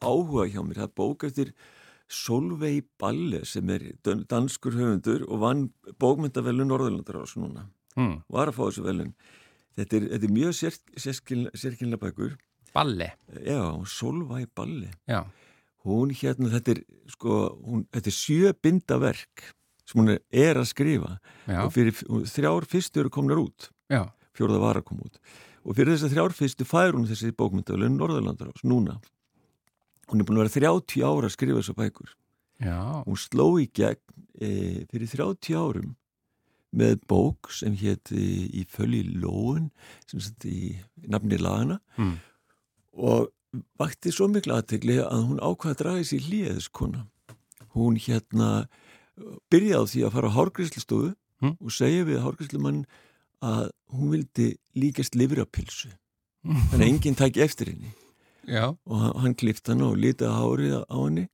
áhuga 0.00 0.46
hjá 0.48 0.62
mér. 0.62 0.78
Það 0.78 0.86
er 0.88 0.94
bók 0.96 1.24
eftir 1.26 1.52
Solveig 2.08 2.86
Balle 2.98 3.42
sem 3.44 3.68
er 3.74 3.82
dan- 4.06 4.24
danskur 4.30 4.72
höfundur 4.72 5.26
og 5.28 5.40
vann 5.42 5.66
bókmyndavelun 6.00 6.70
Norðurlandar 6.70 7.18
ás 7.20 7.34
núna. 7.36 7.66
hmm. 7.96 8.22
Var 8.30 8.48
að 8.48 8.56
fá 8.56 8.62
þessu 8.70 8.84
velun. 8.86 9.12
Þetta 9.78 9.96
er, 10.00 10.06
þetta 10.14 10.26
er 10.28 10.34
mjög 10.34 10.54
sér, 10.58 10.78
sérkynlega 11.54 12.00
bækur. 12.02 12.36
Balli, 12.74 13.08
Já, 13.46 13.60
Solveig 13.88 14.50
Balle. 14.54 14.90
já, 15.08 15.22
Hún 15.86 16.10
hérna, 16.12 16.50
þetta 16.52 16.74
er, 16.74 16.80
sko, 17.14 17.36
hún, 17.64 17.84
þetta 17.94 18.10
er 18.10 18.16
sjö 18.16 18.50
bindaverk 18.62 19.44
sem 19.88 20.00
hún 20.02 20.10
er, 20.18 20.58
að 20.60 20.66
skrifa. 20.68 21.14
Já, 21.48 21.62
og 21.64 21.72
fyrir 21.72 21.94
þrjár 22.28 22.66
fyrstu 22.68 23.00
eru 23.00 23.10
komnar 23.14 23.38
út. 23.40 23.70
já. 23.88 24.04
Fjórða 24.36 24.58
var 24.62 24.76
að 24.78 24.84
koma 24.90 25.06
út. 25.08 25.16
Og 25.64 25.74
fyrir 25.74 25.94
þess 25.96 26.04
að 26.06 26.12
þrjár 26.14 26.34
fyrstu 26.36 26.66
fær 26.68 26.92
hún 26.94 27.06
þessi 27.08 27.32
bókmyndavölun 27.34 27.96
Norðurlandarás 27.98 28.62
núna. 28.62 28.98
Hún 30.08 30.20
er 30.22 30.28
búin 30.28 30.38
að 30.38 30.44
vera 30.46 30.74
30 30.78 31.02
ára 31.08 31.26
að 31.26 31.34
skrifa 31.34 31.58
þessar 31.62 31.78
bækur. 31.80 32.12
Já, 32.62 32.76
hún 33.06 33.18
sló 33.18 33.48
í 33.58 33.66
gegn 33.70 33.98
e, 34.38 34.50
fyrir 34.90 35.10
30 35.10 35.56
árum 35.58 35.96
með 36.76 36.98
bók 37.08 37.52
sem 37.54 37.76
hétt 37.80 38.12
e, 38.12 38.22
í 38.60 38.64
följi 38.68 39.04
lóun 39.22 39.70
sem 40.06 40.20
sett 40.20 40.44
í 40.48 40.74
nafni 41.08 41.38
lagana 41.40 41.78
mm. 41.96 42.16
og 42.98 43.30
vakti 43.80 44.12
svo 44.12 44.28
miklu 44.28 44.58
aðtegli 44.58 44.98
að 45.04 45.24
hún 45.30 45.40
ákvaða 45.40 45.74
að 45.74 45.80
draga 45.82 46.08
sér 46.10 46.26
hlýðiskona 46.28 47.06
hún 47.76 47.96
hérna 48.00 48.50
byrjaði 49.50 49.80
á 49.80 49.90
því 49.92 50.04
að 50.04 50.14
fara 50.18 50.30
á 50.30 50.36
hárgríslustofu 50.36 51.14
Mm. 51.38 51.54
og 51.62 51.70
segja 51.70 52.02
við 52.02 52.18
hárgríslumann 52.24 52.78
að 53.46 53.68
hún 53.94 54.10
vildi 54.10 54.48
líkast 54.74 55.14
livrapilsu 55.14 55.92
þannig 56.42 56.80
að 56.80 56.86
enginn 56.88 57.18
tæki 57.18 57.44
eftir 57.44 57.70
henni 57.70 57.92
Já. 58.48 58.74
og 58.74 58.96
hann, 58.98 59.12
hann 59.22 59.36
klift 59.38 59.70
hann 59.70 59.84
og 59.86 59.94
lítið 60.02 60.34
hárið 60.34 60.74
á 60.82 60.98
henni 60.98 61.28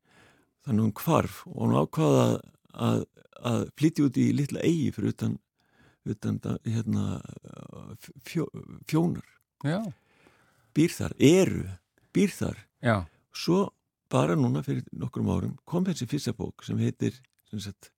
þannig 0.67 0.83
að 0.83 0.85
hún 0.85 0.97
kvarf 1.01 1.39
og 1.49 1.57
hún 1.63 1.79
ákvaða 1.81 2.27
að, 2.75 3.05
að 3.41 3.67
flytja 3.79 4.09
út 4.09 4.21
í 4.21 4.27
litla 4.37 4.63
eigi 4.67 4.91
fyrir 4.95 5.15
utan, 5.15 5.39
utan 6.11 6.41
hérna, 6.65 7.21
fjó, 8.27 8.49
fjónar 8.91 9.27
Já. 9.65 9.81
býr 10.77 10.93
þar, 10.93 11.17
eru 11.19 11.65
býr 12.15 12.35
þar 12.35 12.61
Já. 12.85 12.97
svo 13.35 13.67
bara 14.13 14.37
núna 14.39 14.63
fyrir 14.65 14.85
nokkrum 14.93 15.31
árum 15.33 15.57
kom 15.69 15.87
þessi 15.87 16.09
fyrsta 16.11 16.35
bók 16.37 16.65
sem 16.67 16.79
heitir 16.79 17.17
sem 17.51 17.63
sagt, 17.63 17.91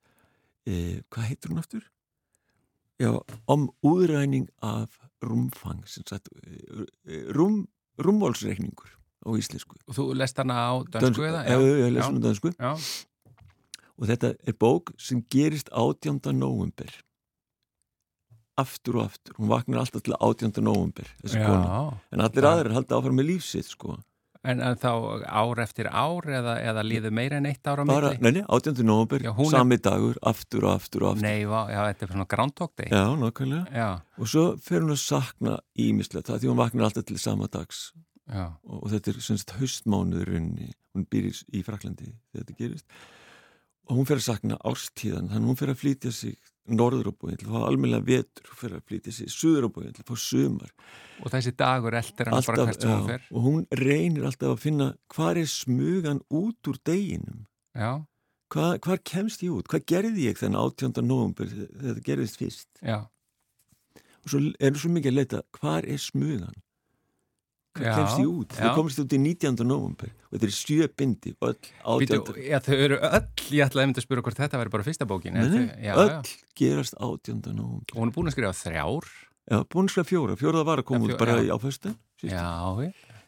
e, 0.66 1.03
hvað 1.12 1.31
heitir 1.31 1.53
hún 1.53 1.62
aftur? 1.62 1.85
Já, 3.01 3.11
om 3.53 3.68
úðræning 3.85 4.49
af 4.64 4.95
rúmfang 5.24 5.83
sagt, 5.89 6.31
e, 6.47 7.24
rúm, 7.37 7.64
rúmválsreikningur 8.01 8.93
á 9.27 9.29
íslensku 9.37 9.77
og 9.85 9.99
þú 9.99 10.07
lest 10.16 10.39
hana 10.41 10.57
á 10.57 10.74
dansku 10.97 11.27
eða? 11.27 11.45
Já, 11.49 11.59
ég 11.61 11.93
lest 11.93 12.09
hana 12.09 12.22
á 12.22 12.27
dansku 12.29 12.53
Já. 12.55 12.72
Og 13.97 14.09
þetta 14.11 14.34
er 14.47 14.57
bók 14.61 14.94
sem 15.01 15.22
gerist 15.32 15.70
18. 15.72 16.20
november 16.36 16.90
aftur 18.57 19.01
og 19.01 19.11
aftur 19.11 19.36
hún 19.38 19.53
vaknar 19.53 19.84
alltaf 19.84 20.05
til 20.05 20.16
18. 20.18 20.53
november 20.64 21.09
en 21.26 22.24
allir 22.24 22.51
aðrir 22.51 22.76
halda 22.76 23.01
áfram 23.01 23.18
með 23.20 23.34
lífsitt 23.34 23.72
sko 23.72 23.99
En, 24.47 24.61
en 24.62 24.76
þá 24.78 24.90
ár 25.26 25.61
eftir 25.62 25.88
ár 25.90 26.26
eða, 26.30 26.55
eða 26.62 26.82
líður 26.86 27.14
meira 27.18 27.40
en 27.40 27.49
eitt 27.51 27.66
ára 27.66 27.82
Bara, 27.88 28.12
Nei, 28.22 28.30
nei, 28.38 28.44
18. 28.44 28.78
november, 28.86 29.24
sami 29.51 29.78
er... 29.78 29.82
dagur, 29.82 30.20
aftur 30.22 30.68
og 30.68 30.76
aftur 30.76 31.03
og 31.03 31.14
aftur. 31.14 31.26
Nei, 31.26 31.47
va, 31.51 31.64
já, 31.72 31.80
þetta 31.88 32.07
er 32.07 32.12
svona 32.12 32.68
Day. 32.78 32.90
Já, 32.92 33.03
nákvæmlega. 33.18 33.88
Og 34.20 34.30
svo 34.30 34.44
fer 34.62 34.84
hún 34.84 34.94
að 34.94 35.03
sakna 35.03 35.57
ímislega 35.74 36.30
það 36.30 36.44
því 36.44 36.53
hún 36.53 36.61
vaknar 36.61 36.86
alltaf 36.86 37.09
til 37.09 37.18
sama 37.18 37.51
dags. 37.51 37.88
Og, 38.30 38.78
og 38.84 38.88
þetta 38.94 39.12
er 39.12 39.20
semst 39.26 39.55
haustmánuðurinn, 39.59 40.49
hún 40.94 41.11
býr 41.11 41.30
í 41.30 41.66
Fraklandi 41.66 42.12
þegar 42.12 42.47
þetta 42.47 42.59
gerist. 42.62 42.86
Og 43.87 43.99
hún 44.01 44.07
fer 44.09 44.18
að 44.18 44.26
sakna 44.26 44.59
árstíðan, 44.66 45.30
þannig 45.30 45.51
hún 45.53 45.59
fer 45.61 45.70
að 45.70 45.80
flytja 45.82 46.12
sig 46.14 46.37
norður 46.66 47.11
á 47.11 47.12
búin 47.14 47.37
til 47.39 47.47
að 47.47 47.55
fá 47.55 47.66
almenna 47.68 48.01
vetur. 48.03 48.49
Og 48.51 48.59
fer 48.59 48.74
að 48.74 48.87
flytja 48.91 49.14
sig 49.14 49.30
söður 49.30 49.68
á 49.68 49.70
búin 49.70 49.95
til 49.95 50.03
að 50.03 50.11
fá 50.11 50.16
sömar 50.18 50.72
og 51.22 51.32
þessi 51.32 51.53
dagur 51.57 51.97
eldir 51.97 52.30
hann 52.30 52.45
bara 52.45 52.66
hvert 52.66 52.82
sem 52.82 52.93
hún 52.93 53.09
fer. 53.09 53.24
og 53.30 53.47
hún 53.47 53.64
reynir 53.80 54.26
alltaf 54.28 54.53
að 54.53 54.62
finna 54.66 54.89
hvað 55.14 55.43
er 55.43 55.51
smugan 55.51 56.20
út 56.28 56.70
úr 56.70 56.80
deginum? 56.84 57.47
Hva, 58.53 58.76
hvað 58.82 59.03
kemst 59.09 59.43
ég 59.43 59.55
út? 59.57 59.68
Hvað 59.70 59.87
gerði 59.91 60.28
ég 60.28 60.39
þennan 60.39 60.61
18. 60.61 61.03
november 61.07 61.49
þegar 61.51 61.87
þetta 61.89 62.05
gerðist 62.11 62.41
fyrst? 62.41 62.68
Já. 62.82 62.99
og 64.26 64.30
svo 64.32 64.43
er 64.59 64.74
það 64.74 64.80
svo 64.82 64.93
mikið 64.95 65.12
að 65.12 65.18
leita 65.20 65.43
hvað 65.57 65.89
er 65.95 66.03
smugan 66.03 66.62
hvað 67.77 67.99
kemst 68.01 68.20
ég 68.20 68.31
út. 68.31 68.55
Það 68.57 68.74
komst 68.79 69.01
út 69.03 69.14
í 69.16 69.20
19. 69.22 69.64
november 69.66 70.12
og 70.27 70.35
þetta 70.35 70.49
er 70.49 70.55
sjöbindi 70.57 71.33
þau 72.66 72.77
eru 72.77 72.99
öll, 72.99 73.29
ég 73.57 73.66
ætlaði 73.66 73.93
að 73.93 74.05
spura 74.05 74.24
hvort 74.27 74.41
þetta 74.41 74.61
væri 74.61 74.72
bara 74.74 74.87
fyrsta 74.87 75.09
bókin 75.09 75.37
Nei, 75.37 75.47
nei, 75.55 75.91
öll 75.95 76.33
gerast 76.59 76.97
átjönda 76.99 77.55
november 77.55 77.95
og 77.95 78.03
hún 78.03 78.11
er 78.11 78.16
búin 78.16 78.31
að 78.31 78.37
skrifa 78.37 78.55
þrjár. 78.61 79.11
Já, 79.47 79.59
búin 79.70 79.87
að 79.87 79.95
skrifa 79.95 80.11
fjóra, 80.11 80.39
fjóra 80.41 80.64
var 80.66 80.83
að 80.83 80.89
koma 80.91 81.07
út 81.07 81.20
bara 81.20 81.39
já. 81.39 81.55
á 81.55 81.57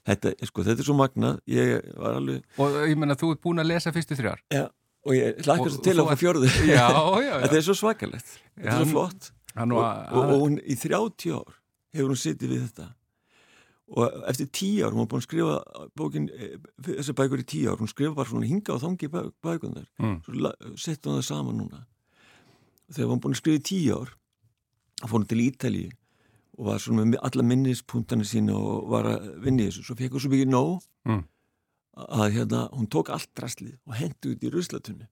þetta, 0.09 0.35
sko, 0.49 0.65
þetta 0.67 0.83
er 0.83 0.89
svo 0.89 0.97
magnað. 0.99 1.41
Ég 1.53 1.89
var 1.95 2.19
alveg 2.19 2.61
Og 2.65 2.77
ég 2.89 2.99
menna 2.99 3.17
þú 3.19 3.33
ert 3.35 3.43
búin 3.45 3.63
að 3.63 3.71
lesa 3.71 3.93
fyrstu 3.95 4.19
þrjár. 4.19 4.43
Já, 4.53 4.65
og 5.07 5.17
ég 5.17 5.43
hlakkar 5.47 5.73
svo 5.75 5.83
til 5.85 5.97
fá 6.09 6.15
fjóruðu 6.25 6.53
Þetta 7.45 7.59
er 7.61 7.67
svo 7.67 7.77
svakalegt, 7.79 8.37
þetta 8.57 8.75
er 8.75 8.83
svo 8.83 8.91
flott. 8.95 9.31
og 9.59 10.35
hún 10.35 10.59
í 10.63 10.77
30 10.79 11.35
ár 11.35 11.59
hefur 11.95 12.13
hún 12.13 12.21
sittið 12.21 12.53
við 12.55 12.65
þetta 12.69 12.89
og 13.89 14.25
eftir 14.29 14.49
tíu 14.53 14.85
ár, 14.85 14.93
hún 14.93 15.05
var 15.05 15.09
búin 15.09 15.23
að 15.23 15.27
skrifa 15.27 15.55
bókin, 15.97 16.29
eh, 16.29 16.59
þessar 16.85 17.17
bækur 17.17 17.41
í 17.41 17.47
tíu 17.49 17.71
ár 17.73 17.81
hún 17.81 17.89
skrifa 17.89 18.15
bara 18.15 18.29
svona 18.29 18.49
hinga 18.49 18.75
og 18.75 18.83
þangi 18.83 19.09
bækunar 19.43 19.87
mm. 19.99 20.19
svo 20.27 20.53
settu 20.77 21.09
hún 21.09 21.21
það 21.21 21.29
saman 21.29 21.57
núna 21.57 21.87
þegar 22.93 23.11
hún 23.13 23.23
búin 23.25 23.37
að 23.37 23.41
skrifa 23.41 23.61
í 23.61 23.65
tíu 23.71 23.97
ár 23.97 24.13
fór 25.07 25.17
hún 25.17 25.29
til 25.31 25.41
Ítali 25.41 25.87
og 26.59 26.67
var 26.69 26.83
svona 26.83 27.07
með 27.09 27.23
alla 27.23 27.47
minnispunktarnir 27.47 28.29
sína 28.29 28.59
og 28.59 28.91
var 28.93 29.09
að 29.15 29.29
vinni 29.47 29.69
þessu, 29.69 29.87
svo 29.87 29.97
fekk 29.97 30.17
hún 30.17 30.25
svo 30.25 30.33
mikið 30.35 30.53
nóg 30.53 30.85
mm. 31.09 31.25
að 32.19 32.29
hérna 32.37 32.67
hún 32.75 32.91
tók 32.93 33.13
allt 33.15 33.31
drastlið 33.39 33.79
og 33.87 33.97
hendi 33.97 34.35
út 34.35 34.45
í 34.45 34.53
Ruslatunni 34.53 35.09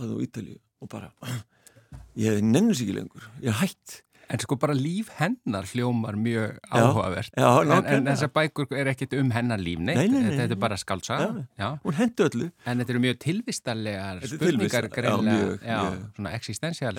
að 0.00 0.16
á 0.16 0.18
Ítali 0.24 0.56
og 0.80 0.88
bara 0.88 1.12
ég 2.24 2.40
nennus 2.40 2.80
ekki 2.80 2.96
lengur, 2.96 3.28
ég 3.44 3.52
er 3.52 3.60
hætt 3.60 4.00
En 4.26 4.40
sko 4.42 4.56
bara 4.58 4.74
líf 4.74 5.10
hennar 5.20 5.68
hljómar 5.70 6.16
mjög 6.18 6.56
áhugavert. 6.74 7.30
Já, 7.38 7.46
já, 7.62 7.76
en, 7.76 7.86
en 7.94 8.08
þessar 8.10 8.32
bækur 8.34 8.72
er 8.74 8.90
ekkit 8.90 9.14
um 9.20 9.30
hennar 9.30 9.60
líf, 9.62 9.78
neitt. 9.78 10.00
Nei, 10.00 10.08
nei, 10.10 10.24
nei, 10.24 10.32
þetta 10.40 10.56
er 10.56 10.62
bara 10.64 10.78
skáltsaga. 10.80 11.44
Já, 11.60 11.68
hún 11.84 11.94
hendur 12.00 12.30
öllu. 12.32 12.48
En 12.66 12.82
þetta 12.82 12.94
eru 12.96 13.02
mjög 13.04 13.20
tilvistarlegar 13.22 14.24
spurningar 14.26 14.88
greinlega, 14.90 15.78
svona 16.16 16.32
existential. 16.38 16.98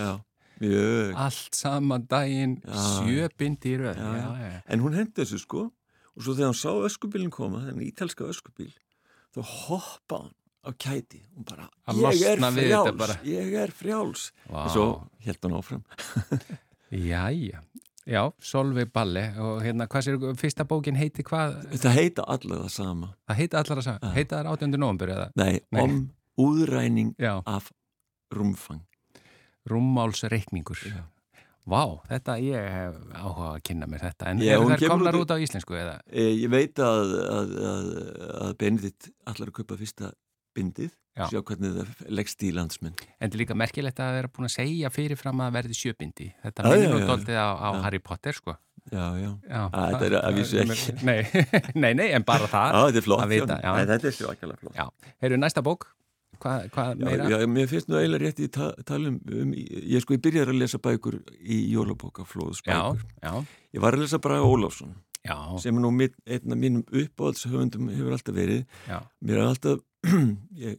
Allt 1.27 1.57
saman 1.59 2.07
daginn, 2.09 2.55
sjöbind 2.63 3.67
í 3.67 3.75
röð. 3.81 3.99
En 4.65 4.85
hún 4.85 4.95
hendur 4.97 5.25
þessu 5.27 5.41
sko 5.43 5.67
og 6.17 6.23
svo 6.25 6.33
þegar 6.33 6.49
hún 6.53 6.57
sá 6.57 6.71
öskubílinn 6.87 7.33
koma, 7.33 7.59
þennan 7.67 7.83
ítalska 7.85 8.25
öskubíl, 8.25 8.71
þá 9.35 9.41
hoppa 9.67 10.21
hann 10.23 10.31
á 10.65 10.71
kæti 10.73 11.19
og 11.37 11.43
bara, 11.45 11.67
ég 11.93 12.23
er 12.31 12.41
frjáls, 12.41 13.19
ég 13.27 13.53
er 13.61 13.75
frjáls. 13.75 14.31
Wow. 14.47 14.63
Og 14.63 14.71
svo 14.73 14.87
held 15.27 15.45
hann 15.45 15.59
áfram. 15.59 15.83
Jæja, 16.91 17.61
já, 18.07 18.21
Solveig 18.39 18.91
Balli 18.95 19.25
og 19.43 19.59
hérna, 19.65 19.89
hvað 19.91 20.05
sér, 20.05 20.19
fyrsta 20.39 20.63
bókin 20.67 20.95
heiti 20.95 21.25
hvað? 21.27 21.57
Það 21.75 21.97
heita 21.99 22.23
allar 22.23 22.61
það 22.63 22.71
sama 22.71 23.09
Það 23.27 23.41
heita 23.41 23.59
allar 23.61 23.81
það 23.81 23.87
sama, 23.89 24.13
heita 24.15 24.37
það 24.37 24.51
18. 24.53 24.79
november 24.79 25.11
eða? 25.17 25.27
Nei, 25.35 25.59
Nei. 25.75 25.81
om 25.83 25.97
úðræning 26.39 27.11
já. 27.19 27.33
af 27.43 27.71
rúmfang 28.31 28.85
Rúmmálsreikningur. 29.67 30.79
Vá, 31.67 31.81
þetta, 32.07 32.37
ég 32.39 32.67
hef 32.71 32.99
áhuga 33.11 33.47
að 33.49 33.63
kynna 33.67 33.89
mér 33.91 34.05
þetta, 34.05 34.29
en 34.31 34.43
hefur 34.45 34.69
þær 34.71 34.93
komnar 34.93 35.17
út 35.19 35.33
á 35.35 35.37
íslensku 35.43 35.75
eða? 35.75 35.97
Ég 36.15 36.47
veit 36.53 36.79
að, 36.79 37.11
að, 37.19 37.51
að, 37.71 37.89
að 38.45 38.53
Benedikt 38.61 39.09
allar 39.27 39.51
að 39.51 39.57
kaupa 39.59 39.79
fyrsta 39.81 40.13
bindið. 40.55 40.93
Sjá 41.17 41.41
hvernig 41.41 41.73
það 41.75 42.05
leggst 42.19 42.45
í 42.45 42.53
landsmenn. 42.55 42.95
En 43.17 43.25
þetta 43.25 43.37
er 43.37 43.41
líka 43.41 43.57
merkilegt 43.57 43.99
að 43.99 44.11
það 44.11 44.21
er 44.21 44.29
búin 44.35 44.49
að 44.49 44.53
segja 44.53 44.93
fyrirfram 44.93 45.43
að 45.45 45.57
verði 45.57 45.77
sjöbindi. 45.79 46.29
Þetta 46.45 46.69
minnir 46.69 46.93
nú 46.93 47.01
doldið 47.09 47.41
á, 47.41 47.47
á 47.57 47.69
Harry 47.85 48.01
Potter 48.03 48.37
sko. 48.37 48.57
Já, 48.87 49.03
já, 49.19 49.31
já. 49.43 49.61
Að, 49.67 49.85
þetta 49.91 50.07
er 50.07 50.17
að 50.21 50.37
vísu 50.37 50.59
ekki. 50.63 50.93
nei, 51.03 51.17
nei, 51.83 51.91
nei, 51.97 52.07
en 52.15 52.23
bara 52.27 52.47
það. 52.47 52.69
Já, 52.71 52.81
þetta 52.87 53.01
er 53.01 53.07
flott, 53.09 53.29
vita, 53.33 53.59
já. 53.63 53.71
Nei, 53.75 53.87
þetta 53.89 54.07
er 54.09 54.15
svakalega 54.15 54.61
flott. 54.61 54.77
Já, 54.77 55.13
heyrðu 55.23 55.39
næsta 55.41 55.63
bók. 55.65 55.89
Hvað 56.37 56.67
hva 56.75 56.85
meira? 56.99 57.25
Já, 57.31 57.39
mér 57.49 57.69
finnst 57.71 57.89
nú 57.89 57.97
eiginlega 57.97 58.27
rétt 58.27 58.39
í 58.45 58.47
ta 58.53 58.69
talum 58.85 59.17
um, 59.25 59.53
ég 59.57 60.03
sko, 60.03 60.13
ég 60.13 60.21
byrjar 60.21 60.51
að 60.51 60.59
lesa 60.61 60.77
bækur 60.77 61.17
í 61.41 61.57
jólabókaflóðsbækur 61.73 63.01
Já, 63.01 63.23
já. 63.25 63.55
Ég 63.73 63.81
var 63.81 63.97
að 63.97 64.03
lesa 64.05 64.19
Braga 64.21 64.45
Ólafsson 64.45 64.93
sem 65.59 65.75
er 65.75 65.83
nú 65.83 65.89
einn 65.91 66.53
af 66.53 66.59
mínum 66.59 66.83
uppáhaldshöfundum 66.87 67.89
hefur 67.91 68.13
alltaf 68.15 68.35
verið. 68.35 68.61
Já. 68.87 69.01
mér 69.19 69.41
er 69.41 69.47
alltaf 69.49 69.81
ég 70.67 70.77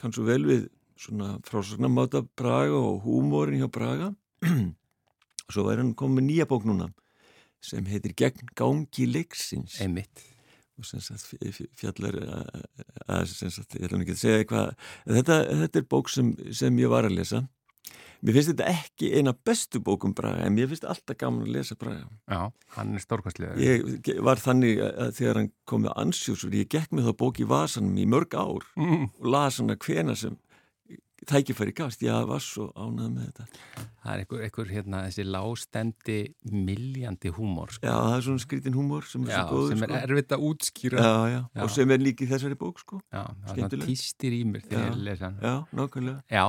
kann 0.00 0.14
svo 0.16 0.24
vel 0.28 0.42
við 0.48 0.66
svona 1.00 1.36
frásagnamáta 1.46 2.24
Braga 2.36 2.78
og 2.78 3.04
húmórin 3.04 3.60
hjá 3.60 3.70
Braga. 3.72 4.10
Og 4.44 5.52
svo 5.54 5.68
er 5.72 5.82
hann 5.82 5.94
komið 5.98 6.26
nýja 6.26 6.48
bók 6.50 6.66
núna 6.68 6.90
sem 7.60 7.84
heitir 7.84 8.16
Gegn 8.16 8.52
gangi 8.56 9.06
leiksins. 9.08 9.78
Einmitt. 9.84 10.24
Og 10.80 10.86
sem 10.88 11.02
sagt 11.04 11.34
fjallar 11.76 12.16
að 13.04 13.26
sem 13.28 13.52
sagt, 13.52 13.76
ég 13.76 13.84
ætlum 13.84 14.04
ekki 14.04 14.16
að 14.16 14.22
segja 14.22 14.40
eitthvað 14.40 14.70
þetta, 15.04 15.36
þetta 15.64 15.80
er 15.82 15.88
bók 15.92 16.08
sem, 16.08 16.30
sem 16.56 16.78
ég 16.80 16.92
var 16.92 17.08
að 17.08 17.18
lesa 17.18 17.42
Mér 18.20 18.36
finnst 18.36 18.50
þetta 18.52 18.68
ekki 18.68 19.08
eina 19.16 19.32
bestu 19.32 19.80
bókum 19.80 20.12
Braga 20.16 20.44
en 20.44 20.52
mér 20.52 20.68
finnst 20.68 20.84
alltaf 20.84 21.16
gaman 21.20 21.46
að 21.46 21.54
lesa 21.54 21.76
Braga. 21.80 22.04
Já, 22.28 22.52
hann 22.76 22.92
er 22.98 23.04
stórkvæslega. 23.04 23.56
Ég 23.56 24.20
var 24.26 24.42
þannig 24.42 24.82
að 24.84 25.14
þegar 25.16 25.40
hann 25.40 25.50
kom 25.64 25.86
með 25.86 25.96
ansjósur, 26.04 26.58
ég 26.60 26.68
gekk 26.68 26.92
með 26.92 27.08
þá 27.08 27.16
bók 27.24 27.40
í 27.40 27.48
vasanum 27.48 27.96
í 27.96 28.06
mörg 28.10 28.36
ár 28.36 28.68
mm. 28.76 29.08
og 29.16 29.32
las 29.32 29.60
hann 29.62 29.72
að 29.72 29.80
hvena 29.86 30.18
sem 30.20 30.36
tækifæri 31.28 31.72
gafst, 31.76 32.02
ég 32.04 32.28
var 32.28 32.42
svo 32.44 32.68
ánað 32.76 33.08
með 33.14 33.26
þetta. 33.28 33.46
Það 34.00 34.12
er 34.12 34.22
einhver, 34.22 34.44
einhver 34.46 34.70
hérna, 34.72 35.00
þessi 35.08 35.26
lástendi 35.28 36.18
miljandi 36.52 37.32
húmor. 37.36 37.74
Sko. 37.74 37.88
Já, 37.88 37.96
það 37.96 38.14
er 38.14 38.24
svona 38.26 38.44
skrítin 38.44 38.76
húmor 38.76 39.08
sem 39.08 39.26
er 39.26 39.34
já, 39.34 39.40
svo 39.40 39.58
góður. 39.58 39.74
sem 39.74 39.84
er 39.84 39.92
sko. 39.92 40.00
erfitt 40.06 40.36
að 40.36 40.46
útskýra. 40.48 41.02
Já, 41.04 41.12
já, 41.34 41.40
já, 41.42 41.64
og 41.64 41.74
sem 41.74 41.92
er 41.96 42.06
líkið 42.06 42.32
þessari 42.32 42.58
bók, 42.60 42.80
sko. 42.84 43.02
Já, 43.12 43.22
það 43.50 43.76
týstir 43.84 44.38
í 44.38 44.40
mér 44.48 44.64
þegar 44.64 44.88
ég 44.88 45.04
lesa. 45.10 45.32
Já, 45.44 45.54
nákvæmlega. 45.76 46.24
Já, 46.32 46.46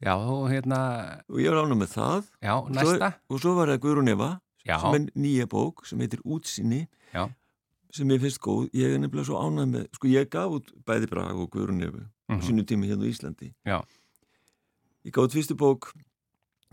Já, 0.00 0.14
og 0.16 0.48
hérna... 0.50 0.78
Og 1.28 1.42
ég 1.42 1.52
var 1.52 1.66
ánum 1.66 1.82
með 1.82 1.92
það. 1.94 2.30
Já, 2.40 2.54
næsta. 2.72 3.10
Svo, 3.12 3.36
og 3.36 3.42
svo 3.44 3.54
var 3.58 3.72
það 3.72 3.82
Guðrún 3.84 4.12
Eva, 4.14 4.30
Já. 4.64 4.76
sem 4.80 4.96
er 4.96 5.08
nýja 5.14 5.48
bók, 5.50 5.84
sem 5.88 6.00
heitir 6.00 6.22
Útsinni, 6.24 6.86
Já. 7.12 7.26
sem 7.92 8.14
ég 8.14 8.22
finnst 8.22 8.40
góð. 8.40 8.70
Ég 8.72 8.94
er 8.94 9.02
nefnilega 9.02 9.28
svo 9.28 9.40
ánum 9.40 9.74
með, 9.76 9.88
sko 9.98 10.08
ég 10.08 10.30
gaf 10.32 10.56
út 10.56 10.72
bæði 10.88 11.10
Braga 11.12 11.36
og 11.36 11.50
Guðrún 11.52 11.84
Eva 11.84 12.00
mm 12.00 12.08
-hmm. 12.36 12.46
sínu 12.46 12.64
tími 12.64 12.88
hérna 12.88 13.04
í 13.04 13.12
Íslandi. 13.12 13.52
Já. 13.64 13.84
Ég 15.04 15.12
gaf 15.12 15.24
út 15.24 15.36
fyrstu 15.36 15.54
bók, 15.54 15.92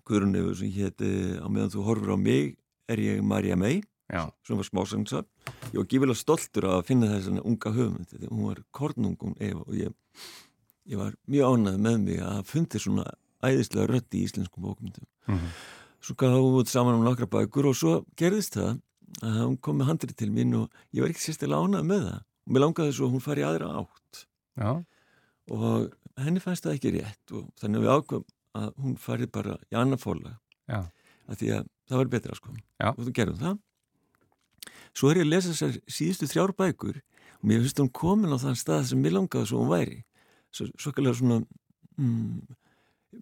Guðrunni 0.07 0.55
sem 0.55 0.71
hétti 0.71 1.09
á 1.35 1.47
meðan 1.51 1.73
þú 1.73 1.83
horfur 1.83 2.15
á 2.15 2.17
mig 2.17 2.55
er 2.87 2.99
ég 3.03 3.23
Marja 3.23 3.57
May 3.59 3.81
sem 4.07 4.55
var 4.55 4.63
smásangsar 4.63 5.25
ég 5.73 5.79
var 5.81 5.87
gífilega 5.91 6.15
stoltur 6.15 6.67
að 6.71 6.85
finna 6.87 7.09
þess 7.11 7.41
unga 7.41 7.73
höfund 7.75 8.13
hún 8.29 8.45
var 8.47 8.61
kornungun 8.71 9.35
Eva 9.43 9.65
og 9.65 9.75
ég, 9.75 9.91
ég 10.87 10.97
var 10.99 11.15
mjög 11.27 11.53
ánægð 11.53 11.79
með 11.85 11.97
mig 12.05 12.21
að 12.23 12.43
fundi 12.47 12.79
svona 12.79 13.05
æðislega 13.43 13.87
rött 13.91 14.15
í 14.17 14.23
íslenskum 14.25 14.63
bókmyndum 14.63 15.05
mm 15.27 15.35
-hmm. 15.35 15.51
svo 16.01 16.15
gaf 16.15 16.33
hún 16.33 16.59
út 16.61 16.69
saman 16.69 16.95
um 16.95 17.03
nokkra 17.03 17.27
bækur 17.27 17.69
og 17.69 17.75
svo 17.75 18.05
gerðist 18.15 18.55
það 18.57 18.79
að 19.23 19.37
hún 19.41 19.57
kom 19.61 19.79
með 19.79 19.91
handrið 19.91 20.17
til 20.19 20.29
mín 20.33 20.55
og 20.57 20.81
ég 20.93 21.03
var 21.03 21.13
ekki 21.13 21.23
sérstilega 21.23 21.63
ánægð 21.63 21.87
með 21.89 22.03
það. 22.07 22.19
Og 22.47 22.53
mér 22.53 22.63
langaði 22.63 22.95
svo 22.95 23.07
að 23.07 23.13
hún 23.15 23.23
fari 23.23 23.45
aðra 23.45 23.69
átt. 23.81 24.25
Já. 24.57 24.71
og 25.47 25.93
henni 26.17 26.41
fannst 26.41 26.65
það 26.65 26.73
ekki 26.75 26.91
rétt 26.95 27.31
og 27.37 27.43
þannig 27.61 27.77
að 27.77 27.83
við 27.85 27.91
ákvæm 27.93 28.23
að 28.57 28.71
hún 28.81 28.95
fari 28.99 29.27
bara 29.29 29.53
í 29.69 29.75
annar 29.77 29.99
fóla 30.01 30.31
að 30.67 31.35
því 31.37 31.51
að 31.53 31.67
það 31.87 32.01
var 32.01 32.09
betra 32.15 32.35
sko. 32.35 32.55
Já. 32.81 32.89
og 32.89 33.03
þú 33.05 33.13
gerðum 33.19 33.39
það. 33.43 33.59
Svo 34.97 35.11
er 35.11 35.19
ég 35.21 35.27
að 35.27 35.31
lesa 35.31 35.53
þessar 35.53 35.77
síðustu 35.85 36.29
þrjár 36.31 36.55
bækur 36.57 36.97
og 36.97 37.45
mér 37.47 37.61
finnst 37.63 37.79
hún 37.79 37.93
komin 37.93 38.33
á 38.33 38.37
þann 38.41 38.59
stað 38.59 38.89
sem 38.89 39.01
mér 39.01 39.15
langaði 39.19 39.51
svo 39.51 39.61
hún 39.61 39.71
væri 39.71 40.01
kallar 40.95 41.17
svona 41.17 41.41
mm, 41.97 42.57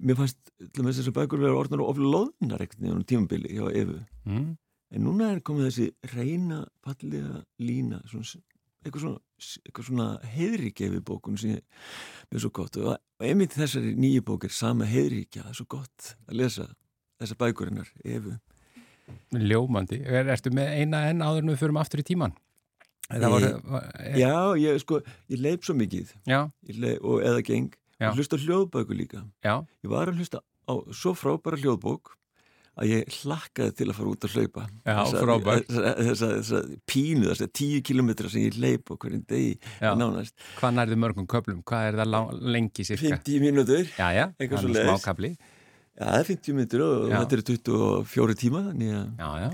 mér 0.06 0.20
fannst 0.20 0.52
þessar 0.76 1.16
bækur 1.16 1.42
verið 1.42 1.60
orðnar 1.62 1.84
og 1.84 1.94
ofla 1.94 2.12
loðnar 2.16 2.66
ekkert 2.66 2.86
á 2.86 3.08
tímabili 3.08 3.54
hjá 3.56 3.70
Efu 3.72 4.00
mm. 4.26 4.50
en 4.96 5.06
núna 5.06 5.32
er 5.34 5.44
komið 5.46 5.70
þessi 5.70 6.16
reyna 6.16 6.64
pallega 6.86 7.44
lína 7.62 8.02
svona, 8.10 8.42
eitthvað 8.86 9.06
svona, 9.06 9.84
svona 9.90 10.08
heiðríkja 10.36 10.92
við 10.94 11.06
bókun 11.08 11.40
sem 11.40 11.60
er 11.60 12.42
svo 12.42 12.52
gott 12.56 12.80
og 12.82 12.96
einmitt 13.24 13.56
þessari 13.58 13.96
nýju 14.00 14.26
bók 14.26 14.48
er 14.48 14.56
sama 14.56 14.88
heiðríkja, 14.90 15.46
það 15.46 15.54
er 15.54 15.62
svo 15.62 15.70
gott 15.78 16.12
að 16.26 16.42
lesa 16.42 16.68
þessar 17.22 17.42
bækurinnar 17.46 17.94
Efu 18.04 18.36
Ljómandi. 19.36 20.00
Er, 20.02 20.26
ertu 20.34 20.50
með 20.54 20.72
eina 20.80 21.04
enn 21.12 21.22
áður 21.22 21.44
en 21.44 21.52
við 21.54 21.62
förum 21.62 21.78
aftur 21.78 22.02
í 22.02 22.06
tíman? 22.08 22.34
Var, 23.06 23.62
var, 23.70 23.88
er... 24.02 24.18
Já, 24.18 24.36
ég, 24.58 24.82
sko, 24.82 25.00
ég 25.30 25.42
leip 25.44 25.66
svo 25.66 25.76
mikið 25.78 26.14
leip, 26.26 27.02
og 27.06 27.22
eða 27.22 27.44
geng 27.46 27.72
Já. 28.02 28.10
og 28.10 28.20
hlusta 28.20 28.40
hljóðbæku 28.42 28.98
líka. 28.98 29.24
Já. 29.46 29.60
Ég 29.86 29.92
var 29.92 30.10
að 30.10 30.22
hlusta 30.22 30.42
á 30.42 30.74
svo 30.90 31.14
frábæra 31.14 31.60
hljóðbók 31.62 32.16
að 32.76 32.92
ég 32.92 33.18
hlakkaði 33.22 33.76
til 33.78 33.88
að 33.88 33.98
fara 34.00 34.12
út 34.12 34.26
að 34.26 34.34
hlaupa. 34.36 34.64
Já, 34.84 34.98
frábært. 35.22 35.70
Þess 35.70 36.56
að 36.58 36.72
pínu, 36.90 37.28
þess 37.30 37.46
að 37.46 37.52
tíu 37.62 37.84
kilometra 37.86 38.32
sem 38.32 38.48
ég 38.48 38.58
leip 38.60 38.92
og 38.92 39.00
hverjum 39.00 39.22
degi 39.30 39.54
nánast. 39.80 40.36
Hvað 40.58 40.80
nærðu 40.80 40.98
mörgum 41.06 41.30
köplum? 41.30 41.62
Hvað 41.68 41.92
er 41.92 42.00
það 42.02 42.42
lengi 42.58 42.88
cirka? 42.90 43.20
50 43.22 43.46
mínútur. 43.46 43.86
Já, 43.94 44.10
já, 44.18 44.26
það 44.42 44.58
er 44.74 44.82
smá 44.82 44.98
kapli. 45.06 45.36
Já, 45.96 46.10
það 46.10 46.18
er 46.18 46.28
50 46.28 46.58
minnir 46.58 46.82
og 46.84 47.06
já. 47.08 47.16
þetta 47.22 47.36
eru 47.38 47.44
24 47.48 48.36
tíma 48.42 48.62
þannig 48.66 48.90
að 48.98 49.46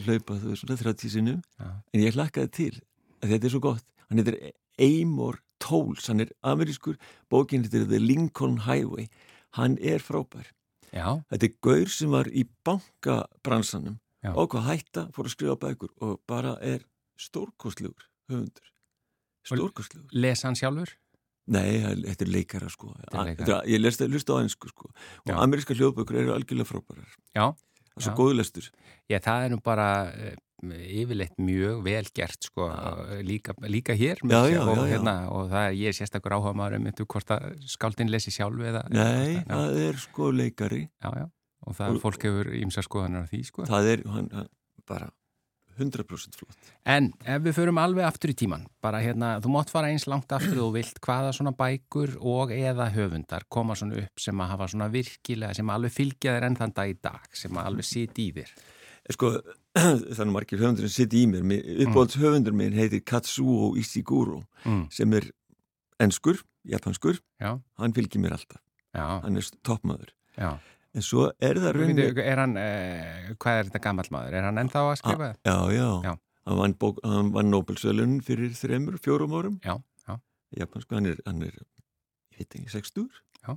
er 0.00 0.08
hlaupa 0.08 0.38
þú 0.40 0.48
veist 0.50 0.64
svona 0.64 0.78
30 0.80 1.12
sinnum 1.12 1.36
en 1.62 2.02
ég 2.02 2.16
hlakkaði 2.16 2.50
til 2.56 2.80
þetta 3.30 3.48
er 3.48 3.54
svo 3.54 3.62
gott. 3.64 3.86
Hann 4.08 4.20
heitir 4.20 4.38
Eymor 4.78 5.40
Tóls 5.64 6.10
hann 6.10 6.20
er 6.20 6.32
amerískur, 6.44 6.98
bókinn 7.32 7.64
heitir 7.64 7.86
The 7.88 8.00
Lincoln 8.02 8.64
Highway. 8.66 9.08
Hann 9.56 9.78
er 9.80 10.02
frábær. 10.02 10.50
Já. 10.94 11.24
þetta 11.26 11.46
er 11.48 11.54
gaur 11.66 11.88
sem 11.90 12.12
var 12.14 12.28
í 12.30 12.44
bankabransanum 12.62 13.96
og 14.30 14.52
hvað 14.52 14.68
hætta 14.68 15.02
fór 15.10 15.26
að 15.26 15.32
skrifa 15.32 15.56
bækur 15.58 15.90
og 16.06 16.20
bara 16.30 16.52
er 16.62 16.84
stórkostlugur 17.18 18.06
höfundur. 18.30 18.68
Stórkostlugur 19.42 20.14
Lesa 20.14 20.46
hann 20.48 20.58
sjálfur? 20.58 20.94
Nei, 21.50 21.82
þetta 21.82 22.24
er 22.24 22.30
leikara 22.30 22.70
sko. 22.72 22.94
Leikara. 23.10 23.58
Ég 23.68 23.82
lesta 23.82 24.06
á 24.06 24.38
einsku 24.38 24.70
sko. 24.70 24.92
Og 25.26 25.34
já. 25.34 25.36
ameríska 25.42 25.74
hljóðbökur 25.74 26.22
eru 26.22 26.32
algjörlega 26.32 26.70
frábærar. 26.70 27.10
Já 27.34 27.52
Svo 28.00 28.14
góðlestur. 28.18 28.70
Já, 29.10 29.20
það 29.22 29.44
er 29.44 29.52
nú 29.52 29.60
bara 29.62 29.88
uh, 30.10 30.34
yfirleitt 30.64 31.36
mjög 31.38 31.82
vel 31.84 32.04
gert 32.16 32.46
sko 32.48 32.68
líka, 33.26 33.54
líka 33.68 33.94
hér 33.98 34.22
já, 34.22 34.40
já, 34.50 34.60
og, 34.62 34.78
já, 34.78 34.84
hérna, 34.94 35.14
og 35.30 35.50
það 35.52 35.66
er 35.68 35.76
ég 35.78 35.96
sérstakur 35.96 36.36
áhuga 36.38 36.54
maður 36.56 36.78
um 36.80 36.88
hvort 37.04 37.34
að 37.34 37.50
skáldin 37.68 38.10
lesi 38.12 38.32
sjálf 38.34 38.62
eða 38.64 38.84
Nei, 38.90 39.42
eða, 39.42 39.58
það 39.58 39.82
er 39.84 40.00
sko 40.06 40.30
leikari. 40.34 40.82
Já, 41.02 41.10
já, 41.20 41.26
og 41.66 41.78
það 41.78 41.92
og, 41.92 42.00
fólk 42.06 42.26
hefur 42.28 42.52
ímsa 42.62 42.86
skoðanar 42.86 43.28
á 43.28 43.30
því 43.30 43.42
sko. 43.50 43.68
Það 43.68 43.90
er 43.92 44.04
hann, 44.14 44.30
bara 44.88 45.10
100% 45.78 46.38
flott. 46.38 46.70
En 46.88 47.10
ef 47.24 47.42
við 47.44 47.56
förum 47.56 47.80
alveg 47.82 48.06
aftur 48.06 48.32
í 48.32 48.36
tíman, 48.38 48.66
bara 48.84 49.00
hérna, 49.02 49.34
þú 49.42 49.54
mátt 49.54 49.72
fara 49.72 49.90
eins 49.92 50.06
langt 50.10 50.32
aftur 50.34 50.62
og 50.66 50.74
vilt 50.76 51.00
hvaða 51.04 51.32
svona 51.36 51.54
bækur 51.58 52.16
og 52.20 52.54
eða 52.54 52.90
höfundar 52.94 53.46
koma 53.48 53.76
svona 53.78 53.98
upp 54.04 54.22
sem 54.22 54.40
að 54.40 54.50
hafa 54.54 54.70
svona 54.72 54.88
virkilega, 54.92 55.56
sem 55.56 55.74
alveg 55.74 55.94
fylgja 55.94 56.36
þér 56.36 56.48
enn 56.48 56.58
þann 56.60 56.74
dag 56.78 56.94
í 56.94 56.98
dag, 57.02 57.28
sem 57.36 57.62
alveg 57.64 57.88
siti 57.88 58.28
í 58.30 58.34
þér. 58.38 58.56
Sko, 59.14 59.32
þannig 60.16 60.34
margir 60.34 60.62
höfundur 60.62 60.88
sem 60.88 60.96
siti 61.04 61.24
í 61.24 61.30
mér, 61.30 61.44
uppbóðs 61.86 62.16
mm. 62.16 62.24
höfundur 62.24 62.56
minn 62.56 62.76
heitir 62.76 63.04
Katsuo 63.04 63.74
Ishiguro 63.80 64.42
mm. 64.64 64.84
sem 64.94 65.18
er 65.18 65.28
ennskur, 66.02 66.40
japanskur, 66.68 67.18
Já. 67.42 67.58
hann 67.80 67.96
fylgir 67.96 68.22
mér 68.22 68.38
alltaf, 68.38 68.62
Já. 68.96 69.20
hann 69.26 69.40
er 69.40 69.50
toppmaður. 69.66 70.14
Já. 70.38 70.56
En 70.94 71.02
svo 71.02 71.26
er 71.42 71.58
það 71.58 71.72
rauninni... 71.74 72.06
Er 72.22 72.38
hann, 72.38 72.54
eh, 72.60 73.32
hvað 73.42 73.56
er 73.58 73.68
þetta 73.70 73.82
gammal 73.82 74.06
maður? 74.14 74.36
Er 74.38 74.46
hann 74.46 74.60
ennþá 74.62 74.82
að 74.86 74.96
skrifa 75.00 75.30
það? 75.32 75.38
Já, 75.42 75.56
já. 75.74 75.88
já. 76.06 76.12
Hann 76.44 76.60
vann, 76.60 76.74
vann, 76.78 77.30
vann 77.34 77.50
Nobel-sölun 77.50 78.18
fyrir 78.22 78.52
þreymur, 78.54 78.98
fjórum 79.02 79.34
árum. 79.34 79.56
Já, 79.64 79.74
já. 80.06 80.18
Japansku, 80.60 80.94
hann 80.94 81.08
er, 81.10 81.22
hann 81.26 81.40
er, 81.42 81.54
ég 81.56 82.42
veit 82.44 82.58
ekki, 82.60 82.70
sextur. 82.70 83.08
Já. 83.40 83.56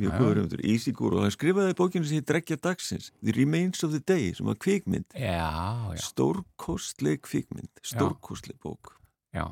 Við 0.00 0.08
erum 0.08 0.24
góður 0.24 0.40
um 0.42 0.48
þetta, 0.50 0.66
Ísigur, 0.72 1.14
og 1.14 1.26
hann 1.26 1.34
skrifaði 1.34 1.76
bókinu 1.78 2.08
sem 2.08 2.18
hér 2.18 2.26
Drekja 2.32 2.58
dagsins, 2.64 3.12
The 3.20 3.36
Remains 3.36 3.84
of 3.86 3.92
the 3.94 4.00
Day, 4.02 4.32
sem 4.34 4.48
var 4.48 4.58
kvikmynd. 4.64 5.12
Já, 5.14 5.52
já. 5.92 6.00
Stórkostleg 6.08 7.22
kvikmynd, 7.28 7.70
stórkostleg 7.86 8.58
bók. 8.64 8.96
Já. 9.36 9.46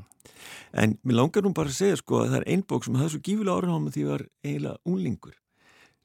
En 0.74 0.96
mér 1.06 1.20
langar 1.20 1.46
nú 1.46 1.52
bara 1.54 1.70
að 1.70 1.78
segja, 1.78 2.00
sko, 2.00 2.24
að 2.24 2.34
það 2.34 2.40
er 2.40 2.48
einn 2.56 2.66
bók 2.66 2.88
sem 2.88 2.98
hafði 2.98 3.14
svo 3.14 3.22
gífilega 3.28 3.60
ára 3.60 3.76
á 3.76 3.80
mig 3.84 3.94
því 3.94 4.02
að 4.02 4.08
ég 4.08 4.10
var 4.16 4.26
eiginlega 4.48 4.90
unlingur 4.90 5.39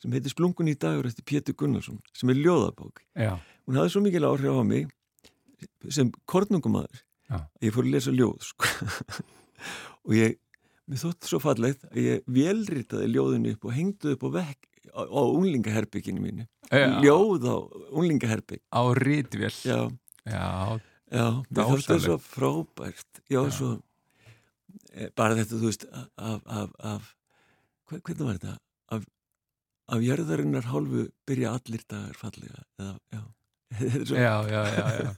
sem 0.06 0.14
heitir 0.14 0.34
Splungun 0.34 0.70
í 0.70 0.78
dagur 0.78 1.08
eftir 1.10 1.26
Pétur 1.26 1.58
Gunnarsson 1.58 1.98
sem 2.14 2.30
er 2.30 2.38
ljóðabók 2.38 3.02
Já. 3.18 3.34
hún 3.66 3.80
hafði 3.80 3.94
svo 3.96 4.04
mikil 4.06 4.28
áhrif 4.30 4.54
á 4.54 4.64
mig 4.68 4.92
sem 5.90 6.12
kornungumadur 6.30 7.02
ég 7.64 7.74
fór 7.74 7.88
að 7.88 7.96
lesa 7.96 8.14
ljóð 8.14 8.44
sko. 8.46 8.70
og 10.06 10.14
ég 10.14 10.38
mér 10.86 11.02
þótt 11.02 11.30
svo 11.30 11.40
fallegt 11.42 11.88
að 11.90 12.02
ég 12.04 12.28
velritaði 12.30 13.10
ljóðinu 13.16 13.56
upp 13.56 13.66
og 13.66 13.74
hengdu 13.74 14.14
upp 14.14 14.26
á 14.26 14.30
vekk 14.36 14.92
á, 14.94 15.02
á 15.10 15.22
unglingaherbygginu 15.26 16.22
mínu 16.22 16.46
Já. 16.70 17.02
ljóð 17.02 17.50
á 17.50 17.56
unglingaherbygg 17.90 18.62
á 18.70 18.82
rítvél 19.02 19.56
Já, 19.66 19.80
Já. 20.30 20.78
Já 21.10 21.26
mér 21.50 21.74
þótt 21.74 21.90
það 21.90 22.06
svo 22.06 22.20
frábært 22.22 23.24
Já, 23.26 23.42
svo 23.50 23.72
e, 24.94 25.10
bara 25.18 25.40
þetta, 25.42 25.58
þú 25.58 25.66
veist 25.72 25.90
af, 25.90 26.40
af, 26.46 26.78
af 26.94 27.12
hvernig 27.90 28.22
var 28.22 28.38
þetta? 28.38 28.56
Af 28.94 29.10
af 29.92 30.02
jörðarinnar 30.02 30.70
hálfu 30.72 31.08
byrja 31.28 31.56
allir 31.58 31.84
dagar 31.90 32.18
fallega 32.20 32.64
eða, 32.82 32.96
já. 33.14 33.24
já, 34.16 34.36
já, 34.50 34.62
já, 34.78 34.88
já 35.04 35.14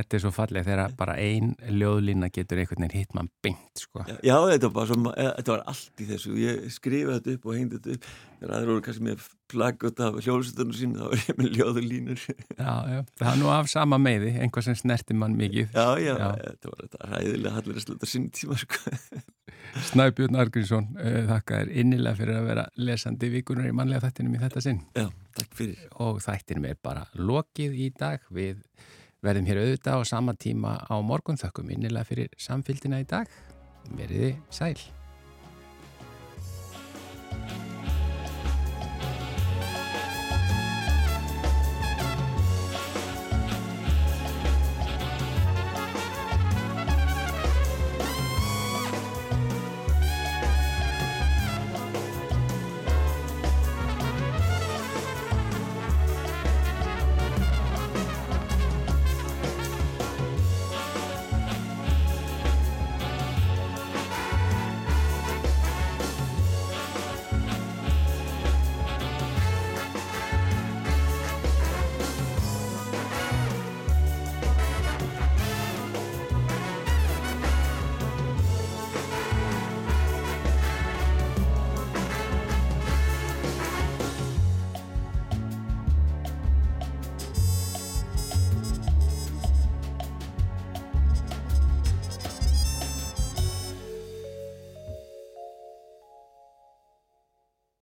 þetta 0.00 0.16
er 0.16 0.22
svo 0.24 0.32
fallega 0.34 0.66
þegar 0.68 0.94
bara 0.98 1.16
ein 1.20 1.54
ljóðlína 1.78 2.30
getur 2.34 2.60
einhvern 2.62 2.86
veginn 2.86 3.02
hitt 3.02 3.16
mann 3.16 3.30
beint 3.44 3.82
sko. 3.82 4.04
já, 4.08 4.16
já, 4.22 4.36
þetta 4.52 4.70
var, 4.74 4.90
svo, 4.90 5.14
þetta 5.14 5.54
var 5.54 5.64
allt 5.72 6.04
í 6.04 6.08
þessu 6.10 6.34
ég 6.40 6.66
skrifaði 6.74 7.20
þetta 7.20 7.36
upp 7.38 7.48
og 7.48 7.58
hengdi 7.58 7.80
þetta 7.80 7.96
upp 7.96 8.08
þegar 8.40 8.56
aðra 8.58 8.72
voru 8.72 8.84
kannski 8.88 9.06
með 9.08 9.28
flaggut 9.54 10.02
af 10.04 10.18
hljóðstöðunum 10.20 10.78
sín 10.78 10.96
þá 10.98 11.04
var 11.06 11.22
ég 11.22 11.38
með 11.40 11.60
ljóðlínur 11.60 12.26
já, 12.64 12.74
já, 12.94 13.00
það 13.20 13.30
er 13.30 13.40
nú 13.42 13.52
af 13.54 13.70
sama 13.72 14.00
meði 14.02 14.34
einhvað 14.38 14.68
sem 14.68 14.80
snerti 14.82 15.16
mann 15.18 15.38
mikið 15.38 15.70
já, 15.70 15.86
já, 16.02 16.12
já. 16.14 16.28
þetta 16.42 16.74
var 16.74 16.84
þetta 16.84 17.14
ræðilega 17.14 17.56
hallir 17.58 17.80
að 17.80 17.88
sluta 17.88 18.10
sín 18.10 18.28
tíma 18.34 18.58
sko 18.60 18.82
Snæbjörn 19.90 20.38
Argrínsson, 20.38 20.86
uh, 21.00 21.20
þakka 21.28 21.60
þér 21.60 21.70
innilega 21.82 22.18
fyrir 22.18 22.38
að 22.38 22.48
vera 22.50 22.64
lesandi 22.78 23.30
vikunar 23.32 23.68
í 23.68 23.74
mannlega 23.74 24.06
þættinum 24.06 24.36
í 24.36 24.42
þetta 24.42 24.62
sinn. 24.62 24.80
Já, 24.94 25.08
takk 25.34 25.56
fyrir. 25.58 25.80
Og 26.04 26.20
þættinum 26.22 26.68
er 26.70 26.78
bara 26.82 27.04
lokið 27.18 27.74
í 27.82 27.88
dag. 27.98 28.22
Við 28.34 28.62
verðum 29.24 29.48
hér 29.48 29.62
auðvitað 29.62 30.00
á 30.00 30.02
sama 30.08 30.34
tíma 30.36 30.76
á 30.84 30.94
morgun. 31.04 31.40
Þakkum 31.40 31.72
innilega 31.74 32.08
fyrir 32.08 32.36
samfélgina 32.40 33.02
í 33.02 33.08
dag. 33.08 33.30
Verðið 33.94 34.36
sæl. 34.52 34.76